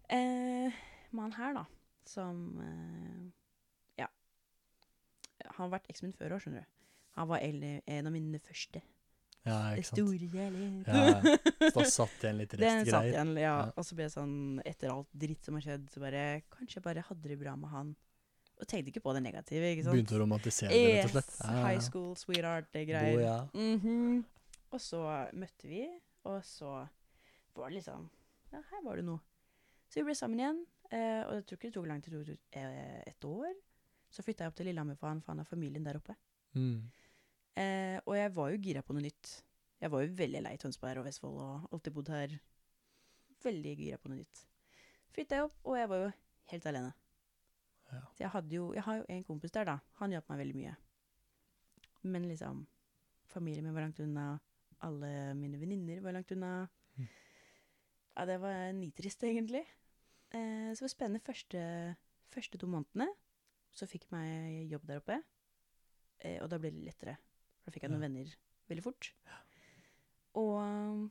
[0.08, 0.72] Eh,
[1.10, 1.64] mann her, da,
[2.04, 3.30] som eh,
[4.02, 4.08] Ja.
[5.44, 6.66] Han har vært eksen min før òg, skjønner du.
[7.18, 8.80] Han var en, av mine første.
[9.44, 9.98] Ja, ikke sant.
[9.98, 10.86] store kjærlighet.
[10.86, 13.08] Ja, Så da satt igjen litt Den satt restgreier.
[13.10, 13.42] igjen, ja.
[13.42, 13.72] Ja.
[13.76, 16.22] Og så ble det sånn, etter alt dritt som har skjedd, så bare
[16.54, 17.90] Kanskje jeg bare hadde det bra med han.
[18.62, 19.96] Og tenkte ikke på det negative, ikke sant.
[19.96, 21.34] Begynte å romantisere det, rett og Yes, slett.
[21.42, 23.20] Ja, ja, high school, sweetheart, det greier.
[23.20, 23.38] ja.
[23.52, 24.22] -hmm.
[24.72, 25.02] Og så
[25.34, 25.82] møtte vi,
[26.24, 26.86] og så
[27.54, 28.08] var det liksom
[28.52, 29.18] Ja, her var det noe.
[29.92, 32.32] Så vi ble sammen igjen, eh, og jeg tror ikke det tok lang tid, det
[32.32, 33.50] tok eh, et år.
[34.12, 36.14] Så flytta jeg opp til Lillehammer for han, for han har familien der oppe.
[36.56, 36.78] Mm.
[37.60, 39.34] Eh, og jeg var jo gira på noe nytt.
[39.84, 42.38] Jeg var jo veldig lei Tønsberg og Vestfold og alltid bodd her.
[43.44, 44.44] Veldig gira på noe nytt.
[45.12, 46.08] Flytta jeg opp, og jeg var jo
[46.54, 46.94] helt alene.
[47.92, 48.00] Ja.
[48.16, 49.76] Så jeg hadde jo Jeg har jo en kompis der, da.
[50.00, 50.74] Han hjalp meg veldig mye.
[52.08, 52.64] Men liksom
[53.28, 54.38] Familien min var langt unna.
[54.84, 56.68] Alle mine venninner var langt unna.
[56.96, 57.06] Mm.
[58.16, 59.62] Ja, det var nitrist, egentlig.
[60.32, 61.62] Eh, så det var spennende første,
[62.32, 63.08] første to månedene.
[63.72, 65.18] Så fikk jeg meg jobb der oppe.
[66.24, 67.16] Eh, og da ble det lettere.
[67.62, 68.08] For da fikk jeg noen Ja.
[68.08, 68.36] venner
[68.68, 69.12] veldig fort.
[70.34, 71.10] Og,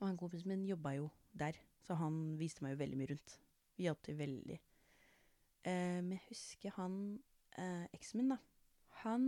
[0.00, 3.38] og han kompisen min jobba jo der, så han viste meg jo veldig mye rundt.
[3.78, 4.58] Vi hjalp til veldig.
[5.64, 6.98] Eh, men jeg husker han
[7.56, 8.38] eh, eksen min, da.
[9.00, 9.22] Han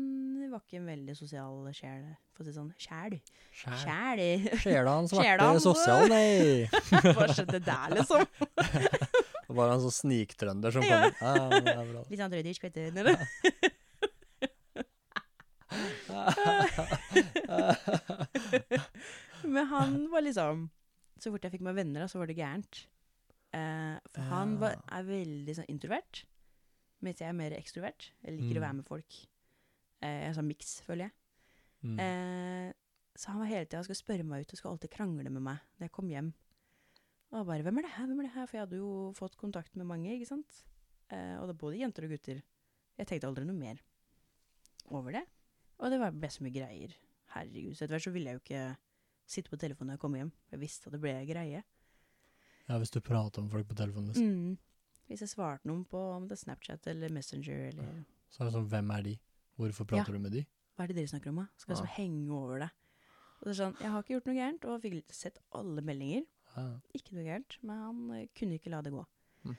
[0.53, 2.03] var ikke en veldig sosial sjel,
[2.36, 2.73] for å si det sånn.
[2.77, 3.15] Sjæl.
[3.57, 4.20] Sjæl.
[4.61, 6.66] Sjela hans Sjela ble sosial, nei!
[7.16, 8.27] Hva skjedde der, liksom?
[9.53, 11.16] Det var en sånn sniktrønder som kom inn.
[11.69, 12.03] Ja, bra.
[12.09, 12.82] Litt sånn trøndersk, vet du.
[13.01, 13.16] eller?
[19.43, 20.69] Men han var liksom
[21.20, 22.85] Så fort jeg fikk meg venner, så var det gærent.
[23.53, 26.23] Uh, for han var, er veldig sånn introvert,
[27.05, 28.09] mens jeg er mer ekstrovert.
[28.24, 28.65] Jeg liker å Mm.
[28.65, 29.19] være med folk.
[30.03, 31.15] Eh, sånn miks, føler jeg.
[31.83, 31.99] Mm.
[32.03, 32.70] Eh,
[33.19, 35.61] så han var hele tida skulle spørre meg ut og skulle alltid krangle med meg
[35.77, 36.33] når jeg kom hjem.
[37.33, 38.47] Og bare 'Hvem er det her?' hvem er det her?
[38.47, 40.65] For jeg hadde jo fått kontakt med mange, ikke sant.
[41.11, 42.43] Eh, og det både jenter og gutter.
[42.99, 43.81] Jeg tenkte aldri noe mer
[44.91, 45.24] over det.
[45.79, 46.95] Og det ble så mye greier.
[47.33, 47.74] Herregud.
[47.77, 48.77] Så etter hvert så ville jeg jo ikke
[49.27, 50.33] sitte på telefonen når jeg kom hjem.
[50.53, 51.65] Jeg visste at det ble greie.
[52.69, 54.29] Ja, hvis du prater om folk på telefonen, liksom.
[54.29, 54.59] Mm.
[55.09, 58.55] Hvis jeg svarte noen på om det er Snapchat eller Messenger eller så er det
[58.55, 59.12] sånn Hvem er de?
[59.59, 60.45] Hvorfor prater du med de?
[60.77, 61.47] Hva er det dere snakker om, da?
[61.61, 61.95] Skal liksom Ja.
[61.99, 62.70] henge over det.
[63.41, 66.24] Og det er sånn, Jeg har ikke gjort noe gærent, og fikk sett alle meldinger.
[66.57, 66.81] Ja.
[66.95, 69.05] Ikke noe gærent, men han eh, kunne ikke la det gå.
[69.45, 69.57] Mm.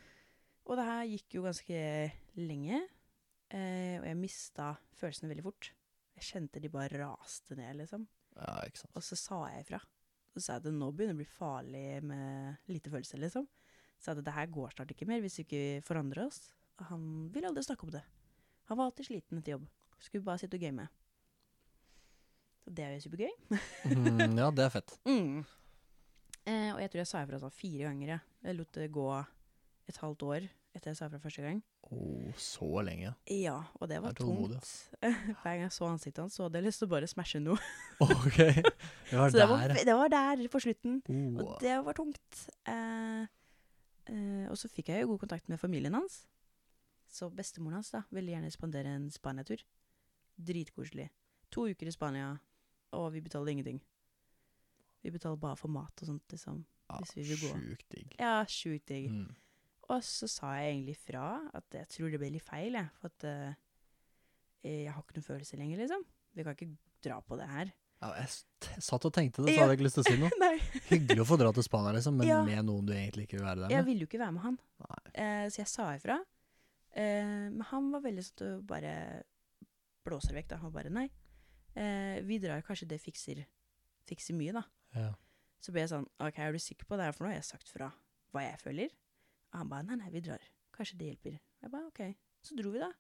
[0.66, 2.82] Og det her gikk jo ganske lenge,
[3.52, 5.72] eh, og jeg mista følelsene veldig fort.
[6.16, 8.08] Jeg kjente de bare raste ned, liksom.
[8.36, 8.92] ja, ikke sant.
[8.96, 9.82] Og så sa jeg ifra.
[10.34, 13.48] Så sa jeg at det nå begynner å bli farlig med lite følelser, liksom.
[14.00, 16.54] Så at det her går snart ikke mer hvis vi ikke forandrer oss.
[16.80, 18.04] Og han ville aldri snakke om det.
[18.70, 19.68] Han var alltid sliten etter jobb.
[20.00, 20.88] Skulle bare sitte og game.
[22.64, 23.34] Og det er jo supergøy.
[23.92, 24.98] Mm, ja, det er fett.
[25.10, 25.44] Mm.
[26.44, 28.10] Eh, og jeg tror jeg sa ifra sånn fire ganger.
[28.18, 28.56] Jeg.
[28.58, 29.06] lot det gå
[29.88, 31.62] et halvt år etter jeg sa ifra første gang.
[31.88, 33.14] Oh, så lenge.
[33.32, 34.72] Ja, og det var det tungt.
[35.40, 37.60] Hver gang jeg så ansiktet hans, så hadde jeg lyst til å bare smashe noe.
[38.04, 38.40] Ok.
[38.40, 41.00] Det var Så det var, det var der på slutten.
[41.08, 41.40] Oh.
[41.44, 42.44] Og det var tungt.
[42.68, 43.24] Eh,
[44.10, 46.24] eh, og så fikk jeg jo god kontakt med familien hans.
[47.14, 49.62] Så bestemoren hans da, ville gjerne spandere en Spania-tur.
[50.38, 51.10] Dritkoselig.
[51.54, 52.32] To uker i Spania,
[52.98, 53.82] og vi betalte ingenting.
[55.04, 56.64] Vi betaler bare for mat og sånt, liksom.
[56.90, 57.52] Ja, Hvis vi vil gå.
[57.60, 58.16] Sjukt digg.
[58.20, 59.12] Ja, sjukt digg.
[59.12, 59.36] Mm.
[59.92, 62.90] Og så sa jeg egentlig fra at jeg tror det ble litt feil, jeg.
[63.00, 63.56] For at uh,
[64.64, 66.06] jeg har ikke noen følelser lenger, liksom.
[66.34, 66.70] Vi kan ikke
[67.04, 67.74] dra på det her.
[68.04, 70.52] Ja, jeg satt og tenkte det, så hadde jeg ikke lyst til å si noe.
[70.92, 72.40] Hyggelig å få dra til Spania, liksom, men Ja.
[72.48, 73.76] med noen du egentlig ikke vil være der med.
[73.78, 74.58] Jeg ville jo ikke være med han.
[75.14, 76.18] Eh, så jeg sa ifra.
[76.96, 78.96] Eh, men han var veldig sånn til å bare
[80.08, 80.58] blåse det vekk, da.
[80.64, 81.08] Han bare nei.
[81.76, 83.44] Eh, vi drar, kanskje det fikser,
[84.10, 84.64] fikser mye, da.
[84.98, 85.12] Ja.
[85.64, 87.70] Så ble jeg sånn OK, er du sikker på det her, for har jeg sagt
[87.72, 87.88] fra
[88.34, 88.92] hva jeg føler.
[89.54, 90.44] Og han bare nei, nei, vi drar.
[90.76, 91.40] Kanskje det hjelper.
[91.64, 92.02] Jeg bare OK.
[92.44, 92.92] Så dro vi, da.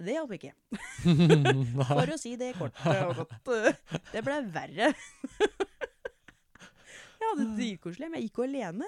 [0.00, 0.52] Det hjalp ikke.
[1.90, 3.34] For å si det kort og godt.
[4.14, 4.86] Det ble verre.
[7.20, 8.86] Jeg hadde det dritkoselig, men jeg gikk jo alene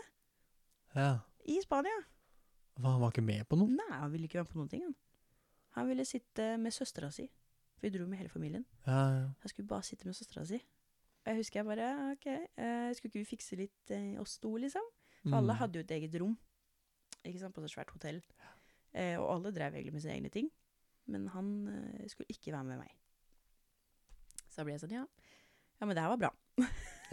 [0.96, 1.10] Ja.
[1.44, 1.98] i Spania.
[2.80, 3.68] Hva, Han var ikke med på noe?
[3.76, 4.86] Nei, han ville ikke være med på noen ting.
[4.86, 4.96] Han,
[5.76, 7.26] han ville sitte med søstera si.
[7.78, 8.64] For vi dro med hele familien.
[8.86, 9.26] Ja, ja.
[9.42, 10.58] Han skulle bare sitte med søstera si.
[11.22, 14.56] Og jeg husker jeg bare OK, eh, skulle ikke vi fikse litt eh, oss to,
[14.58, 14.82] liksom?
[15.22, 15.58] For alle Mm.
[15.60, 16.36] hadde jo et eget rom.
[17.24, 18.18] Ikke sant, på så svært hotell.
[18.94, 20.48] Eh, og alle drev egentlig med sine egne ting.
[21.06, 22.90] Men han eh, skulle ikke være med meg.
[24.50, 25.04] Så da ble jeg sånn, ja.
[25.80, 26.32] Ja, men det her var bra.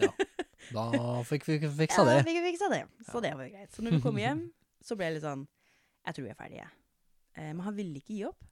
[0.00, 0.10] ja.
[0.70, 2.18] Da fikk vi fiksa det.
[2.20, 2.82] Ja, fikk vi fiksa det.
[3.08, 3.20] Så Ja.
[3.24, 3.72] det var greit.
[3.74, 4.42] Så når vi kom hjem,
[4.84, 5.46] så ble jeg litt sånn
[6.06, 6.66] Jeg tror vi er ferdige.
[7.36, 8.44] Eh, men han ville ikke gi opp.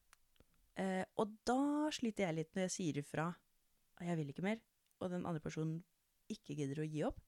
[0.78, 3.28] Eh, og da sliter jeg litt når jeg sier ifra
[3.98, 4.60] at jeg vil ikke mer,
[5.02, 5.80] og den andre personen
[6.30, 7.18] ikke gidder å gi opp.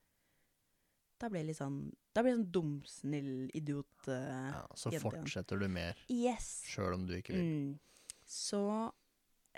[1.20, 1.80] Da blir jeg litt sånn
[2.14, 4.08] Da blir jeg sånn dum, snill idiot.
[4.08, 6.62] eh, Ja, så jente fortsetter du mer, Yes!
[6.66, 7.44] sjøl om du ikke vil.
[7.44, 7.78] Mm.
[8.24, 8.62] Så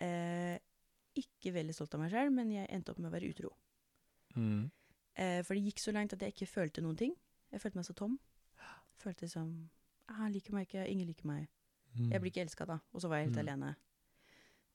[0.00, 0.58] eh,
[1.14, 3.52] Ikke veldig stolt av meg sjøl, men jeg endte opp med å være utro.
[4.34, 4.70] Mm.
[5.14, 7.14] Eh, for det gikk så langt at jeg ikke følte noen ting.
[7.52, 8.18] Jeg følte meg så tom.
[9.02, 9.68] Følte som
[10.08, 11.48] ah, Han liker meg ikke, ingen liker meg.
[11.98, 12.10] Mm.
[12.12, 12.78] Jeg blir ikke elska, da.
[12.92, 13.42] Og så var jeg helt Mm.
[13.48, 13.76] alene.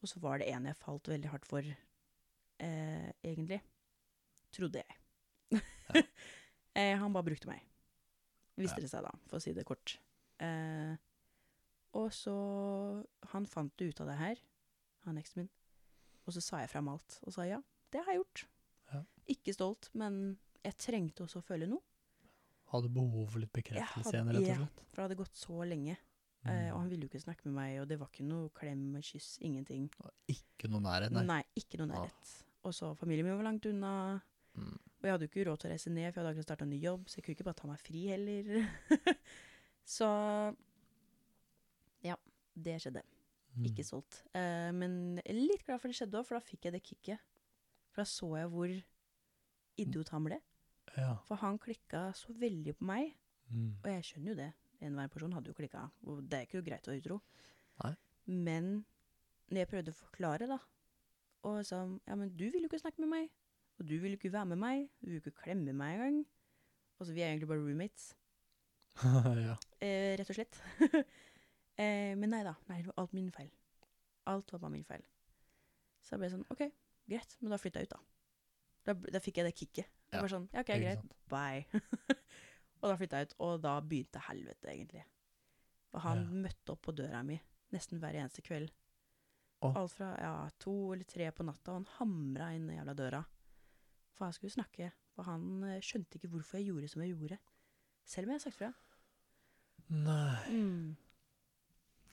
[0.02, 1.62] Og så var det en jeg falt veldig hardt for,
[2.60, 3.62] eh, egentlig.
[4.54, 4.98] Trodde jeg.
[6.76, 7.64] eh, han bare brukte meg.
[8.58, 8.82] Viste Ja.
[8.86, 9.98] det seg, da, for å si det kort.
[10.40, 10.96] Eh,
[11.94, 14.36] og så Han fant ut av det her,
[15.06, 15.50] han eksen min.
[16.28, 17.20] Og så sa jeg fram alt.
[17.26, 17.62] Og sa ja,
[17.92, 18.46] det har jeg gjort.
[18.94, 19.02] Ja.
[19.28, 21.82] Ikke stolt, men jeg trengte også å føle noe.
[22.72, 24.58] Hadde behov for litt bekreftelse igjen, rett og ja.
[24.92, 25.98] For det hadde gått så lenge.
[26.48, 26.74] Eh, Mm.
[26.74, 29.38] og han ville jo ikke snakke med meg, og det var ikke noe klem kyss,
[29.42, 29.90] ingenting.
[30.30, 31.24] Ikke noe nærhet, nei.
[31.26, 32.00] Nei, ikke noe Ah.
[32.06, 32.44] nærhet.
[32.64, 34.22] Og så familien min var langt unna.
[34.56, 34.74] Mm.
[34.98, 36.66] Og jeg hadde jo ikke råd til å reise ned, for jeg hadde akkurat starta
[36.68, 38.70] ny jobb, så jeg kunne ikke bare ta meg fri heller.
[39.86, 40.56] så
[42.04, 42.16] ja,
[42.56, 43.04] det skjedde.
[43.58, 43.66] Mm.
[43.72, 44.20] Ikke solgt.
[44.38, 47.20] Eh, men litt glad for det skjedde òg, for da fikk jeg det kicket.
[47.92, 48.74] For da så jeg hvor
[49.78, 50.40] idiot han ble.
[50.98, 51.16] Ja.
[51.28, 53.16] For han klikka så veldig på meg,
[53.48, 53.78] Mm.
[53.82, 54.54] og jeg skjønner jo det.
[54.84, 55.88] Enhver person hadde jo klikka.
[56.06, 57.20] Og det er ikke greit å være utro.
[57.84, 57.94] Nei.
[58.28, 58.72] Men
[59.48, 60.58] når jeg prøvde å forklare, da,
[61.48, 63.30] og sa ja, men du vil jo ikke snakke med meg,
[63.78, 66.18] og du vil jo ikke være med meg, du vil jo ikke klemme meg engang.
[66.98, 68.10] Altså, vi er egentlig bare roommates,
[69.06, 69.56] ja.
[69.86, 70.58] eh, rett og slett.
[71.84, 73.52] eh, men nei da, nei, det var alt min feil.
[74.28, 75.06] Alt var bare min feil.
[76.02, 76.66] Så jeg ble sånn, ok,
[77.08, 78.02] greit, men da flytta jeg ut, da.
[78.88, 79.94] Da, da fikk jeg det kicket.
[80.08, 81.16] Ja, Bare sånn, ja, ok, greit, sant.
[81.30, 81.82] bye.
[82.82, 85.04] og da flytta jeg ut, og da begynte helvete, egentlig.
[85.94, 86.30] Og han Ja.
[86.48, 87.40] møtte opp på døra mi
[87.74, 88.70] nesten hver eneste kveld.
[89.62, 89.74] Oh.
[89.76, 93.26] Alt fra ja, to eller tre på natta, og han hamra inn den jævla døra.
[94.14, 97.38] For han skulle snakke, for han eh, skjønte ikke hvorfor jeg gjorde som jeg gjorde.
[98.06, 98.74] Selv om jeg har sagt fra.
[99.90, 100.96] Nei, Mm.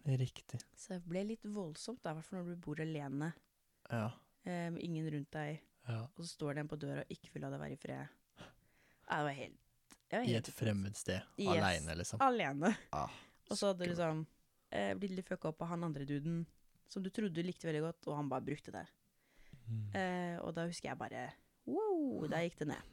[0.07, 0.61] riktig.
[0.77, 3.33] Så det ble litt voldsomt, i hvert fall når du bor alene,
[3.91, 4.11] Ja.
[4.45, 6.03] med ingen rundt deg, ja.
[6.05, 8.09] og så står det en på døra og ikke vil la deg være i fred.
[9.11, 9.59] Ja, det var helt
[10.23, 11.21] I et fremmed sted.
[11.41, 11.49] Yes.
[11.57, 12.21] Aleine, liksom.
[12.23, 12.71] Alene.
[12.93, 13.11] Ah,
[13.51, 14.27] Og så hadde du liksom
[14.71, 16.45] eh, blitt litt fucka opp av han andre duden
[16.89, 18.85] som du trodde du likte veldig godt, og han bare brukte det.
[19.65, 19.85] Mm.
[19.97, 21.25] Eh, og da husker jeg bare
[21.65, 22.91] Wow, da gikk det ned.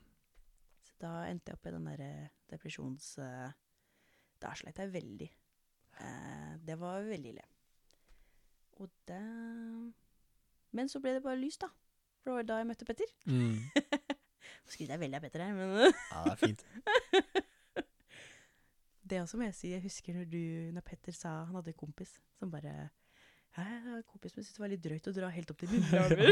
[0.87, 2.11] Så da endte jeg opp i den derre
[2.49, 3.17] depresjons...
[3.19, 3.51] Eh,
[4.41, 5.27] da slet jeg veldig.
[6.01, 7.43] Eh, det var veldig ille.
[8.81, 9.19] Og det
[10.71, 11.67] Men så ble det bare lys, da.
[12.21, 13.11] For det var da jeg møtte Petter.
[13.27, 13.59] Mm.
[14.71, 16.65] Skryter jeg veldig av Petter her, men Ja, det er fint.
[19.11, 19.69] Det også må jeg si.
[19.73, 20.41] Jeg husker når, du,
[20.71, 22.71] når Petter sa han hadde en kompis som bare
[23.57, 25.59] Hæ, jeg har en kompis som syntes det var litt drøyt å dra helt opp
[25.59, 26.29] til Lillehammer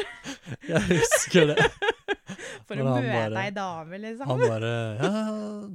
[0.69, 1.65] Jeg husker det.
[2.69, 4.29] for å møte ei dame, liksom.
[4.31, 4.71] Han bare
[5.01, 5.09] Ja,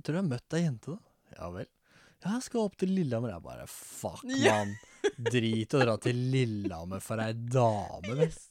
[0.00, 1.36] tror jeg har møtt ei jente, da.
[1.36, 1.68] Ja vel.
[2.24, 3.34] Ja, jeg skal opp til Lillehammer.
[3.34, 4.72] Jeg bare fuck, mann.
[5.28, 8.30] Drit å dra til Lillehammer for ei dame, vel.
[8.30, 8.46] Yes.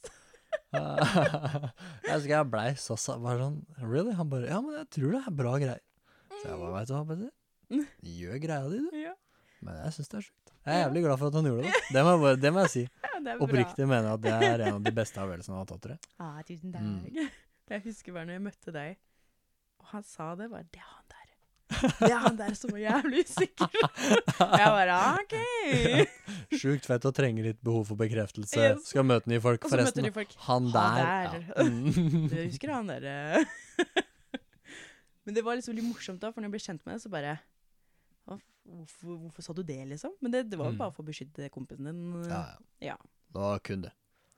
[0.74, 4.14] Jeg husker jeg blei så sa bare sånn Really?
[4.18, 5.82] Han bare Ja, men jeg tror det er bra greier.
[6.40, 7.30] Så jeg bare Veit du hva, Petter?
[8.14, 8.96] Gjør greia di, du.
[9.04, 9.14] Ja,
[9.64, 10.52] Men jeg syns det er sjukt.
[10.64, 11.80] Jeg er jævlig glad for at han gjorde det.
[11.94, 12.82] Det må jeg, bare, det må jeg si.
[13.04, 13.34] ja.
[13.44, 15.94] Oppriktig mener jeg at det er en av de beste avgjørelsene han har tatt, tror
[15.96, 16.12] jeg.
[16.20, 17.00] Ja, tusen Mm.
[17.06, 17.40] takk.
[17.72, 18.96] Jeg husker bare når jeg møtte deg
[19.80, 21.06] Og han sa det bare Det er han
[22.00, 22.08] der.
[22.10, 23.78] Er han der som er jævlig usikker.
[24.60, 25.34] jeg bare OK.
[26.60, 28.60] Sjukt fett å trenge litt behov for bekreftelse.
[28.60, 28.90] Yes.
[28.92, 29.64] Skal møte nye folk.
[29.70, 30.34] Forresten, Nye folk.
[30.48, 30.80] han der.
[30.80, 31.40] Han der.
[31.48, 31.54] Ja.
[31.64, 32.28] Mm.
[32.30, 33.44] Du husker han derre
[35.24, 37.12] Men det var liksom veldig morsomt, da, for når jeg ble kjent med det, så
[37.12, 37.34] bare
[38.64, 40.14] Hvorfor, hvorfor sa du det, liksom?
[40.24, 40.78] Men det, det var jo Mm.
[40.80, 41.98] bare for å beskytte kompisen din.
[42.30, 42.38] ja,
[42.80, 42.94] ja.
[42.94, 42.96] Ja.
[43.34, 43.90] Det var kun det.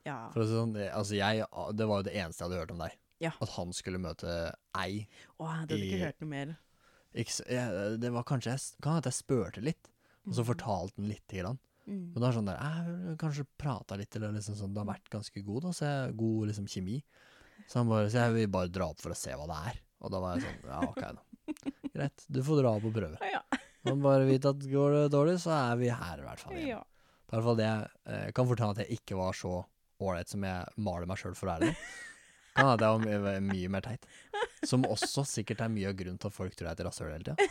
[0.03, 0.17] ja.
[0.33, 1.45] For å si det sånn, det, altså jeg,
[1.79, 2.97] det var jo det eneste jeg hadde hørt om deg.
[3.23, 3.31] Ja.
[3.41, 4.33] At han skulle møte
[4.75, 5.07] ei.
[5.39, 6.51] Å, jeg hadde ikke hørt noe mer.
[7.13, 9.89] Det var kanskje jeg, kan at jeg spurte litt,
[10.27, 10.49] og så Mhm.
[10.51, 11.59] fortalte han lite grann.
[11.87, 12.11] Mm.
[12.13, 12.57] Men det er sånn der,
[13.07, 16.17] jeg kanskje prata litt, eller liksom sånn, det har vært ganske god, da, så jeg,
[16.17, 17.03] god liksom kjemi.
[17.67, 19.79] Så han bare, så jeg vil bare dra opp for å se hva det er.
[20.01, 21.23] Og da var jeg sånn, ja ok da.
[21.95, 23.17] Greit, du får dra opp og prøve.
[23.31, 23.41] Ja.
[23.87, 26.67] Men bare vite at går det dårlig, så er vi her i hvert fall igjen.
[26.75, 26.83] ja.
[27.27, 27.87] Det er i hvert fall det jeg
[28.27, 29.65] eh, kan fortelle at jeg ikke var så
[29.99, 31.71] ålreit som jeg maler meg sjøl for å være.
[31.71, 31.75] det.
[32.57, 34.05] Kan hende jeg var mye mer teit.
[34.65, 37.11] Som også sikkert er mye av grunnen til at folk tror jeg er et rasshøl
[37.11, 37.49] hele tida.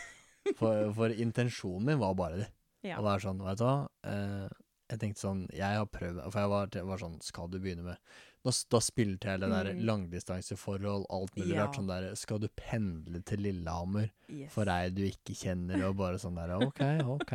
[0.57, 2.49] For, for intensjonen min var bare det.
[2.83, 2.99] Ja.
[3.01, 3.89] Å være sånn, vet du hva.
[4.07, 4.49] Eh,
[4.91, 7.97] jeg tenkte sånn, jeg har prøvd For jeg var, var sånn, skal du begynne med
[8.47, 9.81] Da, da spilte jeg det der Mm.
[9.89, 11.65] langdistanseforhold, alt mulig Ja.
[11.65, 11.75] rart.
[11.75, 14.53] Sånn der Skal du pendle til Lillehammer Yes.
[14.53, 17.33] for ei du ikke kjenner, og bare sånn der OK, OK.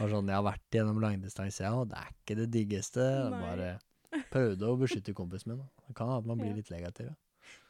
[0.00, 3.30] Og sånn, jeg har vært gjennom langdistanse, ja, og det er ikke det diggeste.
[3.30, 3.40] Nei.
[3.40, 3.78] Bare
[4.32, 5.58] prøvde å beskytte kompisen min.
[5.58, 5.64] da.
[5.86, 6.54] Det kan at man blir Ja.
[6.56, 7.14] litt negativ.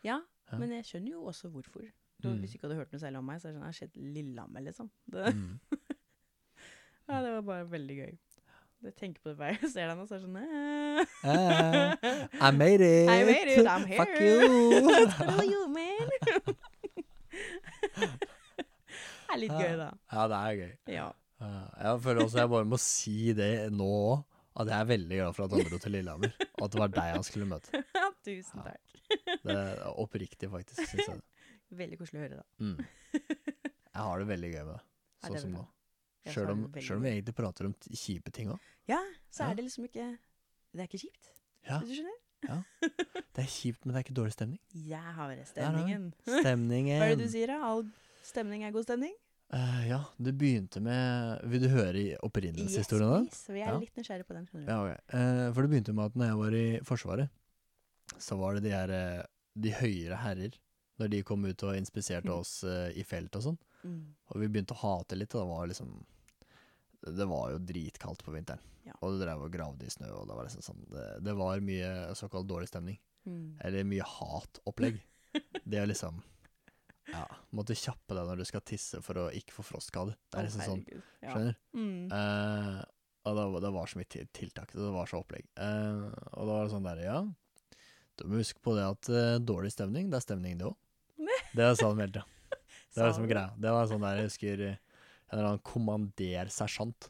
[0.02, 0.20] Ja.
[0.54, 1.84] Ja, men jeg skjønner jo også hvorfor.
[1.84, 1.90] Da,
[2.24, 2.38] Mm.
[2.40, 4.04] Hvis du ikke hadde hørt noe særlig om meg, så hadde sånn, jeg skjedd sett
[4.14, 4.86] Lillehammer, liksom.
[5.12, 5.58] Det, Mm.
[7.10, 8.14] ja, det var bare veldig gøy.
[8.84, 11.04] Jeg tenker på det hver gang jeg ser deg nå, så er det sånn eh.
[12.48, 13.08] I made it!
[13.08, 13.98] I made it, I'm here.
[14.04, 14.40] Fuck you!
[15.52, 16.08] You, man.
[18.54, 19.88] det er litt gøy, da.
[20.12, 20.72] ja, det er gøy.
[20.94, 21.08] Ja.
[21.44, 24.22] Jeg føler også jeg bare må si det nå òg,
[24.62, 26.34] at jeg er veldig glad for at han dro til Lillehammer.
[26.60, 27.80] Og at det var deg han skulle møte.
[28.24, 28.84] Tusen takk.
[29.44, 31.22] Det er oppriktig, faktisk, syns jeg.
[31.84, 32.46] Veldig koselig å høre, da.
[32.64, 33.20] Mm.
[33.94, 34.82] Jeg har det veldig gøy med det,
[35.22, 35.60] sånn det som nå.
[36.34, 38.62] Sjøl om, selv om vi egentlig prater om kjipe ting òg.
[38.90, 38.98] Ja,
[39.30, 40.06] så er det liksom ikke
[40.74, 41.28] Det er ikke kjipt,
[41.68, 42.16] Ja, hvis du skjønner?
[42.44, 42.56] Ja.
[43.36, 44.58] det er kjipt, men det er ikke dårlig stemning.
[44.74, 46.08] Jeg har har stemningen.
[46.26, 46.98] Stemningen.
[47.00, 47.60] Hva er det du sier, da?
[47.68, 47.84] All
[48.26, 49.14] stemning er god stemning?
[49.54, 53.20] Uh, ja, du begynte med Vil du høre opprinnelseshistorien da?
[53.28, 53.78] yes, Vi er Ja.
[53.78, 54.48] litt nysgjerrige på den.
[54.64, 54.98] Ja, okay.
[55.14, 57.28] uh, for det begynte med at når jeg var i Forsvaret,
[58.18, 60.56] så var det de her eh, De høyere herrer,
[60.98, 62.38] når de kom ut og inspiserte Mm.
[62.40, 63.58] oss uh, i felt og sånn.
[63.84, 64.00] Mm.
[64.32, 65.90] Og vi begynte å hate litt, og det var liksom
[67.04, 68.60] Det var jo dritkaldt på vinteren.
[68.86, 68.94] Ja.
[69.02, 71.60] Og det drev og gravde i snø, og det var liksom sånn Det, det var
[71.60, 72.98] mye såkalt dårlig stemning.
[73.28, 73.58] Mm.
[73.60, 75.02] Eller mye hatopplegg.
[75.64, 76.22] Det å liksom
[77.12, 80.14] Ja, måtte kjappe deg når du skal tisse for å ikke få frostskade.
[80.32, 81.02] Det er liksom sånn, herregud.
[81.20, 81.32] Ja.
[81.34, 81.56] skjønner?
[81.76, 82.12] Mm.
[82.12, 82.82] Uh,
[83.24, 85.44] og det, var- det var så mye tiltak, det var så opplegg.
[85.60, 87.18] Uh, og da var det sånn der, ja
[88.20, 90.78] Du må huske på det at uh, dårlig stemning, det er stemning det òg.
[91.54, 92.24] Det sa de hele tida.
[92.94, 93.50] Det var liksom greia.
[93.58, 94.78] Det var sånn der, jeg husker eh,
[95.28, 97.08] en eller annen kommandersersjant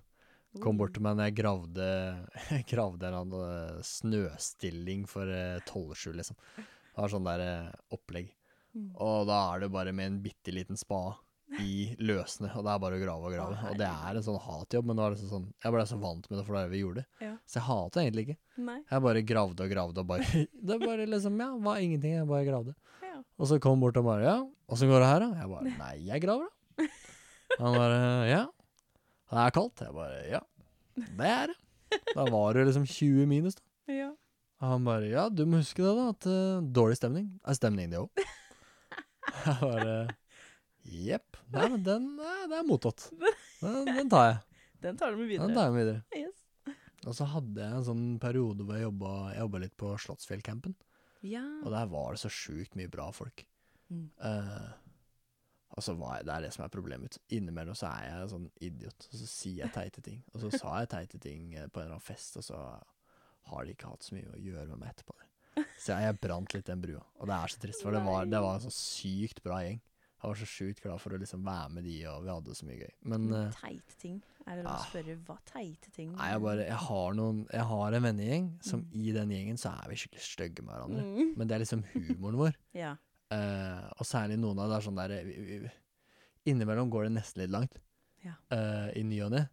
[0.62, 1.86] kom bort til meg når jeg gravde,
[2.70, 5.28] gravde en eller annen eh, snøstilling for
[5.66, 6.38] 12-7, liksom.
[6.56, 7.44] Det var sånn der
[7.92, 8.30] opplegg.
[8.76, 8.90] Mm.
[9.02, 11.16] Og da er det bare med en bitte liten spade
[11.60, 13.56] i løsene, og det er bare å grave og grave.
[13.56, 15.98] Å, og det er en sånn hatjobb, men det var det sånn, jeg ble så
[16.00, 17.04] vant med det, for det er det vi gjorde.
[17.22, 17.34] Ja.
[17.46, 18.38] Så jeg hater egentlig ikke.
[18.68, 18.78] Nei.
[18.90, 22.48] Jeg bare gravde og gravde og bare Det bare liksom, ja, var ingenting, jeg bare
[22.48, 22.74] gravde.
[23.04, 23.20] Ja.
[23.38, 24.38] Og så kom bort og bare, ja,
[24.72, 25.30] åssen går det her da?
[25.42, 26.88] Jeg bare, nei, jeg graver da.
[27.60, 28.42] Han bare, ja,
[29.30, 29.84] det er kaldt.
[29.84, 30.42] Jeg bare, ja,
[31.20, 31.60] det er det.
[32.14, 33.94] Da var det liksom 20 minus da.
[33.94, 34.10] Ja.
[34.62, 37.92] Og han bare, ja, du må huske det da, at uh, dårlig stemning er stemning
[37.92, 38.24] det òg.
[39.44, 39.96] Jeg bare,
[40.84, 43.08] jepp, nei, men den, eh, det er mottatt.
[43.60, 44.40] Den, den tar jeg.
[44.84, 45.48] Den tar du med videre.
[45.48, 46.02] Den tar jeg med videre.
[46.18, 46.44] Yes.
[47.04, 50.76] Og så hadde jeg en sånn periode hvor jeg jobba, litt på Slottsfjellcampen.
[51.24, 51.44] Ja.
[51.64, 53.44] Og der var det så sjukt mye bra folk.
[53.92, 54.08] Mm.
[54.20, 54.72] Uh,
[55.74, 57.18] var jeg, Det er det som er problemet.
[57.34, 60.20] Innimellom så er jeg en sånn idiot, og så sier jeg teite ting.
[60.32, 62.60] Og så sa jeg teite ting eh, på en eller annen fest, og så
[63.50, 65.16] har de ikke hatt så mye å gjøre med meg etterpå.
[65.18, 65.64] det.
[65.78, 67.02] Så jeg, jeg brant litt den brua.
[67.18, 69.82] Og det er så trist, for det var, det var en så sykt bra gjeng.
[70.24, 72.56] Jeg var så sjukt glad for å liksom være med de, og vi hadde det
[72.56, 72.92] så mye gøy.
[73.12, 74.14] Men uh, Teite ting.
[74.44, 74.86] Er det lov å ah.
[74.88, 78.82] spørre hva teite ting nei, jeg bare Jeg har noen Jeg har en vennegjeng som
[78.84, 78.98] Mm.
[79.00, 81.04] i den gjengen så er vi skikkelig stygge med hverandre.
[81.04, 81.30] Mm.
[81.38, 82.58] Men det er liksom humoren vår.
[82.84, 82.94] Ja.
[83.32, 85.72] uh, og særlig noen av det er sånn der vi, vi, vi,
[86.52, 87.78] Innimellom går det nesten litt langt
[88.24, 88.34] Ja.
[88.52, 89.46] Uh, i ny og ne.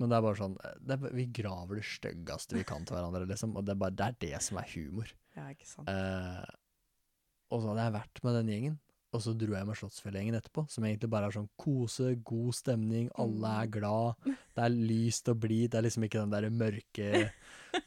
[0.00, 3.28] Men det er bare sånn det er, Vi graver det styggeste vi kan til hverandre,
[3.28, 3.56] liksom.
[3.56, 5.12] Og det er bare det, er det som er humor.
[5.36, 5.88] ja, ikke sant.
[7.52, 8.78] Og så hadde jeg vært med den gjengen,
[9.12, 10.64] og så dro jeg med Slottsfjellgjengen etterpå.
[10.72, 13.70] Som egentlig bare er sånn kose, god stemning, alle er Mm.
[13.70, 14.14] glad.
[14.24, 15.70] Det er lyst og blid.
[15.70, 17.30] Det er liksom ikke den derre mørke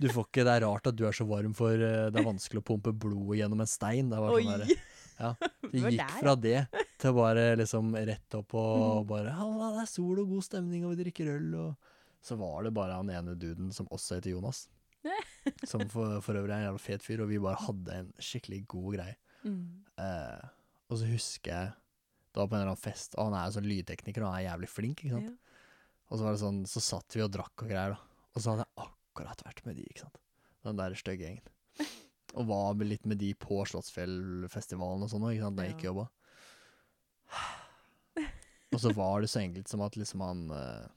[0.02, 2.26] Du får ikke Det er rart at du er så varm, for eh, det er
[2.26, 4.10] vanskelig å pumpe blodet gjennom en stein.
[4.10, 6.68] Det var sånn der, det Vi gikk fra det
[6.99, 9.07] til bare liksom rett opp og Mhm.
[9.07, 11.76] bare 'Halla, det er sol og god stemning, og vi drikker øl', og
[12.23, 14.68] så var det bare han ene duden som også heter Jonas.
[15.65, 18.65] som for, for øvrig er en jævla fet fyr, og vi bare hadde en skikkelig
[18.68, 19.15] god greie.
[19.45, 19.68] Mm.
[19.99, 20.41] Eh,
[20.90, 21.72] og så husker jeg
[22.36, 24.38] Det var på en eller annen fest, og han er jo sånn lydtekniker og han
[24.41, 25.30] er jævlig flink, ikke sant.
[25.32, 25.62] Ja.
[26.12, 28.26] Og så var det sånn, så satt vi og drakk og greier, da.
[28.36, 30.20] Og så hadde jeg akkurat vært med de, ikke sant.
[30.68, 31.48] Den der stygge gjengen.
[32.36, 35.72] Og var med litt med de på Slottsfjellfestivalen og sånn òg, ikke sant, da jeg
[35.72, 35.78] Ja.
[35.78, 36.06] ikke jobba.
[38.76, 40.88] Og så var det så enkelt som at liksom han eh,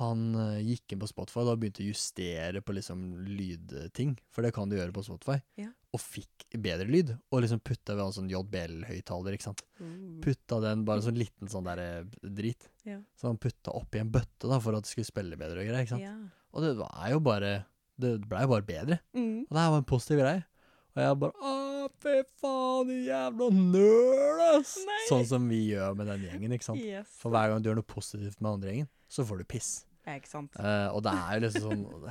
[0.00, 4.54] Han eh, gikk inn på Spotify og begynte å justere på liksom lydting, for det
[4.56, 5.68] kan du gjøre på Spotify, Ja.
[5.92, 7.10] og fikk bedre lyd.
[7.30, 9.60] Og liksom putta ved en sånn JBL-høyttaler, ikke sant.
[9.80, 10.20] Mm.
[10.24, 12.70] Putta den bare sånn liten sånn der eh, drit.
[12.88, 12.96] Ja.
[13.18, 15.82] Så han putta oppi en bøtte da, for at det skulle spille bedre og greier.
[15.84, 16.06] ikke sant?
[16.06, 16.16] Ja.
[16.56, 17.50] Og det er jo bare
[18.00, 18.96] Det blei jo bare bedre.
[19.14, 19.44] Mm.
[19.44, 20.40] Og det her var en positiv greie.
[20.96, 24.72] Og jeg bare Å, fy faen, du jævla nerd, ass!
[24.88, 25.02] Nei.
[25.10, 26.80] Sånn som vi gjør med den gjengen, ikke sant.
[26.80, 27.12] Yes.
[27.20, 29.70] For hver gang du gjør noe positivt med andre gjengen, så får du piss.
[30.10, 30.56] Ja, ikke sant.
[30.58, 32.04] Eh, og det er jo liksom sånn Og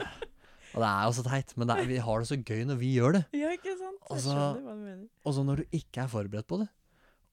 [0.84, 3.15] det, er jo så teit, men er, vi har det så gøy når vi gjør
[3.17, 3.23] det.
[3.39, 3.97] Ja, ikke sant.
[4.05, 5.07] Jeg Altså- skjønner hva du mener.
[5.26, 6.67] Og så når du ikke er forberedt på det.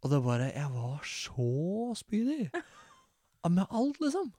[0.02, 1.50] Og det er bare Jeg var så
[2.00, 2.50] spydig.
[3.46, 4.32] Med alt, liksom.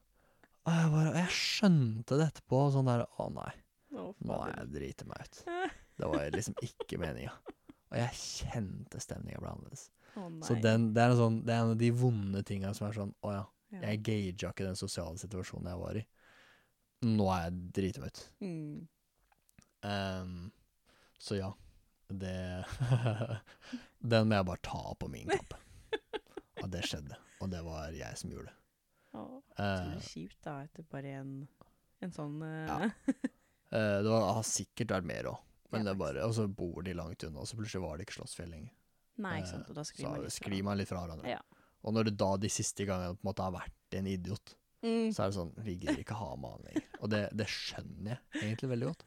[0.67, 3.53] Og jeg bare jeg skjønte det etterpå, sånn der Å nei,
[3.95, 5.43] nå har jeg driti meg ut.
[5.97, 7.31] Det var liksom ikke meninga.
[7.89, 9.87] Og jeg kjente stemninga ble annerledes.
[10.45, 12.93] Så den, det, er en sånn, det er en av de vonde tinga som er
[12.97, 13.79] sånn Å ja, Ja.
[13.91, 16.03] jeg gaga ikke den sosiale situasjonen jeg var i.
[17.05, 18.25] Nå er jeg driti.
[18.41, 18.87] Mm.
[19.85, 20.51] Um,
[21.21, 21.51] så ja,
[22.09, 22.65] det
[24.13, 25.59] Den må jeg bare ta på min kappe.
[26.63, 27.17] At det skjedde.
[27.43, 28.55] Og det var jeg som gjorde det.
[29.17, 29.25] Å,
[29.57, 31.29] Eh, utrolig kjipt da, etter bare en,
[32.05, 32.67] en sånn uh...
[32.69, 32.89] Ja.
[33.73, 35.39] Uh, det var, har sikkert vært mer òg.
[35.73, 37.97] Men Ja, det er bare, og så bor de langt unna, og så plutselig var
[37.97, 38.75] det ikke slåssfjell lenger.
[39.25, 39.71] Nei, ikke sant.
[39.71, 39.83] Og da
[40.29, 41.33] sklir man litt fra hverandre.
[41.33, 41.41] Ja.
[41.81, 44.53] Og når det da de siste gangene på en måte har vært en idiot,
[44.85, 45.09] Mm.
[45.09, 46.83] så er det sånn Vi gidder ikke ha med han lenger.
[47.01, 49.05] Og det, det skjønner jeg egentlig veldig godt.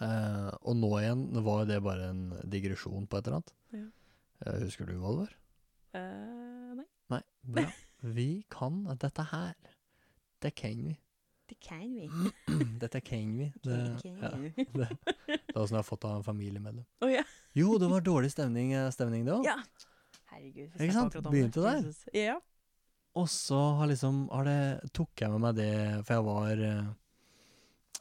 [0.00, 3.52] Uh, og nå igjen var jo det bare en digresjon på et eller annet.
[3.74, 3.84] Ja.
[4.46, 5.34] Uh, husker du hva det var?
[5.98, 7.20] Uh, nei, Nei,
[7.58, 7.66] bra.
[8.16, 9.54] Vi kan dette her.
[10.38, 10.94] Det kan vi.
[11.50, 12.06] det kan vi.
[12.82, 13.52] Dette kan vi.
[13.64, 14.88] Det, ja, det,
[15.26, 16.84] det er åssen jeg har fått av en familiemedlem.
[17.02, 17.24] Oh, ja.
[17.58, 19.48] Jo, det var dårlig stemning, eh, stemning det òg.
[19.48, 19.56] ja.
[20.28, 20.74] Herregud.
[20.76, 21.16] Ikke sant?
[21.24, 21.86] Begynte der.
[22.14, 22.36] Ja.
[23.16, 25.72] Og så har liksom har det, tok jeg med meg det,
[26.06, 26.90] for jeg var eh,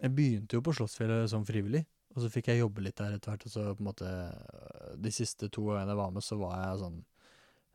[0.02, 3.34] Jeg begynte jo på Slottsfjellet som frivillig, og så fikk jeg jobbe litt der etter
[3.34, 3.48] hvert.
[3.48, 4.12] Og så på en måte
[5.00, 7.00] De siste to gangene jeg var med, så var jeg sånn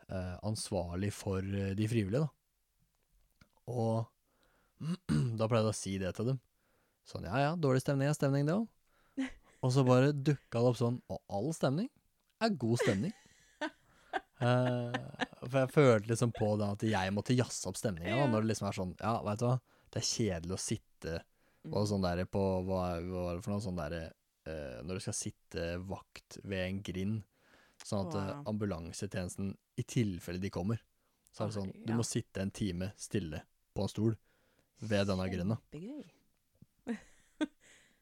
[0.09, 2.31] eh, ansvarlig for eh, de frivillige, da.
[3.73, 4.07] Og
[5.39, 6.41] da pleide jeg å si det til dem.
[7.09, 8.69] Sånn ja ja, dårlig stemning er stemning, det òg.
[9.63, 11.87] Og så bare dukka det opp sånn Og all stemning
[12.43, 13.13] er god stemning.
[14.41, 14.97] Eh,
[15.45, 18.17] for jeg følte liksom på da at jeg måtte jazze opp stemninga.
[18.17, 18.27] Ja.
[18.31, 19.59] Når det liksom er sånn Ja, veit du hva,
[19.93, 21.21] det er kjedelig å sitte
[21.63, 21.77] Mm.
[21.79, 24.13] og sånn der på Hva, var det for noe sånn derre
[24.49, 27.21] uh, Når du skal sitte vakt ved en grind,
[27.85, 28.43] sånn at Wow.
[28.51, 30.81] ambulansetjenesten, i tilfelle de kommer,
[31.31, 33.45] så er det sånn Du må sitte en time stille
[33.77, 34.17] på en stol
[34.81, 35.61] ved denne grinda.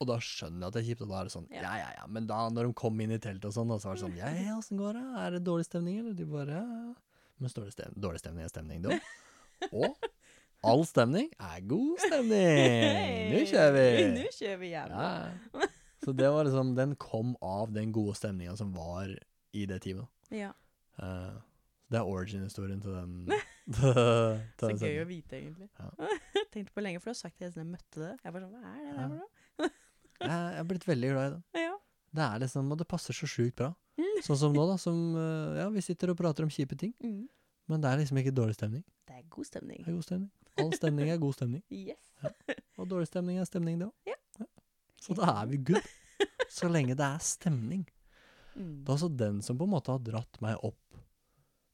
[0.01, 1.63] Og da skjønner jeg at det er kjipt, og da er det sånn Ja.
[1.65, 2.07] Ja, ja, ja.
[2.09, 4.17] Men da, når de kom inn i teltet og sånn, og så var det sånn
[4.17, 5.05] Ja, ja, åssen går det?
[5.25, 6.15] Er det dårlig stemning, eller?
[6.17, 6.95] De bare Ja, ja.
[7.41, 8.97] Men dårlig stemning, dårlig stemning er stemning, da.
[9.77, 10.09] Og
[10.65, 13.31] all stemning er god stemning!
[13.33, 14.09] Nå kjører vi!
[14.17, 14.97] Nå kjører vi hjem.
[14.97, 15.69] Ja.
[16.05, 19.13] Så det var liksom Den kom av den gode stemninga som var
[19.53, 20.09] i det teamet.
[20.33, 20.53] Ja.
[21.01, 21.41] Uh,
[21.91, 23.15] det er origin-historien til den.
[23.75, 23.83] til
[24.61, 25.69] Så den gøy å vite, egentlig.
[25.81, 25.91] Ja.
[26.55, 28.13] Tenkte på lenge, for du har sagt det siden jeg møtte det.
[28.23, 29.71] Jeg var sånn, hva er det der for noe?
[30.21, 31.63] Jeg jeg er blitt veldig glad i det.
[31.65, 31.77] Ja.
[32.15, 33.71] Det er liksom, Og det passer så sjukt bra.
[34.01, 34.23] Mm.
[34.27, 34.77] Sånn som nå, da.
[34.81, 37.29] Som, eh, ja, vi sitter og prater om kjipe ting, Mm.
[37.69, 38.85] men det er liksom ikke dårlig stemning.
[39.07, 39.79] Det er god stemning.
[39.85, 40.31] Det er god stemning.
[40.59, 41.63] All stemning er god stemning.
[41.71, 42.13] Yes.
[42.79, 43.95] Og dårlig stemning er stemning, det òg.
[44.07, 44.47] Ja.
[45.01, 45.87] Så da er vi good.
[46.51, 47.87] Så lenge det er stemning.
[48.57, 48.85] Mm.
[48.85, 50.77] Det er altså den som på en måte har dratt meg opp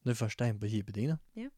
[0.04, 1.08] når vi først er inne på kjipe ting.
[1.08, 1.16] Da.
[1.34, 1.48] Ja.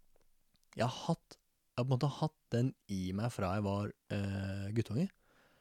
[0.78, 1.36] Jeg har hatt
[1.77, 5.09] jeg har på en måte hatt den i meg fra jeg var uh, guttunge.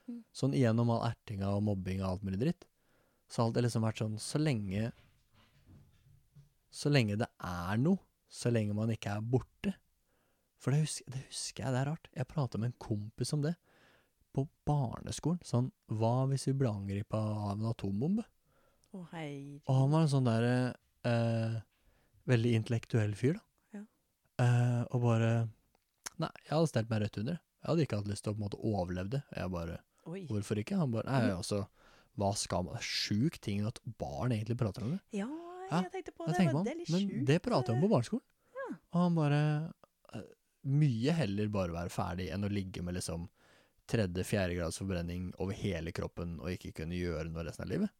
[0.07, 0.21] Mm.
[0.35, 2.67] Sånn igjennom all ertinga og mobbing og alt mulig dritt.
[3.27, 4.93] Så har det liksom vært sånn Så lenge
[6.71, 7.99] Så lenge det er noe,
[8.31, 9.73] så lenge man ikke er borte.
[10.57, 12.09] For det husker, det husker jeg, det er rart.
[12.15, 13.53] Jeg prata med en kompis om det
[14.35, 15.41] på barneskolen.
[15.45, 18.25] Sånn Hva hvis vi ble angripa av en atombombe?
[18.93, 19.59] Å, hei.
[19.65, 20.47] Og han var en sånn der
[21.07, 21.57] eh,
[22.29, 23.79] veldig intellektuell fyr, da.
[23.79, 23.84] Ja.
[24.45, 25.31] Eh, og bare
[26.17, 27.35] Nei, jeg hadde stelt meg rett under.
[27.38, 29.19] Jeg hadde ikke hatt lyst til å på en måte overleve det.
[29.38, 29.75] Jeg bare
[30.07, 30.21] Oi.
[30.29, 30.77] Hvorfor ikke?
[30.79, 31.65] Han bare Nei, altså
[32.17, 35.01] Hva skal man Det er sjukt ting at barn egentlig prater om det.
[35.19, 35.27] Ja,
[35.71, 36.45] jeg tenkte på Det det.
[36.47, 36.63] var man.
[36.65, 38.23] det er litt Men det prater om på barneskolen.
[38.55, 38.67] Ja.
[38.93, 39.41] Og han bare
[40.15, 40.23] eh,
[40.67, 43.27] Mye heller bare være ferdig enn å ligge med liksom
[43.88, 47.91] tredje-fjerde grads forbrenning over hele kroppen og ikke kunne gjøre noe resten av livet.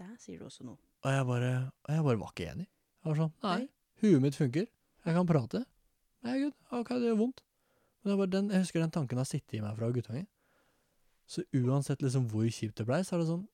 [0.00, 0.76] Der sier du også noe.
[1.04, 1.52] Og jeg bare,
[1.86, 2.66] og jeg bare var ikke enig.
[3.00, 3.62] Jeg var sånn Nei,
[4.02, 4.66] huet mitt funker.
[5.06, 5.62] Jeg kan prate.
[6.26, 7.40] Nei, gud, ok, det gjør vondt.
[8.02, 10.26] Men det bare, den, jeg husker den tanken har sittet i meg fra guttunge.
[11.30, 13.46] Så uansett liksom hvor kjipt det blei, så er det sånn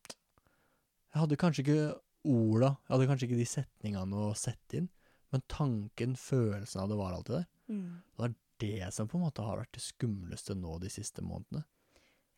[1.12, 1.80] Jeg hadde kanskje ikke
[2.26, 4.88] orda, jeg hadde kanskje ikke de setningene å sette inn,
[5.34, 7.46] men tanken, følelsen av det var alltid der.
[7.70, 8.34] Mm.
[8.56, 11.66] Det som på en måte har vært det skumleste nå de siste månedene.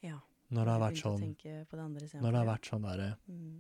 [0.03, 0.19] Ja.
[0.51, 1.57] Når det har vært sånn det
[2.19, 3.57] Når det har vært sånn derre mm.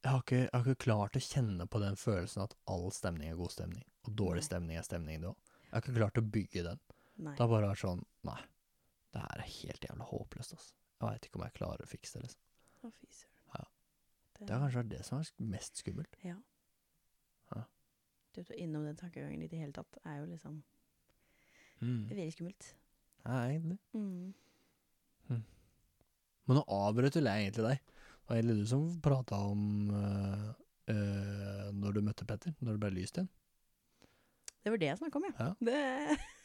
[0.00, 3.30] jeg har, ikke, jeg har ikke klart å kjenne på den følelsen at all stemning
[3.30, 4.48] er god stemning, og dårlig Nei.
[4.48, 5.52] stemning er stemning, det òg.
[5.68, 6.82] Jeg har ikke klart å bygge den.
[7.22, 7.36] Nei.
[7.36, 8.40] Det har bare vært sånn Nei,
[9.12, 10.74] det her er helt jævla håpløst, altså.
[11.02, 12.42] Jeg veit ikke om jeg klarer å fikse det, liksom.
[12.82, 13.38] Å, fy søren.
[13.56, 13.64] Ja.
[14.36, 16.16] Det, Det har kanskje vært det som er mest skummelt.
[16.24, 16.36] Ja.
[17.54, 17.64] Ja.
[18.34, 20.62] Det å innom den tankegangen i det hele tatt er jo liksom
[21.82, 22.04] Mm.
[22.08, 22.74] veldig skummelt.
[23.26, 23.78] Ja, egentlig.
[23.92, 24.34] Mm.
[26.46, 27.80] Men nå avbrøt vel jeg egentlig deg.
[27.82, 30.48] Det var egentlig du som prata om øh,
[30.94, 33.28] øh, når du møtte Petter, når det ble lyst igjen.
[34.62, 35.32] Det var det jeg snakka om, ja.
[35.38, 35.50] Ja.
[35.58, 36.18] Det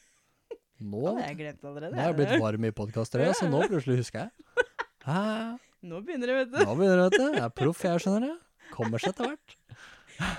[0.79, 1.95] Nå, har jeg glemt allerede.
[1.95, 4.65] nå er jeg blitt varm i podkastere, så nå plutselig husker jeg.
[5.07, 5.21] Hæ?
[5.87, 6.57] Nå begynner det, vet du.
[6.65, 7.37] Nå begynner det, vet du.
[7.37, 8.35] Jeg er proff, jeg skjønner det.
[8.73, 9.55] Kommer seg etter hvert.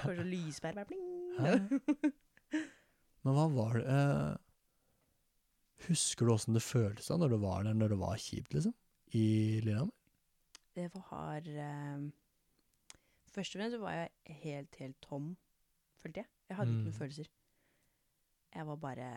[0.03, 1.05] Får så lyspære pling.
[3.25, 4.37] Men hva var det eh,
[5.89, 8.75] Husker du åssen det føltes da når du var der, når det var kjipt, liksom?
[9.15, 9.25] I
[9.63, 9.95] Lillehammer?
[10.75, 12.09] Det var eh,
[13.33, 15.31] Først og fremst så var jeg helt, helt tom,
[16.03, 16.31] følte jeg.
[16.51, 16.89] Jeg hadde ikke Mm.
[16.91, 17.29] noen følelser.
[18.57, 19.09] Jeg var bare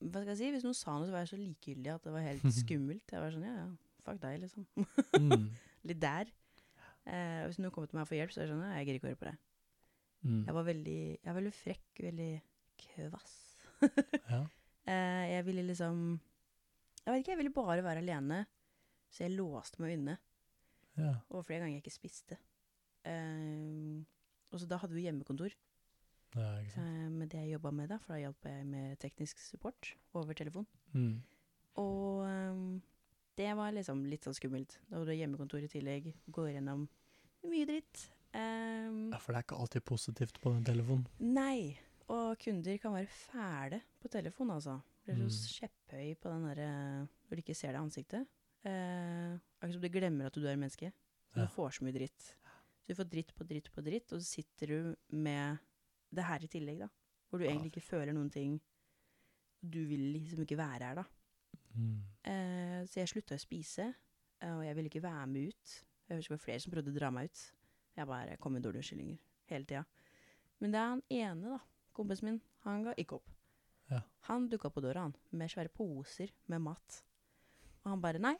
[0.00, 0.50] Hva skal jeg si?
[0.54, 3.12] Hvis noen sa noe, så var jeg så likegyldig at det var helt skummelt.
[3.12, 3.66] Jeg var sånn, ja ja,
[4.06, 4.66] fuck deg, liksom.
[5.20, 5.48] Mm.
[5.90, 6.30] Litt der.
[7.10, 9.00] Eh, hvis noen kommer til meg får hjelp, så er jeg sånn, ja, jeg gidder
[9.00, 9.36] ikke å høre på det.
[10.20, 10.40] Mm.
[10.48, 12.32] Jeg var veldig, jeg var veldig frekk, veldig
[12.86, 13.36] kvass.
[14.30, 14.40] Ja.
[14.90, 15.98] Eh, jeg ville liksom
[17.04, 18.38] Jeg vet ikke, jeg ville bare være alene.
[19.12, 20.14] Så jeg låste meg inne.
[20.96, 21.12] ja.
[21.28, 22.38] Og flere ganger jeg ikke spiste.
[23.06, 24.00] Eh,
[24.50, 25.52] og så da hadde vi hjemmekontor
[26.34, 29.94] ja, eh, med det jeg jobba med, da, for da hjalp jeg med teknisk support
[30.14, 30.66] over telefon.
[30.94, 31.22] Mm.
[31.76, 32.82] Og um,
[33.36, 34.78] det var liksom litt sånn skummelt.
[34.90, 36.88] Da du har hjemmekontor i tillegg, går gjennom
[37.48, 38.08] mye dritt.
[38.34, 41.06] Um, Ja, for det er ikke alltid positivt på den telefonen.
[41.18, 41.78] Nei,
[42.10, 44.80] og kunder kan være fæle på telefon, altså.
[45.06, 45.54] Blir så Mm.
[45.56, 48.26] kjepphøy på den derre Når du ikke ser deg i ansiktet.
[48.64, 50.92] Eh, Akkurat som du glemmer at du er menneske.
[51.32, 51.46] Så Ja.
[51.46, 52.34] du får så mye dritt.
[52.82, 55.58] Så du får dritt på dritt på dritt, og så sitter du med
[56.14, 56.88] det her i tillegg, da.
[57.30, 58.58] Hvor du egentlig ikke føler noen ting.
[59.60, 61.04] Du vil liksom ikke være her, da.
[61.74, 61.96] Mm.
[62.26, 63.86] Eh, så jeg slutta å spise,
[64.40, 65.74] eh, og jeg ville ikke være med ut.
[66.08, 67.42] Jeg husker det var flere som prøvde å dra meg ut.
[67.96, 69.20] Jeg bare kom med dårlige unnskyldninger
[69.52, 69.84] hele tida.
[70.60, 71.60] Men det er han ene, da,
[71.96, 73.30] kompisen min, han ga ikke opp.
[73.90, 74.02] Ja.
[74.28, 77.00] Han dukka opp på døra, han, med svære poser med mat.
[77.84, 78.36] Og han bare nei,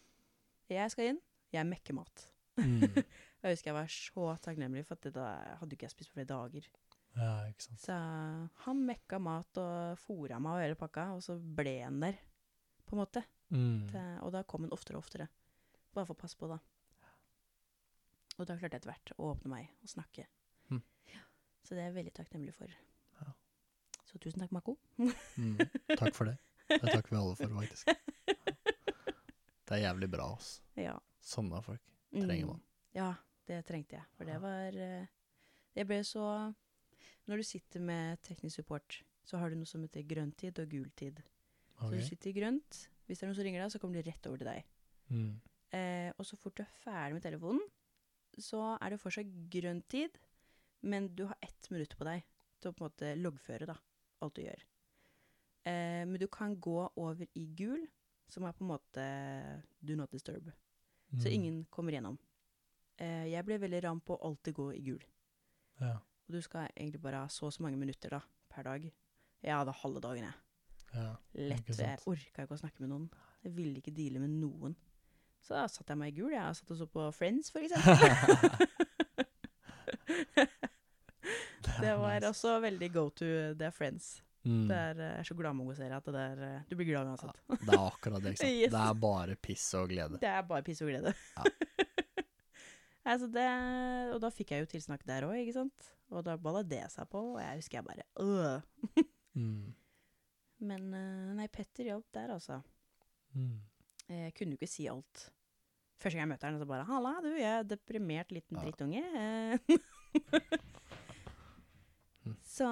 [0.71, 1.23] jeg skal inn,
[1.55, 2.27] jeg mekker mat.
[2.61, 2.83] Mm.
[3.41, 6.19] Jeg husker jeg var så takknemlig, for at det da hadde ikke jeg spist på
[6.19, 6.67] flere dager.
[7.19, 7.83] Ja, ikke sant.
[7.83, 7.97] Så
[8.65, 12.19] han mekka mat og fôra meg og hele pakka, og så ble han der,
[12.87, 13.25] på en måte.
[13.51, 13.89] Mm.
[13.91, 15.27] Til, og da kom han oftere og oftere.
[15.95, 16.61] Bare for å passe på, da.
[18.39, 20.25] Og da klarte jeg etter hvert å åpne meg og snakke.
[20.71, 20.81] Mm.
[21.67, 22.73] Så det er jeg veldig takknemlig for.
[23.21, 23.35] Ja.
[24.09, 24.79] Så tusen takk, Mako.
[25.37, 25.59] Mm.
[26.01, 26.39] Takk for det.
[26.71, 27.91] Det takker vi alle for, faktisk.
[29.71, 30.63] Det er jævlig bra, altså.
[30.79, 30.97] Ja.
[31.23, 31.83] Sånne folk
[32.15, 32.63] trenger man.
[32.63, 32.89] Mm.
[32.97, 33.11] Ja,
[33.51, 34.09] det trengte jeg.
[34.17, 36.25] For det var Jeg ble så
[37.29, 41.21] Når du sitter med teknisk support, så har du noe som heter grønntid og gultid.
[41.81, 42.89] Så du sitter i grønt.
[43.07, 44.65] Hvis det er noen som ringer deg, så kommer de rett over til deg.
[45.11, 45.41] Mm.
[45.73, 47.63] Eh, og så fort du er ferdig med telefonen,
[48.39, 50.19] så er det fortsatt grønn tid,
[50.83, 52.23] men du har ett minutt på deg
[52.61, 53.77] til å på en måte loggføre da,
[54.21, 54.63] alt du gjør.
[55.65, 57.87] Eh, men du kan gå over i gul,
[58.31, 59.07] som er på en måte
[59.81, 60.51] do not disturb.
[61.19, 61.33] Så Mm.
[61.33, 62.19] ingen kommer gjennom.
[62.99, 65.03] Eh, jeg ble veldig ram på å alltid gå i gul.
[65.81, 65.99] Ja.
[66.31, 68.21] Og du skal egentlig bare ha så og så mange minutter da,
[68.55, 68.85] per dag.
[69.43, 70.37] Jeg hadde halve dagen, jeg.
[70.95, 71.09] ja.
[71.51, 71.73] Lett.
[71.75, 73.09] Jeg orka ikke å snakke med noen.
[73.43, 74.77] Jeg ville ikke deale med noen.
[75.43, 76.31] Så da satte jeg meg i gul.
[76.31, 77.99] Jeg satt og så på Friends, for eksempel.
[81.83, 83.27] det var også veldig go to
[83.59, 84.23] det er Friends.
[84.47, 84.67] mm.
[84.71, 87.43] Det er, eh, er så gladmongosere at det der eh, Du blir glad uansett.
[87.51, 88.59] Det er akkurat det, ikke sant.
[88.63, 88.71] Yes.
[88.73, 90.21] Det er bare piss og glede.
[90.23, 91.15] Det er bare piss og glede.
[91.37, 91.43] Ja.
[93.11, 93.49] altså det,
[94.15, 95.91] og da fikk jeg jo tilsnakk der òg, ikke sant.
[96.11, 98.61] Og da balla det seg på, og jeg husker jeg bare øh.
[99.39, 99.75] Mm.
[100.67, 102.57] Men eh, nei, Petter hjalp der, altså.
[103.33, 103.61] Mm.
[104.11, 105.29] Jeg kunne jo ikke si alt.
[106.03, 108.65] Første gang jeg møter han, så bare 'Halla, du, jeg er deprimert liten Ja.
[108.65, 109.05] drittunge'.
[109.15, 109.59] Eh.
[112.43, 112.67] Så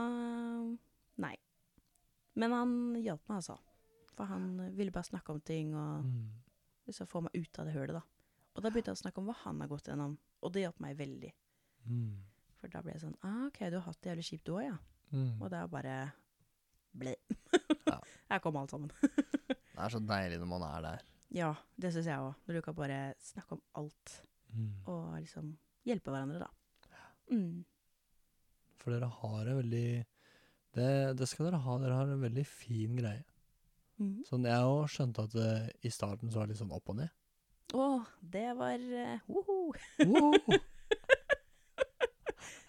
[1.23, 1.37] nei.
[2.35, 3.57] Men han hjalp meg, altså.
[4.17, 6.33] For han ville bare snakke om ting og Mm.
[6.87, 8.03] liksom få meg ut av det hølet, da.
[8.57, 10.81] Og da begynte han å snakke om hva han har gått gjennom, og det hjalp
[10.81, 11.33] meg veldig.
[11.87, 12.25] Mm.
[12.59, 14.65] For da ble det sånn ah, OK, du har hatt det jævlig kjipt du òg,
[14.67, 14.77] ja.
[15.15, 15.31] Mm.
[15.41, 15.99] Og det er bare
[16.99, 17.15] ble.
[17.89, 17.99] Ja.
[18.29, 18.91] Her kom alt sammen.
[19.79, 21.03] Det er så deilig når man er der.
[21.33, 21.49] Ja,
[21.81, 22.35] det syns jeg òg.
[22.49, 24.17] Når du kan bare snakke om alt
[24.49, 24.71] Mm.
[24.89, 25.51] og liksom
[25.85, 27.01] hjelpe hverandre, da.
[27.31, 27.65] Mm.
[28.81, 30.07] For dere har en veldig
[30.79, 30.87] det,
[31.21, 31.75] det skal dere ha.
[31.83, 33.27] Dere har en veldig fin greie.
[34.01, 34.23] Mm.
[34.25, 35.51] Sånn, jeg òg skjønte at det,
[35.85, 37.13] i starten så var det litt sånn opp og ned.
[37.77, 37.87] Å,
[38.25, 39.59] det var uh, woho!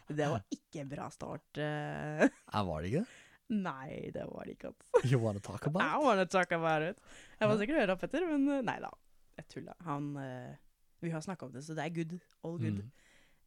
[0.09, 1.57] Det var ikke en bra start.
[1.57, 2.29] eh.
[2.53, 3.05] Var det ikke
[3.49, 4.69] nei, det var det ikke.
[4.73, 5.07] Altså.
[5.09, 6.99] You wanna talk about I wanna talk about it.
[7.39, 7.57] Jeg Ja.
[7.57, 8.91] sikkert høre opp Petter, men eh, nei da.
[9.39, 9.73] Jeg tulla.
[9.87, 10.55] Han uh,
[11.01, 12.19] Vi har snakka om det, så det er good.
[12.43, 12.81] All good.
[12.83, 12.91] Mm.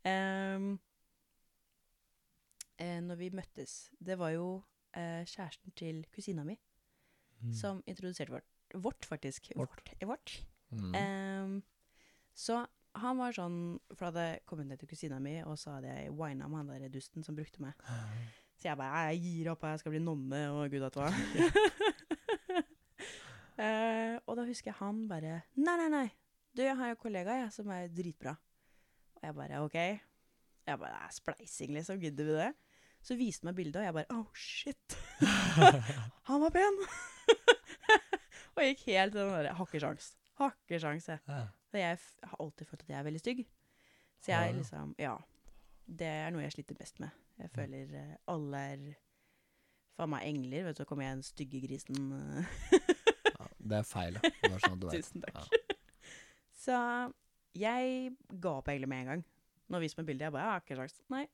[0.08, 0.80] Um,
[2.80, 4.46] uh, når vi møttes Det var jo
[4.96, 6.58] uh, kjæresten til kusina mi
[7.42, 7.52] Mm.
[7.58, 8.44] som introduserte vårt.
[8.78, 9.48] Vårt, faktisk.
[9.56, 9.80] Vårt.
[9.82, 10.04] Vårt.
[10.06, 10.34] vårt.
[10.70, 10.94] Mm.
[10.94, 11.62] Um,
[12.34, 12.60] så
[12.98, 13.58] han var sånn
[13.94, 16.72] For jeg hadde kommet ned til kusina mi, og så hadde jeg wina med han
[16.82, 17.78] der dusten som brukte meg.
[18.62, 21.08] Så jeg bare Jeg gir opp, jeg skal bli nonne, og gud vet hva.
[23.58, 26.08] uh, og da husker jeg han bare Nei, nei, nei.
[26.52, 28.36] Du, jeg har en kollega jeg, som er dritbra.
[29.16, 29.78] Og jeg bare OK.
[29.80, 31.98] Jeg bare Det er spleising, liksom.
[32.02, 32.50] Gidder vi det?
[33.02, 34.98] Så viste han meg bildet, og jeg bare Oh, shit.
[36.28, 36.78] han var pen!
[38.52, 40.12] og jeg gikk helt til den derre Har ikke sjans.
[40.38, 41.24] Har ikke sjans, jeg.
[41.26, 41.42] Ja.
[41.72, 43.38] For jeg har alltid følt at jeg er veldig stygg.
[44.22, 45.16] Så jeg er liksom Ja.
[45.88, 47.10] Det er noe jeg sliter best med.
[47.40, 48.82] Jeg føler eh, alle er
[49.98, 50.66] faen meg engler.
[50.68, 52.12] Vet du, så kommer jeg den stygge grisen.
[52.12, 52.44] eh.
[53.32, 55.02] Ja, det er feil, det Bare sånn at du vet.
[55.02, 55.76] Tusen takk.
[56.64, 56.76] Så
[57.58, 59.24] jeg ga opp egentlig med en gang.
[59.72, 61.00] Når viser meg bildet, jeg bare Jeg har ikke sjans.
[61.10, 61.24] Nei.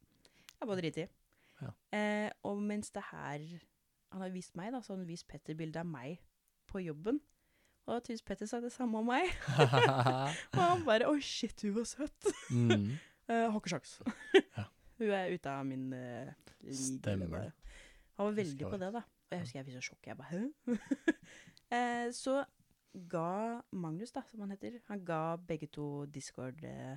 [0.55, 1.09] Jeg bare driter i.
[1.61, 1.73] Ja.
[1.99, 3.45] Eh, og mens det her
[4.15, 6.23] Han har vist meg, da, så har han vist Petter bilde av meg
[6.71, 7.19] på jobben.
[7.89, 9.31] Og da Petter sa det samme om meg.
[10.53, 12.29] Og han bare Oi, shit, hun var søt.
[12.53, 12.91] mm.
[13.31, 13.95] uh, har ikke sjans.
[14.57, 14.67] Ja.
[14.99, 16.33] Hun er ute av min uh,
[16.75, 17.53] Stemmer.
[18.19, 19.03] Han var veldig på det, da.
[19.07, 20.09] Og jeg husker jeg fikk så sjokk.
[20.11, 20.41] Jeg bare Hæ?
[21.73, 22.35] uh, så
[23.13, 23.29] ga
[23.79, 26.97] Magnus, da, som han heter, han ga begge to Discord uh,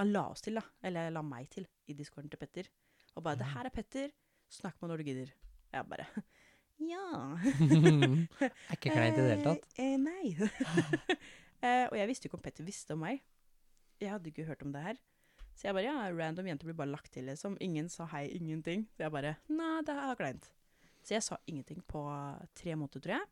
[0.00, 0.64] Han la oss til, da.
[0.88, 2.70] Eller la meg til, i discorden til Petter.
[3.14, 3.54] Og bare 'Det Mhm.
[3.58, 4.08] her er Petter.
[4.48, 5.32] Snakk med når du gidder'.
[5.72, 6.06] Jeg bare
[6.78, 7.34] Ja.
[8.44, 9.64] er ikke kleint i det hele tatt.
[9.74, 10.34] Eh, eh, nei.
[11.66, 13.22] eh, og jeg visste jo ikke om Petter visste om meg.
[13.98, 15.00] Jeg hadde ikke hørt om det her.
[15.58, 17.56] Så jeg bare ja, random jente blir bare lagt til, liksom.
[17.64, 18.86] Ingen sa hei, ingenting.
[18.94, 20.46] Så jeg bare nei, det er kleint.
[21.02, 22.04] Så jeg sa ingenting på
[22.58, 23.26] tre måneder, tror jeg.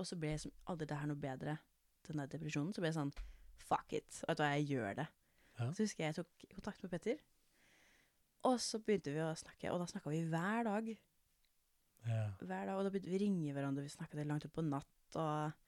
[0.00, 1.58] Og så ble jeg liksom aldri det her noe bedre,
[2.08, 2.72] den der depresjonen.
[2.72, 3.12] Så ble jeg sånn
[3.68, 4.22] fuck it.
[4.24, 5.08] Vet du hva, jeg gjør det.
[5.58, 5.68] Ja.
[5.76, 7.20] Så husker jeg jeg tok kontakt med Petter.
[8.48, 10.88] Og så begynte vi å snakke, og da snakka vi hver dag
[12.04, 12.24] Ja.
[12.40, 14.64] hver dag, og da begynte vi å ringe hverandre, vi snakket det langt opp på
[14.66, 15.60] natt, og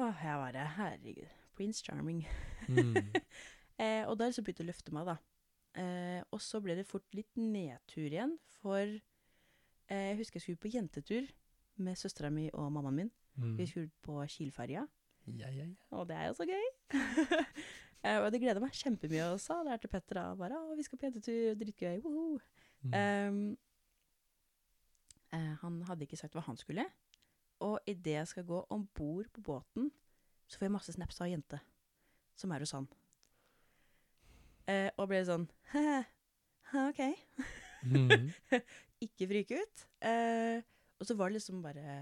[0.00, 1.32] Åh, jeg bare Herregud.
[1.56, 2.26] Prince Charming.
[2.68, 2.94] Mm.
[3.80, 5.14] Eh, og der så begynte det å løfte meg, da.
[5.80, 10.60] Eh, og så ble det fort litt nedtur igjen, for eh, jeg husker jeg skulle
[10.60, 11.30] på jentetur
[11.80, 13.08] med søstera mi og mammaen min.
[13.40, 13.54] Mm.
[13.56, 14.82] Vi skulle på Kilferja.
[15.30, 15.68] Ja, ja, ja.
[15.96, 16.68] og det er jo så gøy.
[18.04, 20.26] eh, og det gleder meg kjempemye og sa det her til Petter, da.
[20.36, 22.40] Bare, å, vi skal på jentetur, dritgøy, woho.
[22.84, 22.94] Mm.
[23.00, 23.42] Ehm,
[25.36, 26.84] eh, han hadde ikke sagt hva han skulle.
[27.60, 29.90] Og idet jeg skal gå om bord på båten,
[30.48, 31.60] så får jeg masse snaps av ei jente
[32.40, 32.86] som er hos han.
[34.70, 35.44] Eh, og ble sånn
[36.88, 37.00] OK.
[37.90, 38.30] Mm.
[39.06, 39.84] Ikke frike ut.
[40.04, 40.60] Eh,
[41.00, 41.94] og så var det liksom bare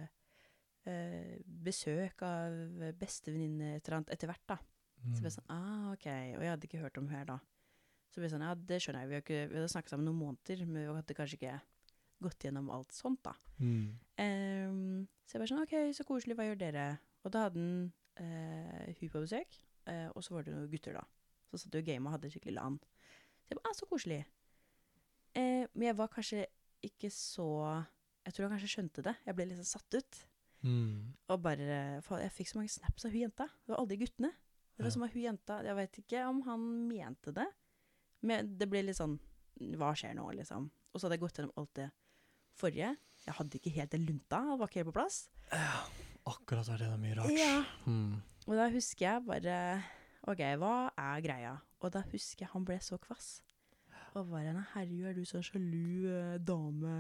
[0.89, 2.57] eh, besøk av
[2.99, 4.59] bestevenninne et eller annet etter hvert, da.
[4.59, 5.25] Så ble Mm.
[5.29, 6.07] jeg sånn, ah, ok.
[6.37, 7.37] Og jeg hadde ikke hørt om hun her da.
[8.11, 9.09] Så ble jeg sånn, ja, det skjønner jeg.
[9.09, 11.53] Vi, har ikke, vi hadde snakket sammen noen måneder, men vi hadde kanskje ikke
[12.23, 13.35] gått gjennom alt sånt da.
[13.59, 13.99] Mm.
[14.19, 16.87] Um, så jeg bare sånn, ok, så koselig, hva gjør dere?
[17.25, 19.59] Og da hadde han uh, hun på besøk,
[19.91, 21.05] uh, og så var det noen gutter da.
[21.51, 22.81] Så satt vi og gamet og hadde skikkelig LAN.
[23.45, 24.23] Så jeg bare, ah, så koselig.
[25.37, 26.47] Uh, men jeg var kanskje
[26.89, 27.47] ikke så,
[28.27, 29.15] jeg tror han kanskje skjønte det.
[29.27, 30.21] Jeg ble sånn satt ut.
[30.67, 31.15] Mm.
[31.31, 33.47] Og bare, for jeg fikk så mange snaps av hun jenta.
[33.63, 34.33] Det var aldri guttene.
[34.79, 34.95] Det var Ja.
[34.95, 37.47] som av hun jenta, jeg vet ikke om han mente det,
[38.23, 39.17] men det ble litt sånn,
[39.75, 40.69] hva skjer nå, liksom?
[40.93, 41.89] Og så hadde jeg gått gjennom alt det
[42.61, 42.91] forrige.
[43.27, 45.19] Jeg hadde ikke helt den lunta, det var ikke helt på plass.
[45.53, 45.83] Ja,
[46.29, 47.31] Akkurat var det det er mye rart.
[47.33, 47.55] Ja.
[47.89, 48.19] Mm.
[48.49, 49.55] Og da husker jeg bare,
[50.29, 51.55] ok, hva er greia?
[51.81, 53.29] Og da husker jeg han ble så kvass.
[54.17, 56.97] Og bare, nei, herregud, er du sånn sjalu eh, dame?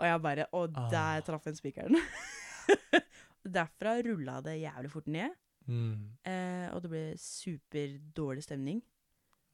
[0.00, 1.24] Og jeg bare, og der Ah.
[1.26, 1.98] traff en spikeren.
[3.56, 5.34] Derfra rulla det jævlig fort ned.
[5.66, 6.10] Mm.
[6.26, 8.80] Eh, og det ble superdårlig stemning.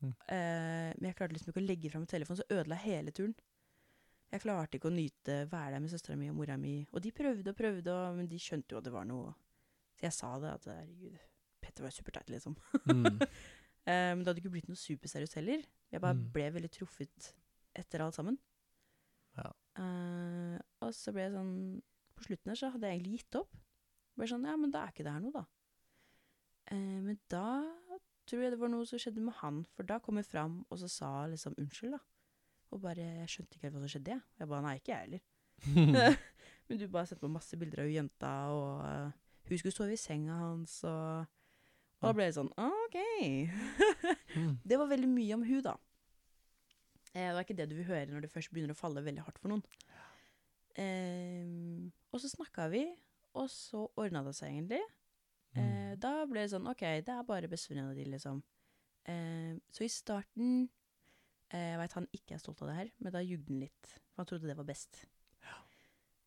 [0.00, 0.12] Mm.
[0.30, 3.34] Eh, men jeg klarte liksom ikke å legge fram telefonen, så ødela hele turen.
[4.32, 6.74] Jeg klarte ikke å nyte være der med søstera mi og mora mi.
[6.92, 9.30] Og de prøvde og prøvde, og, men de skjønte jo at det var noe
[9.96, 11.16] Så jeg sa det, at herregud,
[11.64, 12.56] Petter var superteit, liksom.
[12.90, 13.18] Mm.
[13.88, 15.62] Eh, men det hadde ikke blitt noe superseriøst heller.
[15.88, 16.26] Jeg bare Mm.
[16.34, 17.28] ble veldig truffet
[17.74, 18.36] etter alt sammen.
[19.38, 19.46] Ja.
[19.80, 21.55] Uh, og så ble jeg sånn
[22.18, 23.56] På slutten her så hadde jeg egentlig gitt opp.
[24.18, 25.44] Bare sånn, ja, men da er ikke det her noe, da.
[26.68, 27.46] Uh, men da
[28.28, 30.82] tror jeg det var noe som skjedde med han, for da kom jeg fram og
[30.82, 32.02] så sa liksom unnskyld, da.
[32.72, 34.20] Og bare Jeg skjønte ikke helt hva som skjedde, jeg.
[34.38, 35.22] Jeg bare Nei, ikke jeg heller.
[36.68, 39.10] men du bare sendte meg masse bilder av jenta, og eh,
[39.48, 41.26] hun skulle sove i senga hans, og
[41.98, 42.98] Og da ble det sånn OK.
[44.36, 44.58] Mm.
[44.68, 45.72] det var veldig mye om hun, da.
[47.14, 49.24] Eh, det er ikke det du vil høre når det først begynner å falle veldig
[49.26, 49.64] hardt for noen.
[50.78, 52.84] Ehm, og så snakka vi,
[53.34, 54.82] og så ordna det seg egentlig.
[55.56, 55.98] Eh, Mm.
[55.98, 58.42] da ble det sånn OK, det er bare bestevenninna di, liksom.
[59.08, 60.77] Eh, så i starten eh,
[61.52, 63.86] Jeg veit han ikke er stolt av det her, men da jugde han litt.
[64.12, 65.06] For han trodde det var best.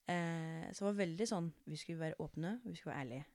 [0.09, 3.25] Eh, så det var veldig sånn Vi skulle være åpne, vi skulle være ærlige.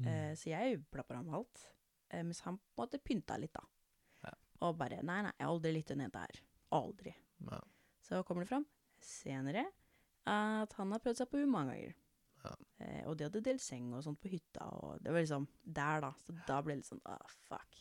[0.00, 0.08] Mm.
[0.10, 1.62] Eh, så jeg plapper ham alt.
[2.10, 3.62] Eh, mens han på en måte pynta litt, da.
[4.26, 4.32] Ja.
[4.66, 6.42] Og bare Nei, nei, jeg har aldri lyttet ned der.
[6.76, 7.14] Aldri.
[7.46, 7.60] Ja.
[8.02, 8.66] Så kommer det fram
[9.02, 9.66] senere
[10.26, 11.94] at han har prøvd seg på henne mange ganger.
[12.42, 12.52] Ja.
[12.82, 16.00] Eh, og de hadde delt seng og sånt på hytta, og det var liksom der,
[16.02, 16.10] da.
[16.26, 17.78] Så da ble det litt sånn ah, fuck.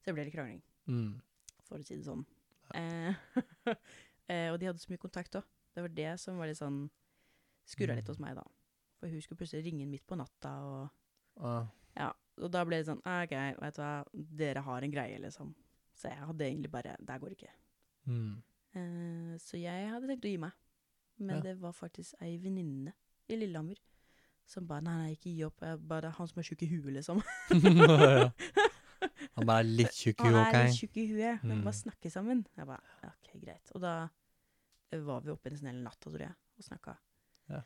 [0.00, 1.20] Så det ble litt krangling, Mm.
[1.68, 2.24] for å si det sånn.
[2.74, 3.14] Eh,
[4.28, 5.44] eh, og de hadde så mye kontakt òg.
[5.74, 6.90] Det var det som var litt sånn
[7.64, 8.12] Skurra litt Mm.
[8.12, 8.42] hos meg, da.
[8.98, 10.90] For hun skulle plutselig ringe inn midt på natta, og
[11.40, 11.66] Ah.
[11.96, 12.12] ja,
[12.42, 13.30] og da ble det sånn ah, OK,
[13.60, 15.54] vet du hva, dere har en greie, liksom.
[15.94, 17.52] Så jeg hadde egentlig bare Det går går ikke.
[18.06, 18.42] Mm.
[18.74, 20.52] Eh, så jeg hadde tenkt å gi meg.
[21.18, 21.42] Men Ja.
[21.42, 22.92] det var faktisk ei venninne
[23.28, 23.76] i Lillehammer
[24.46, 25.60] som bare Nei, nei, ikke gi opp.
[25.60, 27.22] Jeg bare Han som er sjuk i huet, liksom.
[29.36, 31.60] Han bare er litt tjukk i Han huet, er litt tjukk i huet, Vi må
[31.66, 32.42] bare snakke sammen.
[32.58, 33.72] Jeg bare OK, greit.
[33.76, 36.96] Og da eh, var vi oppe en snill natt, tror jeg, og snakka.
[37.52, 37.62] Ja.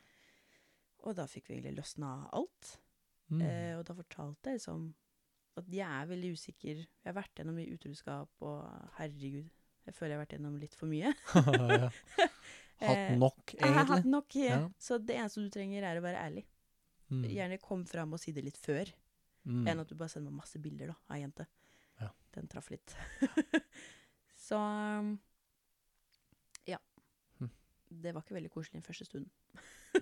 [1.07, 2.77] Og da fikk vi egentlig løsna alt.
[3.31, 3.41] Mm.
[3.43, 4.87] Eh, og da fortalte jeg liksom
[5.57, 6.81] at jeg er veldig usikker.
[6.85, 9.47] Jeg har vært gjennom mye utroskap, og herregud,
[9.87, 11.13] jeg føler jeg har vært gjennom litt for mye.
[12.77, 14.49] Hatt nok, nok, Jeg har hatt nok, ja.
[14.51, 14.57] Ja.
[14.77, 16.43] så det eneste du trenger, er å være ærlig.
[17.09, 17.23] Mm.
[17.33, 18.91] Gjerne kom fram og si det litt før,
[19.47, 19.63] Mm.
[19.71, 21.45] enn at du bare sender meg masse bilder da, av ei jente.
[22.01, 22.09] Ja.
[22.35, 22.93] Den traff litt.
[24.47, 25.13] så um,
[26.67, 26.77] ja.
[27.39, 27.49] Hm.
[27.89, 29.31] Det var ikke veldig koselig den første stunden.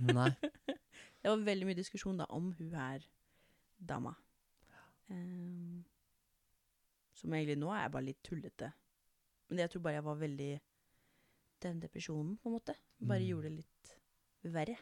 [0.02, 0.32] Nei.
[1.26, 3.06] Det var veldig mye diskusjon da om hun her
[3.78, 4.12] dama.
[5.10, 5.84] Um,
[7.16, 8.72] som egentlig nå er jeg bare litt tullete.
[9.50, 10.52] Men jeg tror bare jeg var veldig
[11.66, 13.28] Den depresjonen, på en måte, bare Mm.
[13.30, 13.94] gjorde det litt
[14.54, 14.76] verre.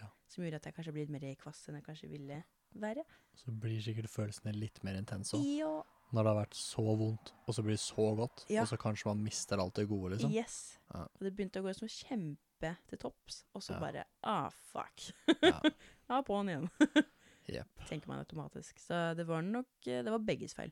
[0.00, 0.08] Ja.
[0.28, 2.42] Som gjorde at jeg kanskje ble litt mer kvass enn jeg kanskje ville
[2.74, 3.04] være.
[3.36, 5.44] Så blir sikkert følelsene litt mer intense òg.
[5.58, 5.74] Ja.
[6.14, 8.62] Når det har vært så vondt, og så blir det så godt, Ja.
[8.62, 10.30] og så kanskje man mister alt det gode, liksom.
[10.32, 10.78] Yes.
[10.94, 11.02] Ja.
[11.02, 15.10] Og det begynte å gå som kjempe til topps, og så bare ah, fuck.
[15.42, 15.60] Ja.
[16.06, 16.68] Ja, på'n igjen.
[17.50, 17.66] yep.
[17.88, 18.78] Tenker man automatisk.
[18.78, 20.70] Så det var nok eh, Det var begges feil.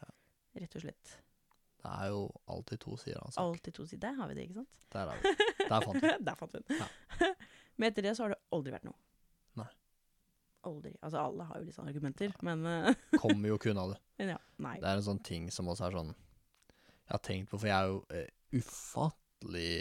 [0.00, 0.08] Ja.
[0.62, 1.10] Rett og slett.
[1.82, 3.42] Det er jo alltid to sider av en sak.
[3.42, 4.00] Alltid to sider.
[4.06, 4.72] Der har vi det, ikke sant?
[4.94, 5.34] Der er vi.
[5.68, 6.12] Der fant vi.
[6.30, 6.80] Der fant vi den.
[6.80, 7.28] Ja.
[7.76, 8.96] Men etter det så har det aldri vært noe.
[10.68, 10.92] Aldri.
[11.02, 13.98] Altså alle har jo litt sånne argumenter, men eh, Kommer jo ikke unna det.
[14.32, 14.38] ja.
[14.62, 14.76] Nei.
[14.82, 17.76] Det er en sånn ting som også er sånn Jeg har tenkt på, for jeg
[17.76, 18.28] er jo eh,
[18.60, 19.76] ufattelig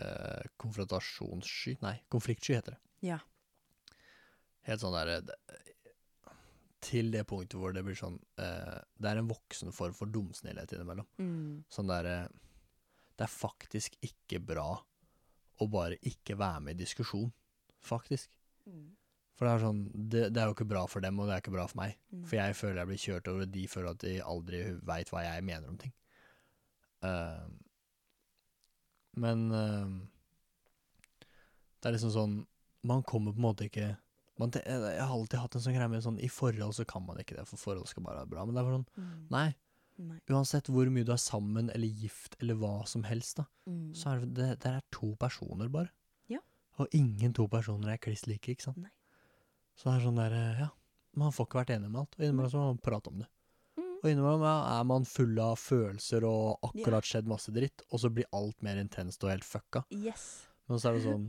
[0.00, 2.82] eh, konfrontasjonssky Nei, konfliktsky heter det.
[3.10, 3.18] Ja.
[4.68, 5.20] Helt sånn derre
[6.84, 10.72] Til det punktet hvor det blir sånn eh, Det er en voksen form for dumsnillhet
[10.76, 11.08] innimellom.
[11.20, 11.64] Mm.
[11.72, 12.28] Sånn derre
[13.14, 14.70] Det er faktisk ikke bra
[15.58, 17.32] å bare ikke være med i diskusjon.
[17.82, 18.30] Faktisk.
[18.68, 18.92] Mm.
[19.38, 21.42] For det er sånn det, det er jo ikke bra for dem, og det er
[21.44, 21.92] ikke bra for meg.
[22.10, 22.24] Mm.
[22.26, 25.22] For jeg føler jeg blir kjørt over, og de føler at de aldri veit hva
[25.22, 25.92] jeg mener om ting.
[26.98, 27.46] Uh,
[29.22, 29.92] men uh,
[31.78, 32.32] det er liksom sånn
[32.90, 33.92] Man kommer på en måte ikke
[34.38, 37.18] man, Jeg har alltid hatt en sånn greie med sånn I forhold så kan man
[37.22, 38.44] ikke det, for forhold skal bare være bra.
[38.46, 39.22] Men det er sånn Mm.
[39.30, 39.46] Nei,
[39.98, 40.18] Nei.
[40.30, 43.94] uansett hvor mye du er sammen eller gift eller hva som helst, da, Mm.
[43.94, 45.90] så er det, det, det er to personer, bare.
[46.30, 46.38] Ja.
[46.78, 48.76] Og ingen to personer er kliss like, ikke sant.
[48.78, 48.90] Nei.
[49.78, 50.68] Så det er sånn der, eh, ja,
[51.20, 53.28] man får ikke vært enig med alt, og innimellom så må man prate om det.
[53.78, 53.92] Mm.
[54.02, 58.10] Og innimellom ja, er man full av følelser og akkurat skjedd masse dritt, og så
[58.14, 59.84] blir alt mer intenst og helt fucka.
[59.94, 60.24] Yes.
[60.68, 61.28] Men så er det sånn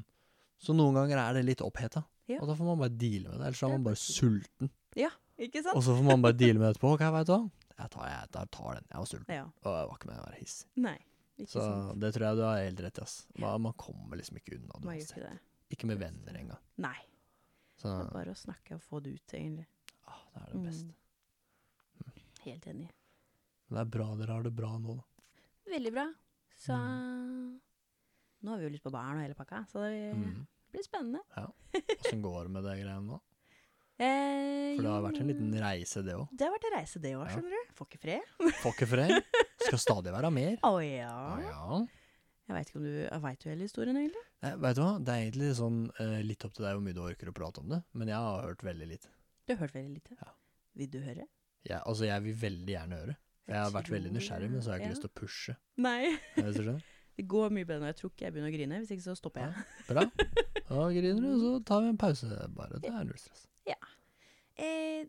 [0.59, 2.41] Så noen ganger er det litt oppheta, Ja.
[2.41, 3.45] og da får man bare deale med det.
[3.47, 4.69] Ellers så er man bare sulten.
[4.99, 5.09] Ja,
[5.39, 5.75] Ikke sant?
[5.77, 6.91] og så får man bare deale med det etterpå.
[6.97, 8.85] Ok, vet du hva, jeg tar, jeg, jeg tar den.
[8.91, 9.43] Jeg var sulten, Ja.
[9.45, 10.67] og jeg var ikke med å være hissig.
[10.75, 10.97] Nei.
[11.39, 11.99] Ikke Så sant.
[12.01, 13.15] det tror jeg du har helt rett i, ass.
[13.39, 15.39] Man, man kommer liksom ikke unna det ikke.
[15.71, 16.59] Ikke med venner engang.
[16.77, 16.97] Nei.
[17.79, 19.65] Så Det er bare å snakke og få det ut, egentlig.
[20.07, 20.65] ah, det er det Mm.
[20.65, 20.93] beste.
[22.45, 22.89] Helt enig.
[23.69, 25.03] Det er bra dere har det bra nå, da.
[25.71, 26.07] Veldig bra.
[26.57, 27.59] Så Mm.
[28.43, 30.47] nå har vi jo lyst på barn og hele pakka, så det Mm.
[30.73, 31.19] blir spennende.
[31.37, 33.19] Åssen går det med det greiene nå?
[34.01, 36.29] Eh, For det har vært en liten reise, det òg.
[36.31, 37.35] Det har vært en reise, det òg, Ja.
[37.35, 37.73] skjønner du.
[37.75, 38.21] Får ikke fred.
[38.61, 39.23] Får ikke fred.
[39.59, 40.55] Skal stadig være mer.
[40.63, 41.35] Å ja.
[41.35, 41.87] Oh, ja.
[42.49, 42.93] Jeg veit ikke om du
[43.23, 44.21] Veit du hele historien, egentlig?
[44.41, 46.97] Nei, vet du hva, det er egentlig sånn uh, litt opp til deg hvor mye
[46.97, 49.11] du orker å prate om det, men jeg har hørt veldig lite.
[49.45, 50.17] Du har hørt veldig lite.
[50.17, 50.31] Ja.
[50.81, 51.27] Vil du høre?
[51.67, 53.15] Ja, altså, jeg vil veldig gjerne høre.
[53.45, 54.95] Jeg, jeg har vært veldig nysgjerrig, men så har jeg ikke ja.
[54.95, 55.55] lyst til å pushe.
[55.77, 56.01] Nei.
[57.19, 58.77] Det går mye bedre når jeg tror ikke jeg begynner å grine.
[58.79, 59.63] Hvis ikke så stopper jeg.
[59.89, 60.05] Bra.
[60.69, 62.79] Da griner du, så tar vi en pause, bare.
[62.79, 63.41] Det er null stress.
[64.59, 65.07] Eh,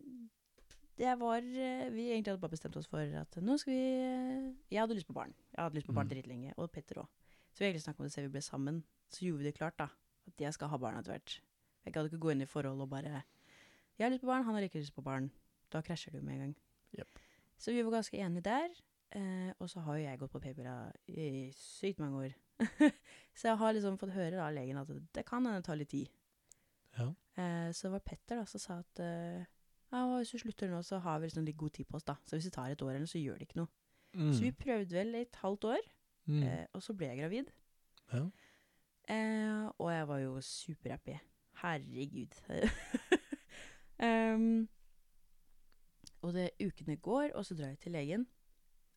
[1.00, 4.50] det var eh, Vi egentlig hadde bare bestemt oss for at nå skal vi eh,
[4.70, 5.32] Jeg hadde lyst på barn.
[5.54, 6.12] Jeg hadde lyst på barn Mm.
[6.14, 6.52] dritlenge.
[6.56, 7.08] Og Petter òg.
[7.50, 8.82] Så vi egentlig snakket om det siden vi ble sammen.
[9.10, 9.88] Så gjorde vi det klart, da.
[10.30, 11.40] At jeg skal ha barn etter hvert.
[11.84, 13.22] Jeg gadd ikke gå inn i forhold og bare
[13.98, 15.30] Jeg har lyst på barn, han har ikke lyst på barn.
[15.72, 16.54] Da krasjer det jo med en gang.
[16.98, 17.18] Yep.
[17.60, 18.70] Så vi var ganske enige der.
[19.10, 20.74] Eh, og så har jo jeg gått på p-pilla
[21.10, 22.34] i sykt mange år.
[23.38, 25.90] så jeg har liksom fått høre av legen at det kan hende det tar litt
[25.90, 26.08] tid.
[26.96, 27.08] Ja.
[27.34, 29.44] Eh, så det var Petter da, som sa at eh,
[29.90, 32.06] ja, hvis du slutter nå, så har vi liksom litt god tid på oss.
[32.06, 32.16] da.
[32.24, 33.72] Så hvis det tar et år, eller så gjør det ikke noe.
[34.10, 35.84] Så vi prøvde vel et halvt år,
[36.26, 36.42] Mm.
[36.42, 37.50] eh, og så ble jeg gravid.
[38.12, 38.24] Ja.
[39.10, 41.16] Eh, og jeg var jo superhappy.
[41.60, 42.36] Herregud.
[44.06, 44.68] um,
[46.22, 48.26] og det ukene går, og så drar jeg til legen.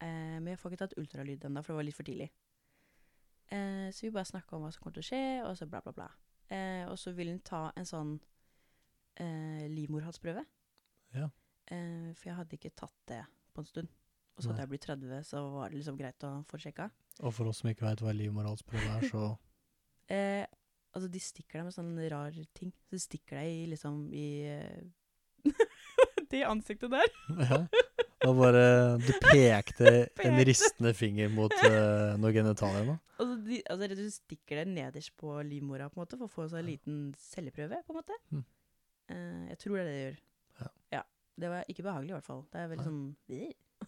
[0.04, 2.30] Eh, men jeg får ikke tatt ultralyd ennå, for det var litt for tidlig.
[3.52, 5.82] Eh, så vi bare snakka om hva som kommer til å skje, og så bla,
[5.86, 6.10] bla, bla.
[6.52, 8.14] Eh, og så vil han ta en sånn
[9.22, 10.44] eh, livmorhalsprøve.
[11.16, 11.30] Ja.
[11.72, 13.22] Eh, for jeg hadde ikke tatt det
[13.54, 13.94] på en stund.
[14.34, 16.90] Og så hadde jeg blitt 30, så var det liksom greit å få sjekka.
[17.22, 19.32] Og for oss som ikke veit hva livmorhalsprøve er, så
[20.12, 20.44] Eh,
[20.92, 22.74] altså, de stikker deg med sånne rar ting.
[22.90, 25.48] Så de stikker deg i liksom i eh,
[26.34, 27.08] Det ansiktet der.
[27.50, 27.64] Ja.
[28.24, 28.66] Og bare
[29.04, 29.90] Du pekte
[30.24, 32.94] en ristende finger mot uh, noe genitalia nå.
[33.18, 36.46] Altså, de, altså, du stikker deg nederst på livmora på en måte, for å få
[36.48, 37.82] seg en liten celleprøve.
[37.84, 38.20] på en måte.
[38.32, 38.46] Mm.
[39.12, 40.22] Eh, jeg tror det er det de gjør.
[40.96, 41.04] Ja.
[41.44, 42.42] Det var ikke behagelig, i hvert fall.
[42.54, 43.04] Det er veldig sånn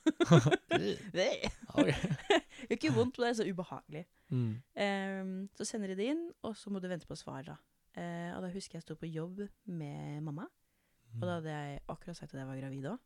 [1.15, 1.49] Det er
[2.67, 4.03] gjør ikke vondt, men det er så ubehagelig.
[4.29, 4.51] Mm.
[4.85, 7.57] Um, så sender de det inn, og så må du vente på svar, da.
[7.95, 10.47] Uh, og da husker jeg jeg sto på jobb med mamma.
[11.15, 13.03] Og da hadde jeg akkurat sagt at jeg var gravid òg.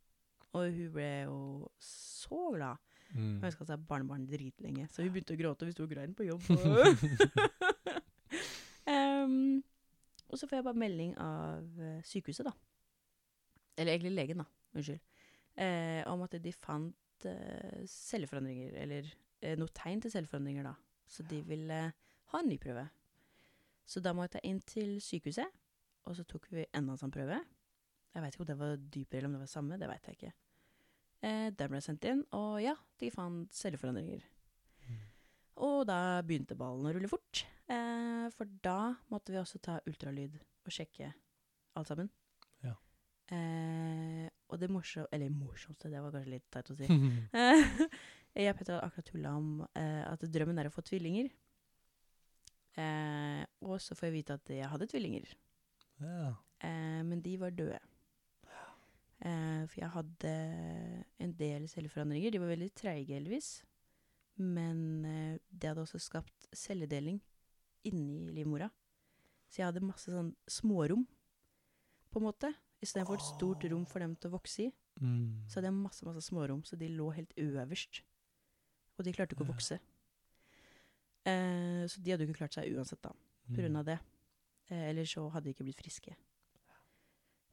[0.57, 1.39] Og hun ble jo
[1.83, 2.85] så glad.
[3.09, 3.39] Mm.
[3.41, 5.65] at ønska seg barnebarn dritlenge, så hun begynte å gråte.
[5.65, 6.45] Vi sto og grein på jobb.
[6.53, 6.59] Og,
[8.89, 9.63] Em,
[10.29, 12.53] og så får jeg bare melding av eh, sykehuset, da.
[13.77, 14.47] Eller egentlig legen, da.
[14.75, 15.01] Unnskyld.
[15.59, 19.09] Eh, om at de fant eh, celleforandringer, eller
[19.43, 20.75] eh, noe tegn til celleforandringer, da.
[21.09, 21.79] Så de ville
[22.31, 22.85] ha en ny prøve.
[23.89, 25.57] Så da må jeg ta inn til sykehuset,
[26.07, 27.41] og så tok vi enda en sånn prøve.
[28.13, 30.17] Jeg veit ikke om det var dypere eller om det var samme, det veit jeg
[30.17, 30.33] ikke.
[31.19, 34.23] Eh, den ble sendt inn, og ja, de fant celleforandringer.
[34.87, 35.01] Mm.
[35.65, 40.39] Og da begynte ballen å rulle fort, eh, for da måtte vi også ta ultralyd
[40.39, 41.11] og sjekke
[41.75, 42.09] alt sammen.
[42.63, 42.77] Ja.
[43.35, 46.89] Eh, og det morsom, eller morsomste, det var kanskje litt teit å si.
[48.29, 51.31] Eh, jeg og Petter hadde akkurat tulla om eh, at drømmen er å få tvillinger.
[52.77, 55.31] Eh, og så får jeg vite at jeg hadde tvillinger.
[56.03, 56.35] ja.
[56.59, 57.79] Eh, men de var døde.
[59.19, 60.33] Eh, for jeg hadde
[61.23, 62.31] en del celleforandringer.
[62.31, 63.49] De var veldig treige, heldigvis.
[64.39, 67.19] Men eh, det hadde også skapt celledeling
[67.87, 68.69] inni livmora.
[69.49, 71.07] Så jeg hadde masse sånn smårom,
[72.11, 72.51] på en måte.
[72.81, 75.45] Istedenfor et stort rom for dem til å vokse i, Mm.
[75.47, 78.01] så hadde jeg masse masse smårom, så de lå helt øverst.
[78.97, 79.79] Og de klarte ikke å vokse.
[81.25, 83.11] Eh, så de hadde jo ikke klart seg uansett, da
[83.49, 83.79] på grunn Mm.
[83.79, 83.99] av det.
[84.69, 86.15] Eh, eller så hadde de ikke blitt friske.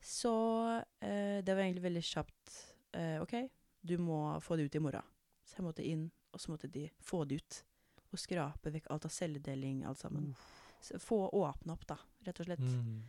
[0.03, 2.74] Så eh, det var egentlig veldig kjapt.
[2.93, 3.51] Eh, OK,
[3.85, 5.03] du må få det ut i morgen.
[5.44, 7.62] Så jeg måtte inn, og så måtte de få det ut.
[8.12, 10.35] Og skrape vekk alt av celledeling, alt sammen.
[10.81, 11.97] Så få åpne opp, da,
[12.27, 12.59] rett og slett.
[12.61, 13.03] Mm.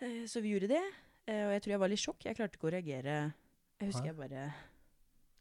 [0.00, 0.82] Eh, så vi gjorde det.
[1.30, 2.26] Eh, og jeg tror jeg var litt i sjokk.
[2.26, 3.16] Jeg klarte ikke å reagere.
[3.80, 4.48] Jeg husker jeg bare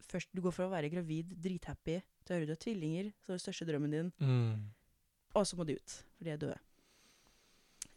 [0.10, 3.30] Først, Du går fra å være gravid, drithappy, til å høre du har tvillinger, så
[3.34, 4.08] er det største drømmen din.
[4.18, 4.64] Mm.
[5.38, 6.56] Og så må de ut, for de er døde.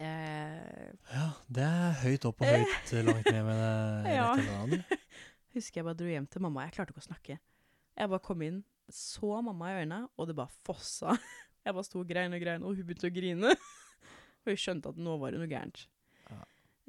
[0.02, 3.62] Eh, Ja, det er høyt opp og høyt eh, langt ned med
[4.04, 4.28] det Ja.
[5.56, 6.66] husker jeg bare dro hjem til mamma.
[6.66, 7.38] Jeg klarte ikke å snakke.
[7.96, 8.60] Jeg bare kom inn,
[8.92, 11.16] så mamma i øynene, og det bare fossa.
[11.62, 13.50] Jeg bare sto og grein og grein, og hun begynte å grine.
[14.42, 15.84] Og hun skjønte at nå var det noe gærent.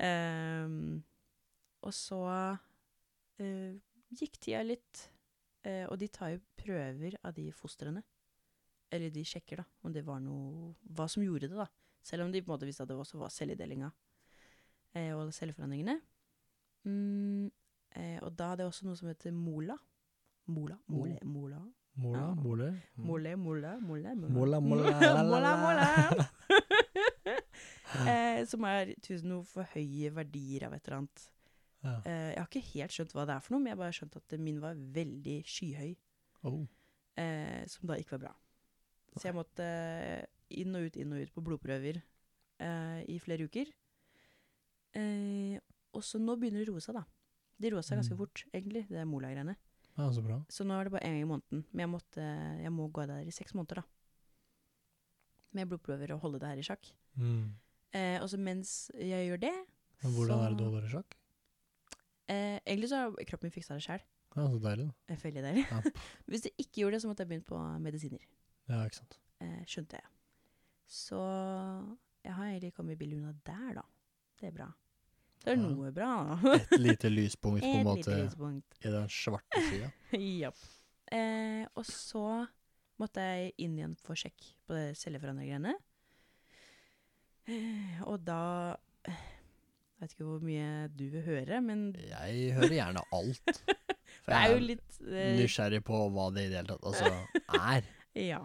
[0.02, 1.04] Ehm,
[1.84, 2.22] og så
[3.42, 3.76] eh,
[4.14, 5.08] gikk tida litt,
[5.68, 8.04] eh, og de tar jo prøver av de fostrene.
[8.94, 11.68] Eller de sjekker da, om det var noe Hva som gjorde det, da.
[12.04, 13.90] Selv om de på en måte visste at det også var celledelinga
[14.94, 16.00] eh, og celleforandringene.
[16.84, 17.48] Mm,
[18.26, 19.78] og da hadde jeg også noe som heter mola.
[20.52, 21.62] Mola, mole, mola.
[21.96, 22.70] Mola, mole.
[22.98, 24.90] Mole, mola, mola, Mola, mola,
[25.24, 26.26] mola, mola.
[28.10, 31.26] eh, som er tusen noe for høye verdier av et eller annet.
[31.84, 31.96] Ja.
[32.08, 33.98] Eh, jeg har ikke helt skjønt hva det er for noe, men jeg har bare
[33.98, 35.92] skjønt at min var veldig skyhøy.
[36.48, 36.62] Oh.
[37.20, 38.34] Eh, som da ikke var bra.
[39.18, 39.66] Så jeg måtte
[40.50, 42.00] inn og ut, inn og ut på blodprøver
[42.60, 43.70] eh, i flere uker.
[44.98, 45.60] Eh,
[45.94, 47.04] og så nå begynner det å roe seg, da.
[47.62, 48.20] Det roer seg ganske Mm.
[48.24, 49.56] fort, egentlig, det Mola-greiene.
[49.98, 50.40] Ja, så bra.
[50.50, 51.66] Så nå er det bare én gang i måneden.
[51.72, 52.24] Men jeg, måtte,
[52.64, 53.84] jeg må gå der i seks måneder, da.
[55.54, 56.90] Med blodprøver og holde det her i sjakk.
[57.16, 57.54] Mm.
[57.94, 59.54] Eh, og så mens jeg gjør det
[60.04, 61.18] Men hvordan så, er det du holder i sjakk?
[62.34, 64.02] Eh, egentlig så har kroppen min fiksa det sjøl.
[64.34, 65.18] Ja, så deilig, da.
[65.24, 65.66] Veldig deilig.
[65.70, 65.82] Ja.
[66.32, 68.24] Hvis det ikke gjorde det, så måtte jeg begynt på medisiner.
[68.72, 69.20] Ja, ikke sant.
[69.44, 70.08] Eh, skjønte jeg.
[70.90, 71.20] Så
[72.24, 73.86] jeg har egentlig kommet billig unna der, da.
[74.40, 74.70] Det er bra.
[75.44, 75.70] Det er Ja.
[75.70, 76.10] noe bra,
[76.42, 76.54] da.
[76.64, 78.78] Et lite lyspunkt på en måte lyspunkt.
[78.82, 79.92] i den svarte sida.
[80.42, 80.52] ja.
[81.14, 82.26] Eh, og så
[83.02, 85.76] måtte jeg inn igjen for sjekk på det celleforandrergreiene.
[88.10, 88.76] Og da
[89.08, 93.64] Jeg vet ikke hvor mye du vil høre, men Jeg hører gjerne alt.
[94.24, 97.10] For er jeg jo litt eh, nysgjerrig på hva det i det hele tatt altså,
[97.60, 97.90] er.
[98.32, 98.44] Ja.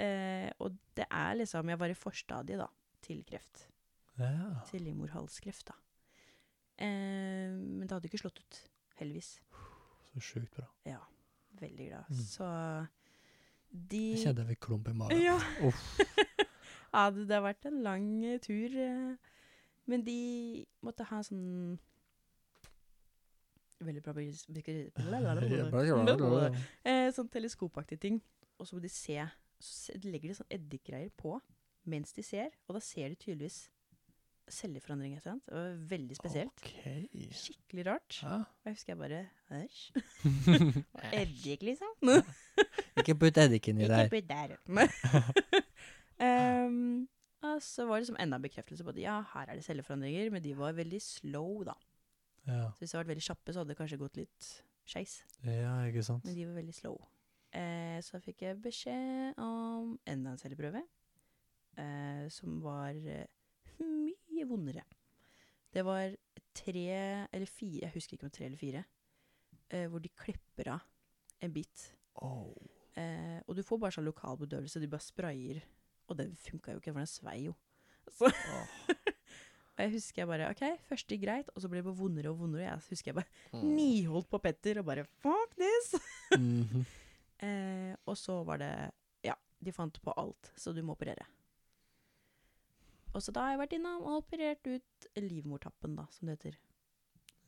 [0.00, 2.66] Eh, og det er liksom Jeg var i forstadiet, da,
[3.04, 3.66] til kreft.
[4.18, 4.62] Ja.
[4.70, 5.76] Til livmorhalskreft, da.
[6.82, 8.62] Eh, men det hadde ikke slått ut.
[8.98, 9.36] Heldigvis.
[10.12, 10.66] Så sjukt bra.
[10.88, 11.00] Ja.
[11.60, 12.08] Veldig glad.
[12.08, 12.24] Mm.
[12.26, 12.48] Så
[13.72, 15.22] de Jeg kjente jeg fikk klump i magen.
[15.22, 15.38] Ja.
[15.68, 15.84] Uff.
[16.92, 18.74] ja, det, det har vært en lang eh, tur.
[18.76, 19.16] eh,
[19.90, 20.18] Men de
[20.84, 21.78] måtte ha sånn
[23.82, 24.12] Veldig bra
[27.16, 28.20] Sånn teleskopaktig ting.
[28.60, 29.16] Og så må de se
[29.62, 31.38] Så legger de sånn eddikgreier på
[31.90, 33.56] mens de ser, og da ser de tydeligvis
[34.54, 35.16] celleforandring.
[35.16, 35.40] et eller.
[35.48, 36.62] Det var veldig spesielt.
[36.62, 37.08] Okay.
[37.34, 38.18] Skikkelig rart.
[38.22, 38.36] Ja.
[38.46, 39.80] Og jeg husker jeg bare Æsj.
[41.22, 41.90] Eddik, liksom.
[43.02, 44.08] Ikke putt eddiken i Ikke der.
[44.14, 44.48] putt der.
[46.22, 47.08] um,
[47.42, 50.30] og så var det liksom enda en bekreftelse på at ja, her er det celleforandringer,
[50.30, 51.74] men de var veldig slow, da.
[52.46, 52.68] Ja.
[52.74, 54.50] Så hvis det hadde vært veldig kjappe, så hadde det kanskje gått litt
[54.88, 55.16] skeis.
[55.46, 56.24] ja, ikke sant.
[56.26, 56.98] Men de var veldig slow.
[57.52, 60.84] Eh, så fikk jeg beskjed om enda en celleprøve,
[61.78, 63.26] eh, som var eh,
[63.82, 64.86] mye vondere.
[65.72, 66.14] Det var
[66.54, 66.86] tre
[67.32, 68.84] eller fire, jeg husker ikke om tre eller fire,
[69.72, 70.86] eh, hvor de klipper av
[71.42, 71.90] en bit.
[72.22, 72.54] Oh.
[73.48, 75.62] Og du får bare sånn lokal bedøvelse, de bare sprayer.
[76.08, 77.54] Og det funka jo ikke, for den svei jo.
[78.18, 78.28] Så,
[79.72, 82.30] og jeg husker jeg bare OK, først gikk greit, og så ble det bare vondere
[82.32, 82.66] og vondere.
[82.66, 83.68] Jeg husker jeg bare Mm.
[83.76, 85.94] niholdt på Petter og bare fuck this!
[86.38, 86.84] Mhm.
[87.42, 88.72] Eh, og så var det
[89.24, 89.34] Ja,
[89.64, 91.24] de fant på alt, så du må operere.
[93.14, 96.54] Og så da har jeg vært innom og operert ut livmortappen, da, som det heter.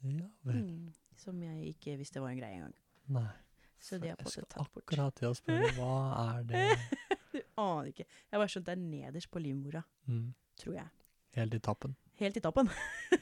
[0.05, 0.59] Ja vel.
[0.61, 2.75] Mm, som jeg ikke visste var en greie engang.
[3.09, 3.29] Nei.
[3.81, 4.85] Så de har Jeg fått det skal tatt bort.
[4.85, 5.95] akkurat til å spørre hva
[6.35, 6.65] er det
[7.61, 8.07] aner ikke.
[8.31, 10.27] Jeg bare skjønte det er nederst på livmora, mm.
[10.63, 10.89] tror jeg.
[11.37, 12.69] Helt i tappen, Helt i tappen.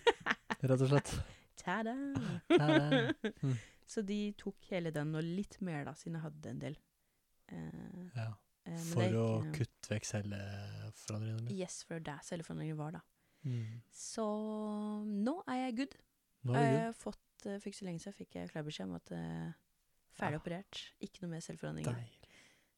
[0.62, 1.12] rett og slett.
[1.62, 1.94] Ta-da!
[3.42, 3.56] Mm.
[3.92, 6.76] Så de tok hele den, og litt mer, da, siden jeg hadde en del.
[7.52, 8.28] Eh, Ja.
[8.66, 11.50] eh, For er å ikke- kutte vekk celleforandringene.
[11.56, 13.00] Yes, for det er celleforandringer var, da.
[13.44, 13.82] Mm.
[13.92, 14.24] Så
[15.06, 15.96] nå er jeg good.
[16.44, 16.96] Nå er Jeg good.
[17.02, 19.52] fått, uh, fikk så lenge siden fikk jeg klar beskjed om at uh,
[20.14, 20.38] ferdig Ja.
[20.40, 20.82] operert.
[21.00, 21.98] Ikke noe mer celleforandringer.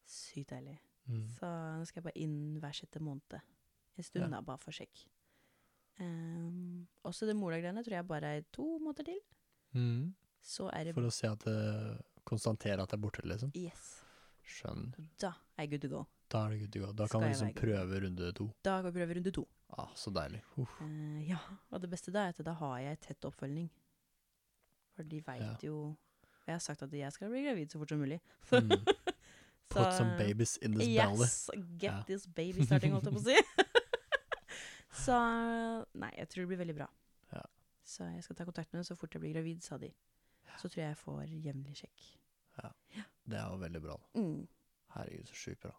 [0.05, 0.77] Sykt deilig.
[1.09, 1.27] Mm.
[1.37, 1.49] Så
[1.79, 3.39] nå skal jeg bare inn hver sjette måned.
[3.97, 4.29] En stund, Ja.
[4.29, 5.05] da, bare for sjekk.
[5.99, 9.19] Um, også det molagreiene tror jeg bare er to måneder til.
[9.75, 10.13] Mm.
[10.43, 13.51] Så er det For å se at det konstaterer at det er borte, liksom.
[13.55, 14.01] Yes.
[14.45, 15.07] Skjønner.
[15.21, 16.03] Da er jeg good to go.
[16.29, 16.91] Da er det good to go.
[16.91, 18.49] Da Skal kan man liksom prøve runde to.
[18.65, 19.45] Da kan vi prøve runde to.
[19.77, 20.41] Ah, så deilig.
[20.57, 21.39] Uh, ja,
[21.71, 23.69] og det beste da er at da har jeg tett oppfølging.
[24.95, 25.55] For de veit Ja.
[25.63, 25.95] jo
[26.47, 28.19] Jeg har sagt at jeg skal bli gravid så fort som mulig.
[28.51, 28.69] Mm.
[29.71, 31.19] Så- Put some babies in this belly.
[31.25, 31.49] Yes!
[31.77, 32.03] Get Ja.
[32.07, 33.35] this baby starting, holdt jeg på å si.
[35.05, 35.15] så
[35.99, 36.87] Nei, jeg tror det blir veldig bra.
[37.33, 37.41] Ja.
[37.83, 39.89] Så jeg skal ta kontakt med dem så fort jeg blir gravid, sa de.
[40.61, 42.05] Så tror jeg jeg får jevnlig sjekk.
[42.61, 42.69] Ja.
[43.27, 43.97] Det er jo veldig bra.
[44.15, 44.47] Mm.
[44.95, 45.73] Herregud, så sjukt bra.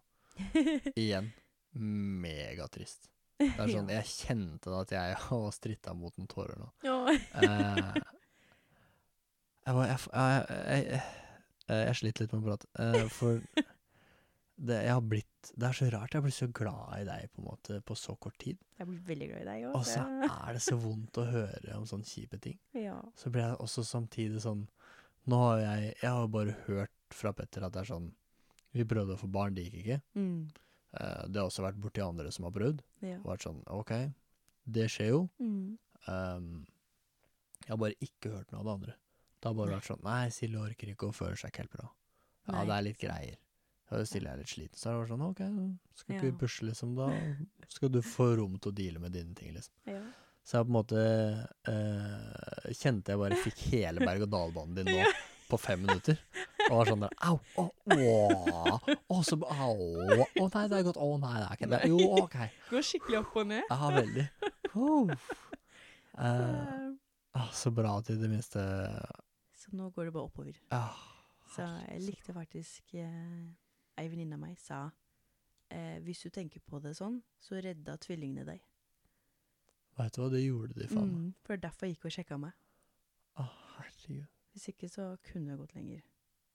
[1.01, 1.31] Igjen,
[1.73, 3.09] megatrist.
[3.39, 6.69] Det er sånn, Jeg kjente da at jeg har stritta mot noen tårer nå.
[6.85, 6.99] Ja.
[7.09, 7.97] Eh,
[9.65, 11.01] jeg, jeg, jeg,
[11.67, 12.69] jeg sliter litt med å prate.
[12.79, 13.41] eh, for
[14.57, 16.11] det, har blitt, det er så rart.
[16.11, 18.59] Jeg har blitt så glad i deg på måte på så kort tid.
[18.79, 21.85] Jeg blir veldig glad i deg Og så er det så vondt å høre om
[21.89, 22.57] sånne kjipe ting.
[22.77, 22.97] Ja.
[23.17, 24.65] Så blir jeg også samtidig sånn
[25.27, 28.07] Nå har jeg Jeg har bare hørt fra Petter at det er sånn
[28.75, 29.99] Vi prøvde å få barn, det gikk ikke.
[30.17, 30.39] Mm.
[30.97, 32.81] Uh, det har også vært borti andre som har prøvd.
[33.05, 33.17] ja.
[33.21, 33.93] Og vært sånn OK,
[34.77, 35.21] det skjer jo.
[35.41, 35.77] Mm.
[36.07, 36.49] Um,
[37.63, 38.95] jeg har bare ikke hørt noe av det andre.
[39.37, 41.89] Det har bare vært sånn Nei, Silje orker ikke og føler seg ikke helt bra.
[42.47, 43.41] Ja, Nei, det er litt greier.
[43.89, 45.37] Ja, det stiller jeg litt sliten, så er det sånn OK,
[45.95, 46.37] skal ikke vi Ja.
[46.41, 46.95] pushe, liksom?
[46.97, 47.07] Da
[47.71, 49.73] skal du få rom til å deale med dine ting, liksom.
[49.87, 50.01] Ja.
[50.43, 51.01] Så jeg på en måte
[51.71, 55.09] eh, kjente jeg bare fikk hele berg-og-dal-banen din nå Ja.
[55.49, 56.19] på fem minutter.
[56.69, 57.37] Og var sånn der Au!
[57.55, 57.65] Å,
[57.95, 59.75] å, å, så Au!
[60.03, 60.99] Å nei, det er godt.
[60.99, 61.81] Å nei, det er ikke det.
[61.87, 62.37] Jo, OK.
[62.71, 63.63] Går skikkelig opp og ned.
[63.71, 64.27] Ja, veldig.
[64.75, 65.11] Oh.
[65.11, 65.17] Eh,
[66.17, 66.89] Eh,
[67.37, 68.57] ah, så bra at i det minste
[69.53, 70.55] Så nå går det bare oppover.
[70.73, 70.95] ah,
[71.53, 71.61] Så
[71.91, 73.45] jeg likte faktisk eh,
[73.97, 74.83] Ei venninne av meg sa
[75.73, 78.63] eh, hvis du tenker på det sånn, så redda tvillingene deg.
[79.97, 81.21] Vet du hva, det gjorde de faen meg.
[81.25, 82.57] Mm, for derfor gikk hun og sjekka meg.
[83.41, 83.47] Å,
[83.77, 84.27] herregud.
[84.53, 86.03] Hvis ikke så kunne jeg gått lenger.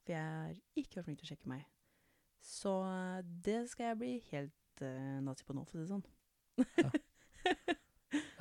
[0.02, 1.64] For jeg har ikke vært flink til å sjekke meg.
[2.42, 5.92] Så eh, det skal jeg bli helt uh, nazi på nå, for å si det
[5.92, 6.06] sånn.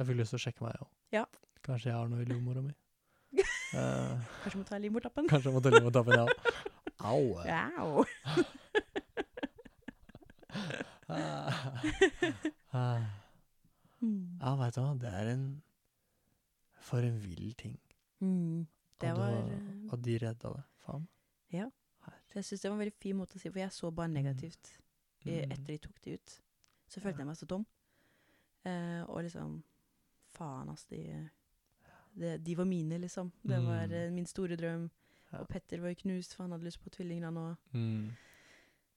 [0.02, 0.88] Jeg fikk lyst til å sjekke meg òg.
[1.14, 1.22] Ja.
[1.64, 2.74] Kanskje jeg har noe i livmora mi.
[3.72, 5.30] Kanskje Kanskje må ta livmortappen.
[5.30, 6.26] kanskje jeg må ta livmortappen, ja.
[7.06, 7.22] Au.
[8.02, 8.44] Au!
[11.12, 11.82] Ah.
[12.74, 13.04] Ah.
[14.02, 14.40] Mm.
[14.40, 15.62] Ja, veit du hva, det er en
[16.82, 17.76] For en vill ting.
[18.22, 18.66] Mm.
[19.02, 20.64] Det og, var eh, de redda det.
[20.86, 21.08] Faen.
[22.32, 24.08] Så jeg syns det var en veldig fin måte å si for jeg så bare
[24.08, 24.70] negativt
[25.26, 25.52] i- Mm.
[25.52, 26.42] etter de tok de ut.
[26.88, 27.66] Så følte jeg meg så tom.
[28.66, 29.62] Eh, og liksom
[30.34, 30.86] Faen, ass.
[30.86, 31.30] De,
[32.16, 33.32] de, de var mine, liksom.
[33.44, 33.92] Det var Mm.
[33.94, 34.90] eh, min store drøm.
[35.34, 35.40] Ja.
[35.40, 37.56] Og Petter var jo knust, for han hadde lyst på tvillinger nå.
[37.74, 38.12] Mm.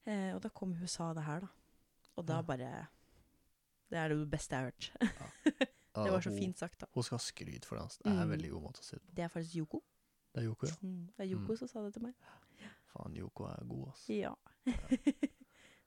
[0.06, 1.46] Eh, og da kom hun og sa det her, da.
[2.16, 2.86] Og da bare
[3.90, 4.92] Det er det beste jeg har hørt.
[5.94, 6.86] Ja, det var så fint sagt, da.
[6.94, 7.82] Hun skal ha skryt for det.
[7.84, 8.00] Altså.
[8.04, 8.30] Det er en Mm.
[8.30, 9.12] veldig god måte å si det på.
[9.14, 9.82] Det er faktisk Yoko.
[10.34, 10.74] Det er Yoko, ja.
[10.82, 11.56] Mm, det er Yoko Mm.
[11.56, 12.14] som sa det til meg.
[12.90, 14.08] Faen, Yoko er god, ass.
[14.08, 14.34] Ja.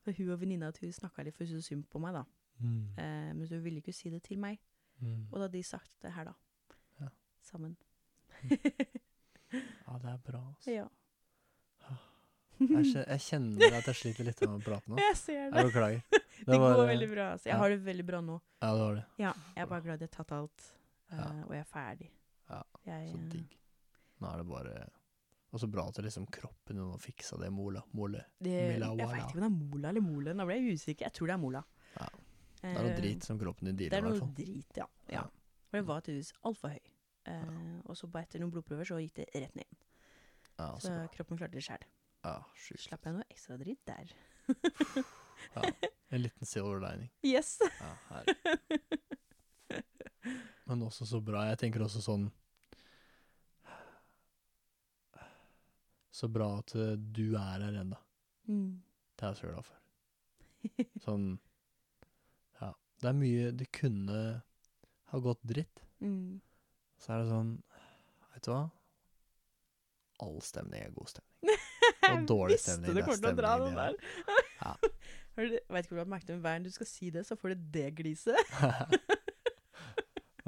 [0.03, 2.23] For hun og venninna til hun snakka litt for hun synd på meg, da.
[2.59, 2.97] Mm.
[2.97, 4.59] Eh, men hun ville ikke si det til meg.
[5.01, 5.27] Mm.
[5.31, 6.33] Og da hadde de sagt det her, da.
[7.01, 7.09] Ja.
[7.41, 7.77] Sammen.
[9.51, 10.71] Ja, det er bra, altså.
[10.71, 10.87] ja.
[12.59, 14.97] Jeg, kjenner at jeg sliter litt med å prate nå.
[15.07, 15.61] Jeg ser det.
[15.61, 16.01] Jeg beklager.
[16.37, 17.23] Det, det går eh, veldig bra.
[17.33, 17.47] Altså.
[17.49, 17.57] Jeg ja.
[17.59, 18.35] har det veldig bra nå.
[18.61, 19.03] Ja, det var det.
[19.17, 20.67] Ja, jeg er bare glad jeg har tatt alt,
[21.09, 21.25] uh, Ja.
[21.47, 22.09] og jeg er ferdig.
[22.51, 23.55] Ja, Jeg, Så eh, digg.
[24.21, 24.75] Nå er det bare
[25.51, 27.81] Og så bra at liksom kroppen din fiksa det mola.
[27.97, 28.21] Mole.
[28.37, 30.37] det, Mila jeg veit ikke om det er Mola eller Mole.
[30.37, 31.07] Nå ble jeg usikker.
[31.09, 31.63] Jeg tror det er Mola.
[31.97, 32.07] Ja.
[32.61, 34.87] Det er noe drit som kroppen din dealer, er Det er noe drit, ja.
[35.13, 35.25] ja.
[35.67, 36.93] For det var tydeligvis altfor høy.
[37.27, 39.85] Eh, og så bare etter noen blodprøver så gikk det rett ned.
[40.57, 41.83] Ja, Så så kroppen klarte det sjæl.
[42.27, 42.83] Ja, sjukt.
[42.83, 44.11] Slapp jeg noe ekstra dritt der.
[45.53, 45.61] Ja.
[46.09, 47.11] En liten silver lining.
[47.21, 47.59] Yes!
[47.79, 48.25] Ja, her.
[50.65, 51.43] Men også så bra.
[51.51, 52.25] Jeg tenker også sånn
[56.17, 57.99] Så bra at eh, du er her ennå.
[58.49, 58.81] Mm.
[59.13, 59.77] Det er jeg så glad for.
[61.05, 61.27] Sånn
[62.57, 62.71] Ja.
[62.97, 64.17] Det er mye Det kunne
[65.13, 65.83] ha gått dritt.
[66.01, 66.41] Mm.
[66.97, 67.53] Så er det sånn
[68.33, 68.63] Vet du hva?
[70.25, 71.61] All stemning er god stemning.
[72.27, 73.97] Dårlig Visste du det kommer til å dra den der.
[74.61, 74.73] Ja.
[75.37, 77.21] Har vet ikke om du har merket det, men hver gang du skal si det,
[77.27, 78.39] så får du det gliset.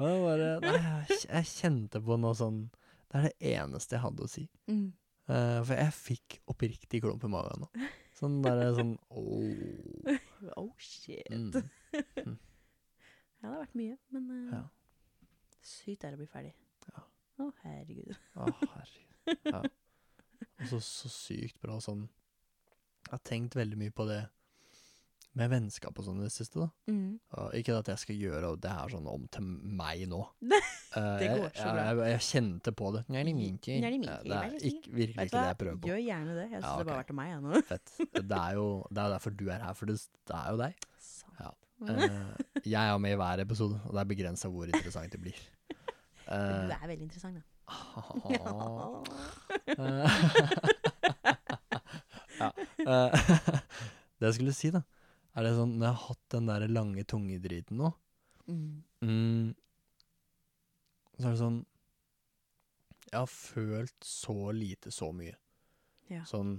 [0.00, 0.76] Det var Nei,
[1.10, 2.62] jeg, jeg kjente på noe sånn
[3.10, 4.46] Det er det eneste jeg hadde å si.
[4.70, 4.86] Mm.
[5.28, 7.68] Uh, for jeg fikk oppriktig klump i magen nå.
[8.16, 10.16] Sånn derre sånn åh.
[10.56, 11.28] Oh shit.
[11.30, 11.52] Mm.
[13.40, 14.64] Ja, det har vært mye, men uh, Ja.
[15.64, 16.50] sykt er å bli ferdig.
[16.90, 17.04] Ja.
[17.40, 18.10] Å, herregud.
[18.36, 19.46] Å, herregud.
[19.48, 19.62] Ja.
[20.60, 22.02] Og så, så sykt bra sånn
[23.06, 24.20] Jeg har tenkt veldig mye på det
[25.38, 26.66] med vennskap og sånn i det siste, da.
[26.90, 27.12] Mm.
[27.38, 30.24] Og ikke at jeg skal gjøre det her sånn om til meg nå.
[30.42, 30.58] Det
[30.98, 31.84] Eh, går så jeg, bra.
[31.86, 33.02] jeg, jeg kjente på det.
[33.06, 33.84] Nei, er det er det min tid.
[33.84, 35.86] tur, Det er ikke, virkelig Vet ikke det jeg prøver på.
[35.92, 36.46] Gjør gjerne det.
[36.50, 37.60] Jeg syns Ja, det bare var til meg, jeg nå.
[37.70, 37.92] Fett.
[38.18, 39.96] Det er jo det er derfor du er her, for det,
[40.26, 40.88] det er jo deg.
[41.38, 41.52] Ja.
[41.80, 45.38] Uh, jeg er med i hver episode, og det er begrensa hvor interessant det blir.
[46.26, 47.46] Men Eh, Du er veldig interessant, da.
[52.40, 52.50] ja.
[52.80, 53.12] Eh,
[54.20, 54.80] det jeg skulle si, da,
[55.36, 57.92] er det sånn Når jeg har hatt den der lange tungedriten nå,
[58.50, 58.80] Mm.
[59.04, 59.50] mm,
[61.20, 61.58] så er det sånn
[63.12, 65.36] Jeg har følt så lite så mye.
[66.10, 66.24] Ja.
[66.26, 66.56] Sånn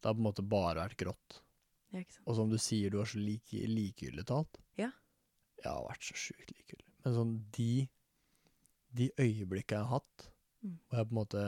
[0.00, 1.40] Det har på en måte bare vært grått.
[1.92, 2.00] ja.
[2.24, 4.56] Og som du sier, du har så like, likegyldig talt.
[4.80, 4.88] Ja.
[5.60, 6.88] Jeg har vært så sjukt likegyldig.
[7.04, 7.68] Men sånn de
[8.96, 10.26] De øyeblikkene jeg har hatt,
[10.62, 10.74] Mm.
[10.90, 11.42] og jeg på en måte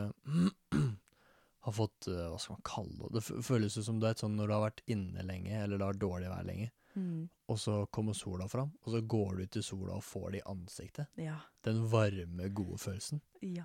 [1.66, 3.10] har fått eh, Hva skal man kalle det?
[3.18, 5.84] Det føles jo som du vet sånn når du har vært inne lenge, eller det
[5.90, 7.28] har dårlig vær lenge, Mm.
[7.48, 10.40] og så kommer sola fram, og så går du ut i sola og får det
[10.42, 11.06] i ansiktet.
[11.16, 11.38] Ja.
[11.64, 13.20] Den varme, gode følelsen.
[13.42, 13.64] ja.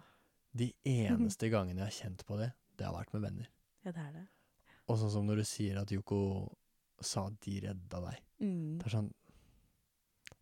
[0.55, 3.47] De eneste gangene jeg har kjent på det, det har vært med venner.
[3.85, 4.27] Ja, det er det.
[4.87, 6.55] Og sånn som når du sier at Yoko
[7.01, 8.21] sa at de redda deg.
[8.41, 8.77] Mm.
[8.79, 9.11] Det er sånn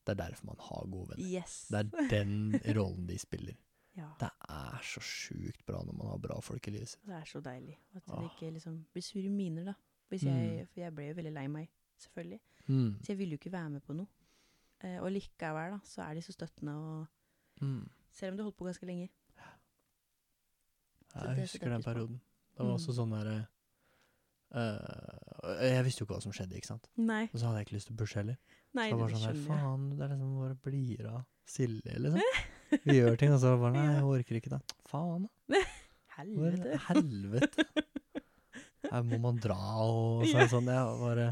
[0.06, 1.26] Det er derfor man har gode venner.
[1.32, 1.68] Yes.
[1.72, 2.34] Det er den
[2.77, 3.56] rollen de spiller.
[3.98, 4.10] Ja.
[4.19, 7.06] Det er så sjukt bra når man har bra folk i livet sitt.
[7.07, 7.77] Det er så deilig.
[7.95, 8.26] At det Åh.
[8.30, 9.73] ikke liksom blir sure miner, da.
[10.11, 10.30] Hvis Mm.
[10.36, 12.40] jeg, for jeg ble jo veldig lei meg, selvfølgelig.
[12.68, 12.91] Mm.
[13.02, 14.07] Så jeg ville jo ikke være med på noe.
[14.84, 17.07] Eh, og likevel, da, så er de så støttende, og
[17.61, 17.90] Mm.
[18.11, 19.10] selv om du holdt på ganske lenge.
[21.14, 22.22] Så Jeg det husker den perioden.
[22.57, 22.98] Det var også Mm.
[22.98, 23.48] sånn derre
[24.53, 26.89] øh, Jeg visste jo ikke hva som skjedde, ikke sant.
[26.97, 28.38] Nei, Og så hadde jeg ikke lyst til å pushe heller.
[28.76, 31.97] nei, Så det det var sånn der, faen, det er liksom bare blir av Silje,
[32.01, 32.22] liksom.
[32.85, 34.61] Vi gjør ting, og så bare nei, jeg orker ikke det.
[34.89, 35.59] Faen, da.
[36.17, 36.77] Helvete.
[36.88, 37.65] helvete.
[38.85, 40.47] Her må man dra og sånn.
[40.49, 41.27] sånn jeg bare,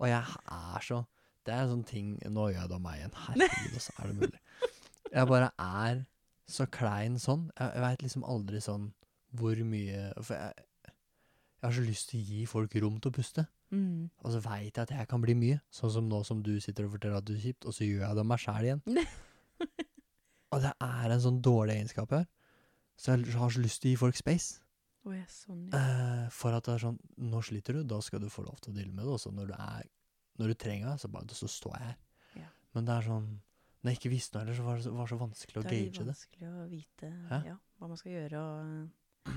[0.00, 1.02] og jeg er så
[1.46, 3.12] Det er en sånn ting Nå gjør jeg av meg igjen.
[3.26, 4.40] Herregud, så er det mulig.
[5.12, 6.00] Jeg bare er
[6.50, 7.46] så klein sånn.
[7.58, 8.88] Jeg, jeg veit liksom aldri sånn
[9.36, 10.65] hvor mye For jeg,
[11.56, 13.46] jeg har så lyst til å gi folk rom til å puste.
[13.74, 14.10] Mm.
[14.22, 15.60] Og så veit jeg at jeg kan bli mye.
[15.72, 18.04] Sånn som nå som du sitter og forteller at du er kjipt, og så gjør
[18.04, 18.82] jeg det om meg sjæl igjen.
[20.52, 22.30] og det er en sånn dårlig egenskap jeg har.
[22.96, 24.62] Så jeg har så lyst til å gi folk space.
[25.06, 25.80] Oh, ja, sånn, ja.
[25.80, 26.96] Eh, for at det er sånn
[27.30, 29.12] Nå sliter du, da skal du få lov til å deale med det.
[29.14, 29.84] Og så når du er
[30.40, 32.00] Når du trenger det, så bare så står jeg her.
[32.40, 32.48] Ja.
[32.74, 35.12] Men det er sånn Når jeg ikke visste noe heller, så var det så, var
[35.12, 36.08] så vanskelig å Det er litt det.
[36.10, 37.12] vanskelig å vite
[37.46, 39.30] ja, hva man skal gjøre, og.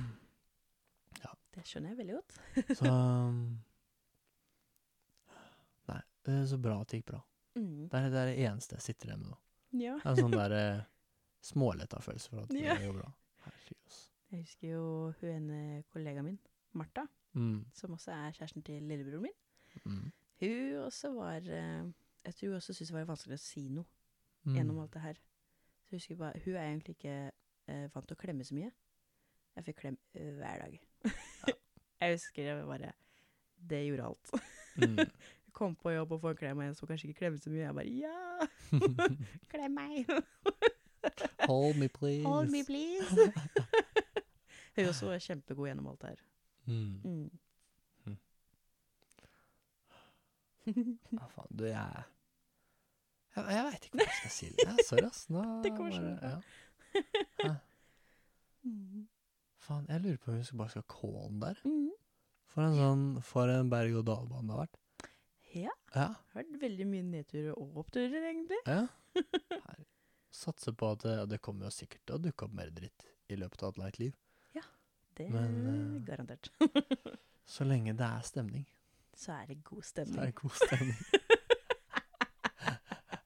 [1.60, 2.38] Det skjønner jeg veldig godt.
[2.80, 3.40] Så um,
[5.90, 7.19] Nei, det er så bra at det gikk bra.
[7.57, 7.88] Mm.
[7.91, 9.40] Det er det, er det eneste jeg sitter igjen med nå.
[9.81, 9.95] Ja.
[9.99, 10.81] Det er en sånn der eh,
[11.49, 12.76] småletta følelse for at Ja.
[12.77, 13.11] det går bra.
[13.45, 13.99] Herregud, ass.
[14.30, 14.84] Jeg husker jo
[15.22, 15.60] hun ene
[15.94, 16.40] kollegaen min,
[16.77, 17.07] Martha,
[17.38, 17.60] Mm.
[17.77, 19.36] som også er kjæresten til lillebroren min.
[19.86, 20.06] Mm.
[20.41, 21.84] Hun også var eh,
[22.26, 23.86] Jeg tror hun også syntes det var vanskelig å si noe
[24.48, 24.53] Mm.
[24.56, 25.18] gjennom alt det her.
[25.84, 27.15] Så jeg husker bare, Hun er egentlig ikke
[27.68, 28.72] eh, vant til å klemme så mye.
[29.57, 30.77] Jeg fikk klem eh, hver dag.
[31.99, 32.91] Jeg husker jeg bare
[33.69, 34.31] Det gjorde alt.
[34.77, 34.97] Mm.
[35.59, 37.65] Kom på jobb og få en klem og en som kanskje ikke klemme så mye.
[37.65, 38.47] Jeg bare Ja!
[39.51, 40.05] Klem meg!
[41.49, 42.23] Hold me, please.
[42.27, 43.31] Hold me, please!
[44.76, 46.21] Hun også var kjempegod gjennom alt det her.
[46.69, 47.30] Mm.
[48.05, 48.17] Mm.
[51.17, 52.03] Ja, faen, du, jeg
[53.35, 54.49] Jeg, jeg veit ikke hva jeg skal si.
[54.88, 55.23] Sorry, ass.
[55.34, 56.19] Nå Det går sånn.
[56.21, 57.55] Ja.
[59.69, 61.59] Faen, jeg lurer på om vi skal bare skal calle den der.
[61.69, 61.89] Mm.
[62.49, 64.79] For en sånn For en berg-og-dal-bane det har vært.
[65.53, 65.73] Ja.
[65.95, 66.07] Ja.
[66.35, 68.59] Vært veldig mye nedturer og oppturer, egentlig.
[68.65, 68.87] ja.
[69.69, 69.85] Her.
[70.39, 73.37] Satser på at det, det kommer jo sikkert til å dukke opp mer dritt i
[73.37, 74.13] løpet av et langt liv.
[74.55, 74.61] Ja,
[75.17, 76.51] Det Men, eh, garantert.
[77.49, 78.67] Så lenge det er stemning.
[79.17, 80.25] Så er det god Så er stemning.
[80.29, 81.01] det god stemning.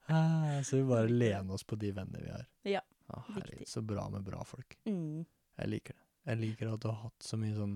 [0.06, 2.44] Ah, så vi bare lener oss på de vennene vi har.
[2.68, 3.68] Ja, Å, herregud, viktig.
[3.72, 4.76] så bra med bra folk.
[4.86, 5.24] Mm.
[5.58, 6.04] Jeg liker det.
[6.24, 7.74] Jeg liker at du har hatt så mye sånn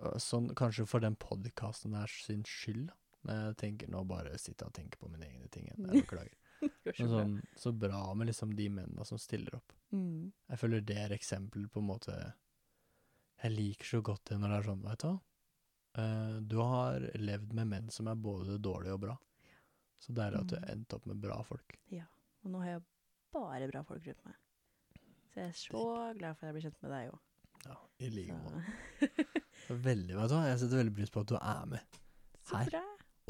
[0.00, 2.90] øh, Sånn kanskje for den podkasten der sin skyld,
[3.24, 5.88] Men jeg tenker nå bare sitter jeg og tenker på mine egne ting igjen.
[5.88, 6.36] Jeg beklager.
[6.84, 9.72] Så Men sånn, så bra med liksom de mennene som stiller opp.
[9.96, 10.28] Mm.
[10.52, 12.16] Jeg føler det er eksempel på en måte
[13.40, 15.14] Jeg liker så godt det når det er sånn, veit du hva.
[16.02, 19.16] Eh, du har levd med menn som er både dårlige og bra.
[20.00, 21.76] Så er at du har endte opp med bra folk.
[21.92, 22.06] Ja.
[22.44, 22.84] Og nå har jeg
[23.34, 24.36] bare bra folk rundt meg.
[25.30, 25.82] Så jeg er så
[26.18, 27.18] glad for at jeg blir kjent med deg òg.
[27.66, 29.36] Ja, I like måte.
[29.70, 30.40] Veldig, bra.
[30.48, 31.98] Jeg setter veldig pris på at du er med.
[32.50, 32.78] Her.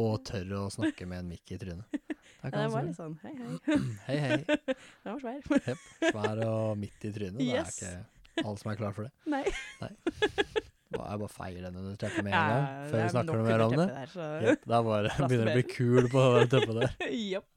[0.00, 1.98] Og tør å snakke med en mikk i trynet.
[2.40, 3.76] Ja, det var litt sånn hei, hei.
[4.06, 4.36] Hei, hei.
[5.04, 5.58] Den var svær.
[5.66, 5.82] Hepp.
[6.06, 7.42] Svær og midt i trynet.
[7.44, 7.76] Yes.
[7.82, 9.10] Det er ikke alle som er klar for det.
[9.34, 9.42] Nei.
[9.82, 9.90] Nei.
[10.14, 13.64] jeg bare feier den under teppet med en gang, før vi er snakker noe mer
[13.66, 13.84] om det.
[13.90, 16.90] Da der, så- Jepp, det er bare begynner å bli kul på det teppet der.
[17.34, 17.52] Japp.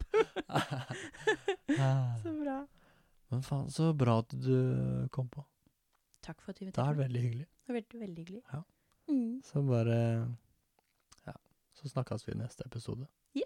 [2.26, 2.58] Så bra.
[3.34, 5.42] Men faen, så bra at du kom på.
[6.24, 7.48] Takk for at du Det har er veldig hyggelig.
[7.50, 8.42] Det har vært veldig hyggelig.
[8.54, 8.62] Ja.
[9.10, 9.42] Mm.
[9.44, 9.98] Så bare
[11.26, 11.34] Ja.
[11.74, 13.08] Så snakkes vi i neste episode.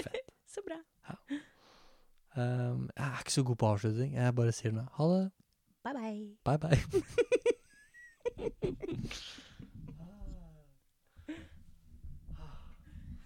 [0.00, 0.30] Fett.
[0.48, 0.78] Så bra.
[2.36, 4.14] Um, jeg er ikke så god på avslutning.
[4.14, 4.86] Jeg bare sier det.
[4.96, 5.30] Ha det.
[5.84, 6.36] Bye, bye.
[6.44, 6.80] Bye, bye.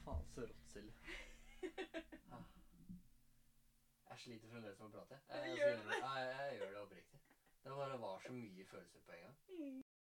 [0.05, 0.93] Faen, så rått, Silje.
[4.11, 5.21] Jeg sliter fremdeles med å prate.
[5.29, 7.21] Jeg, jeg, du jeg, jeg gjør det oppriktig.
[7.65, 9.84] Det bare var så mye følelser på en gang.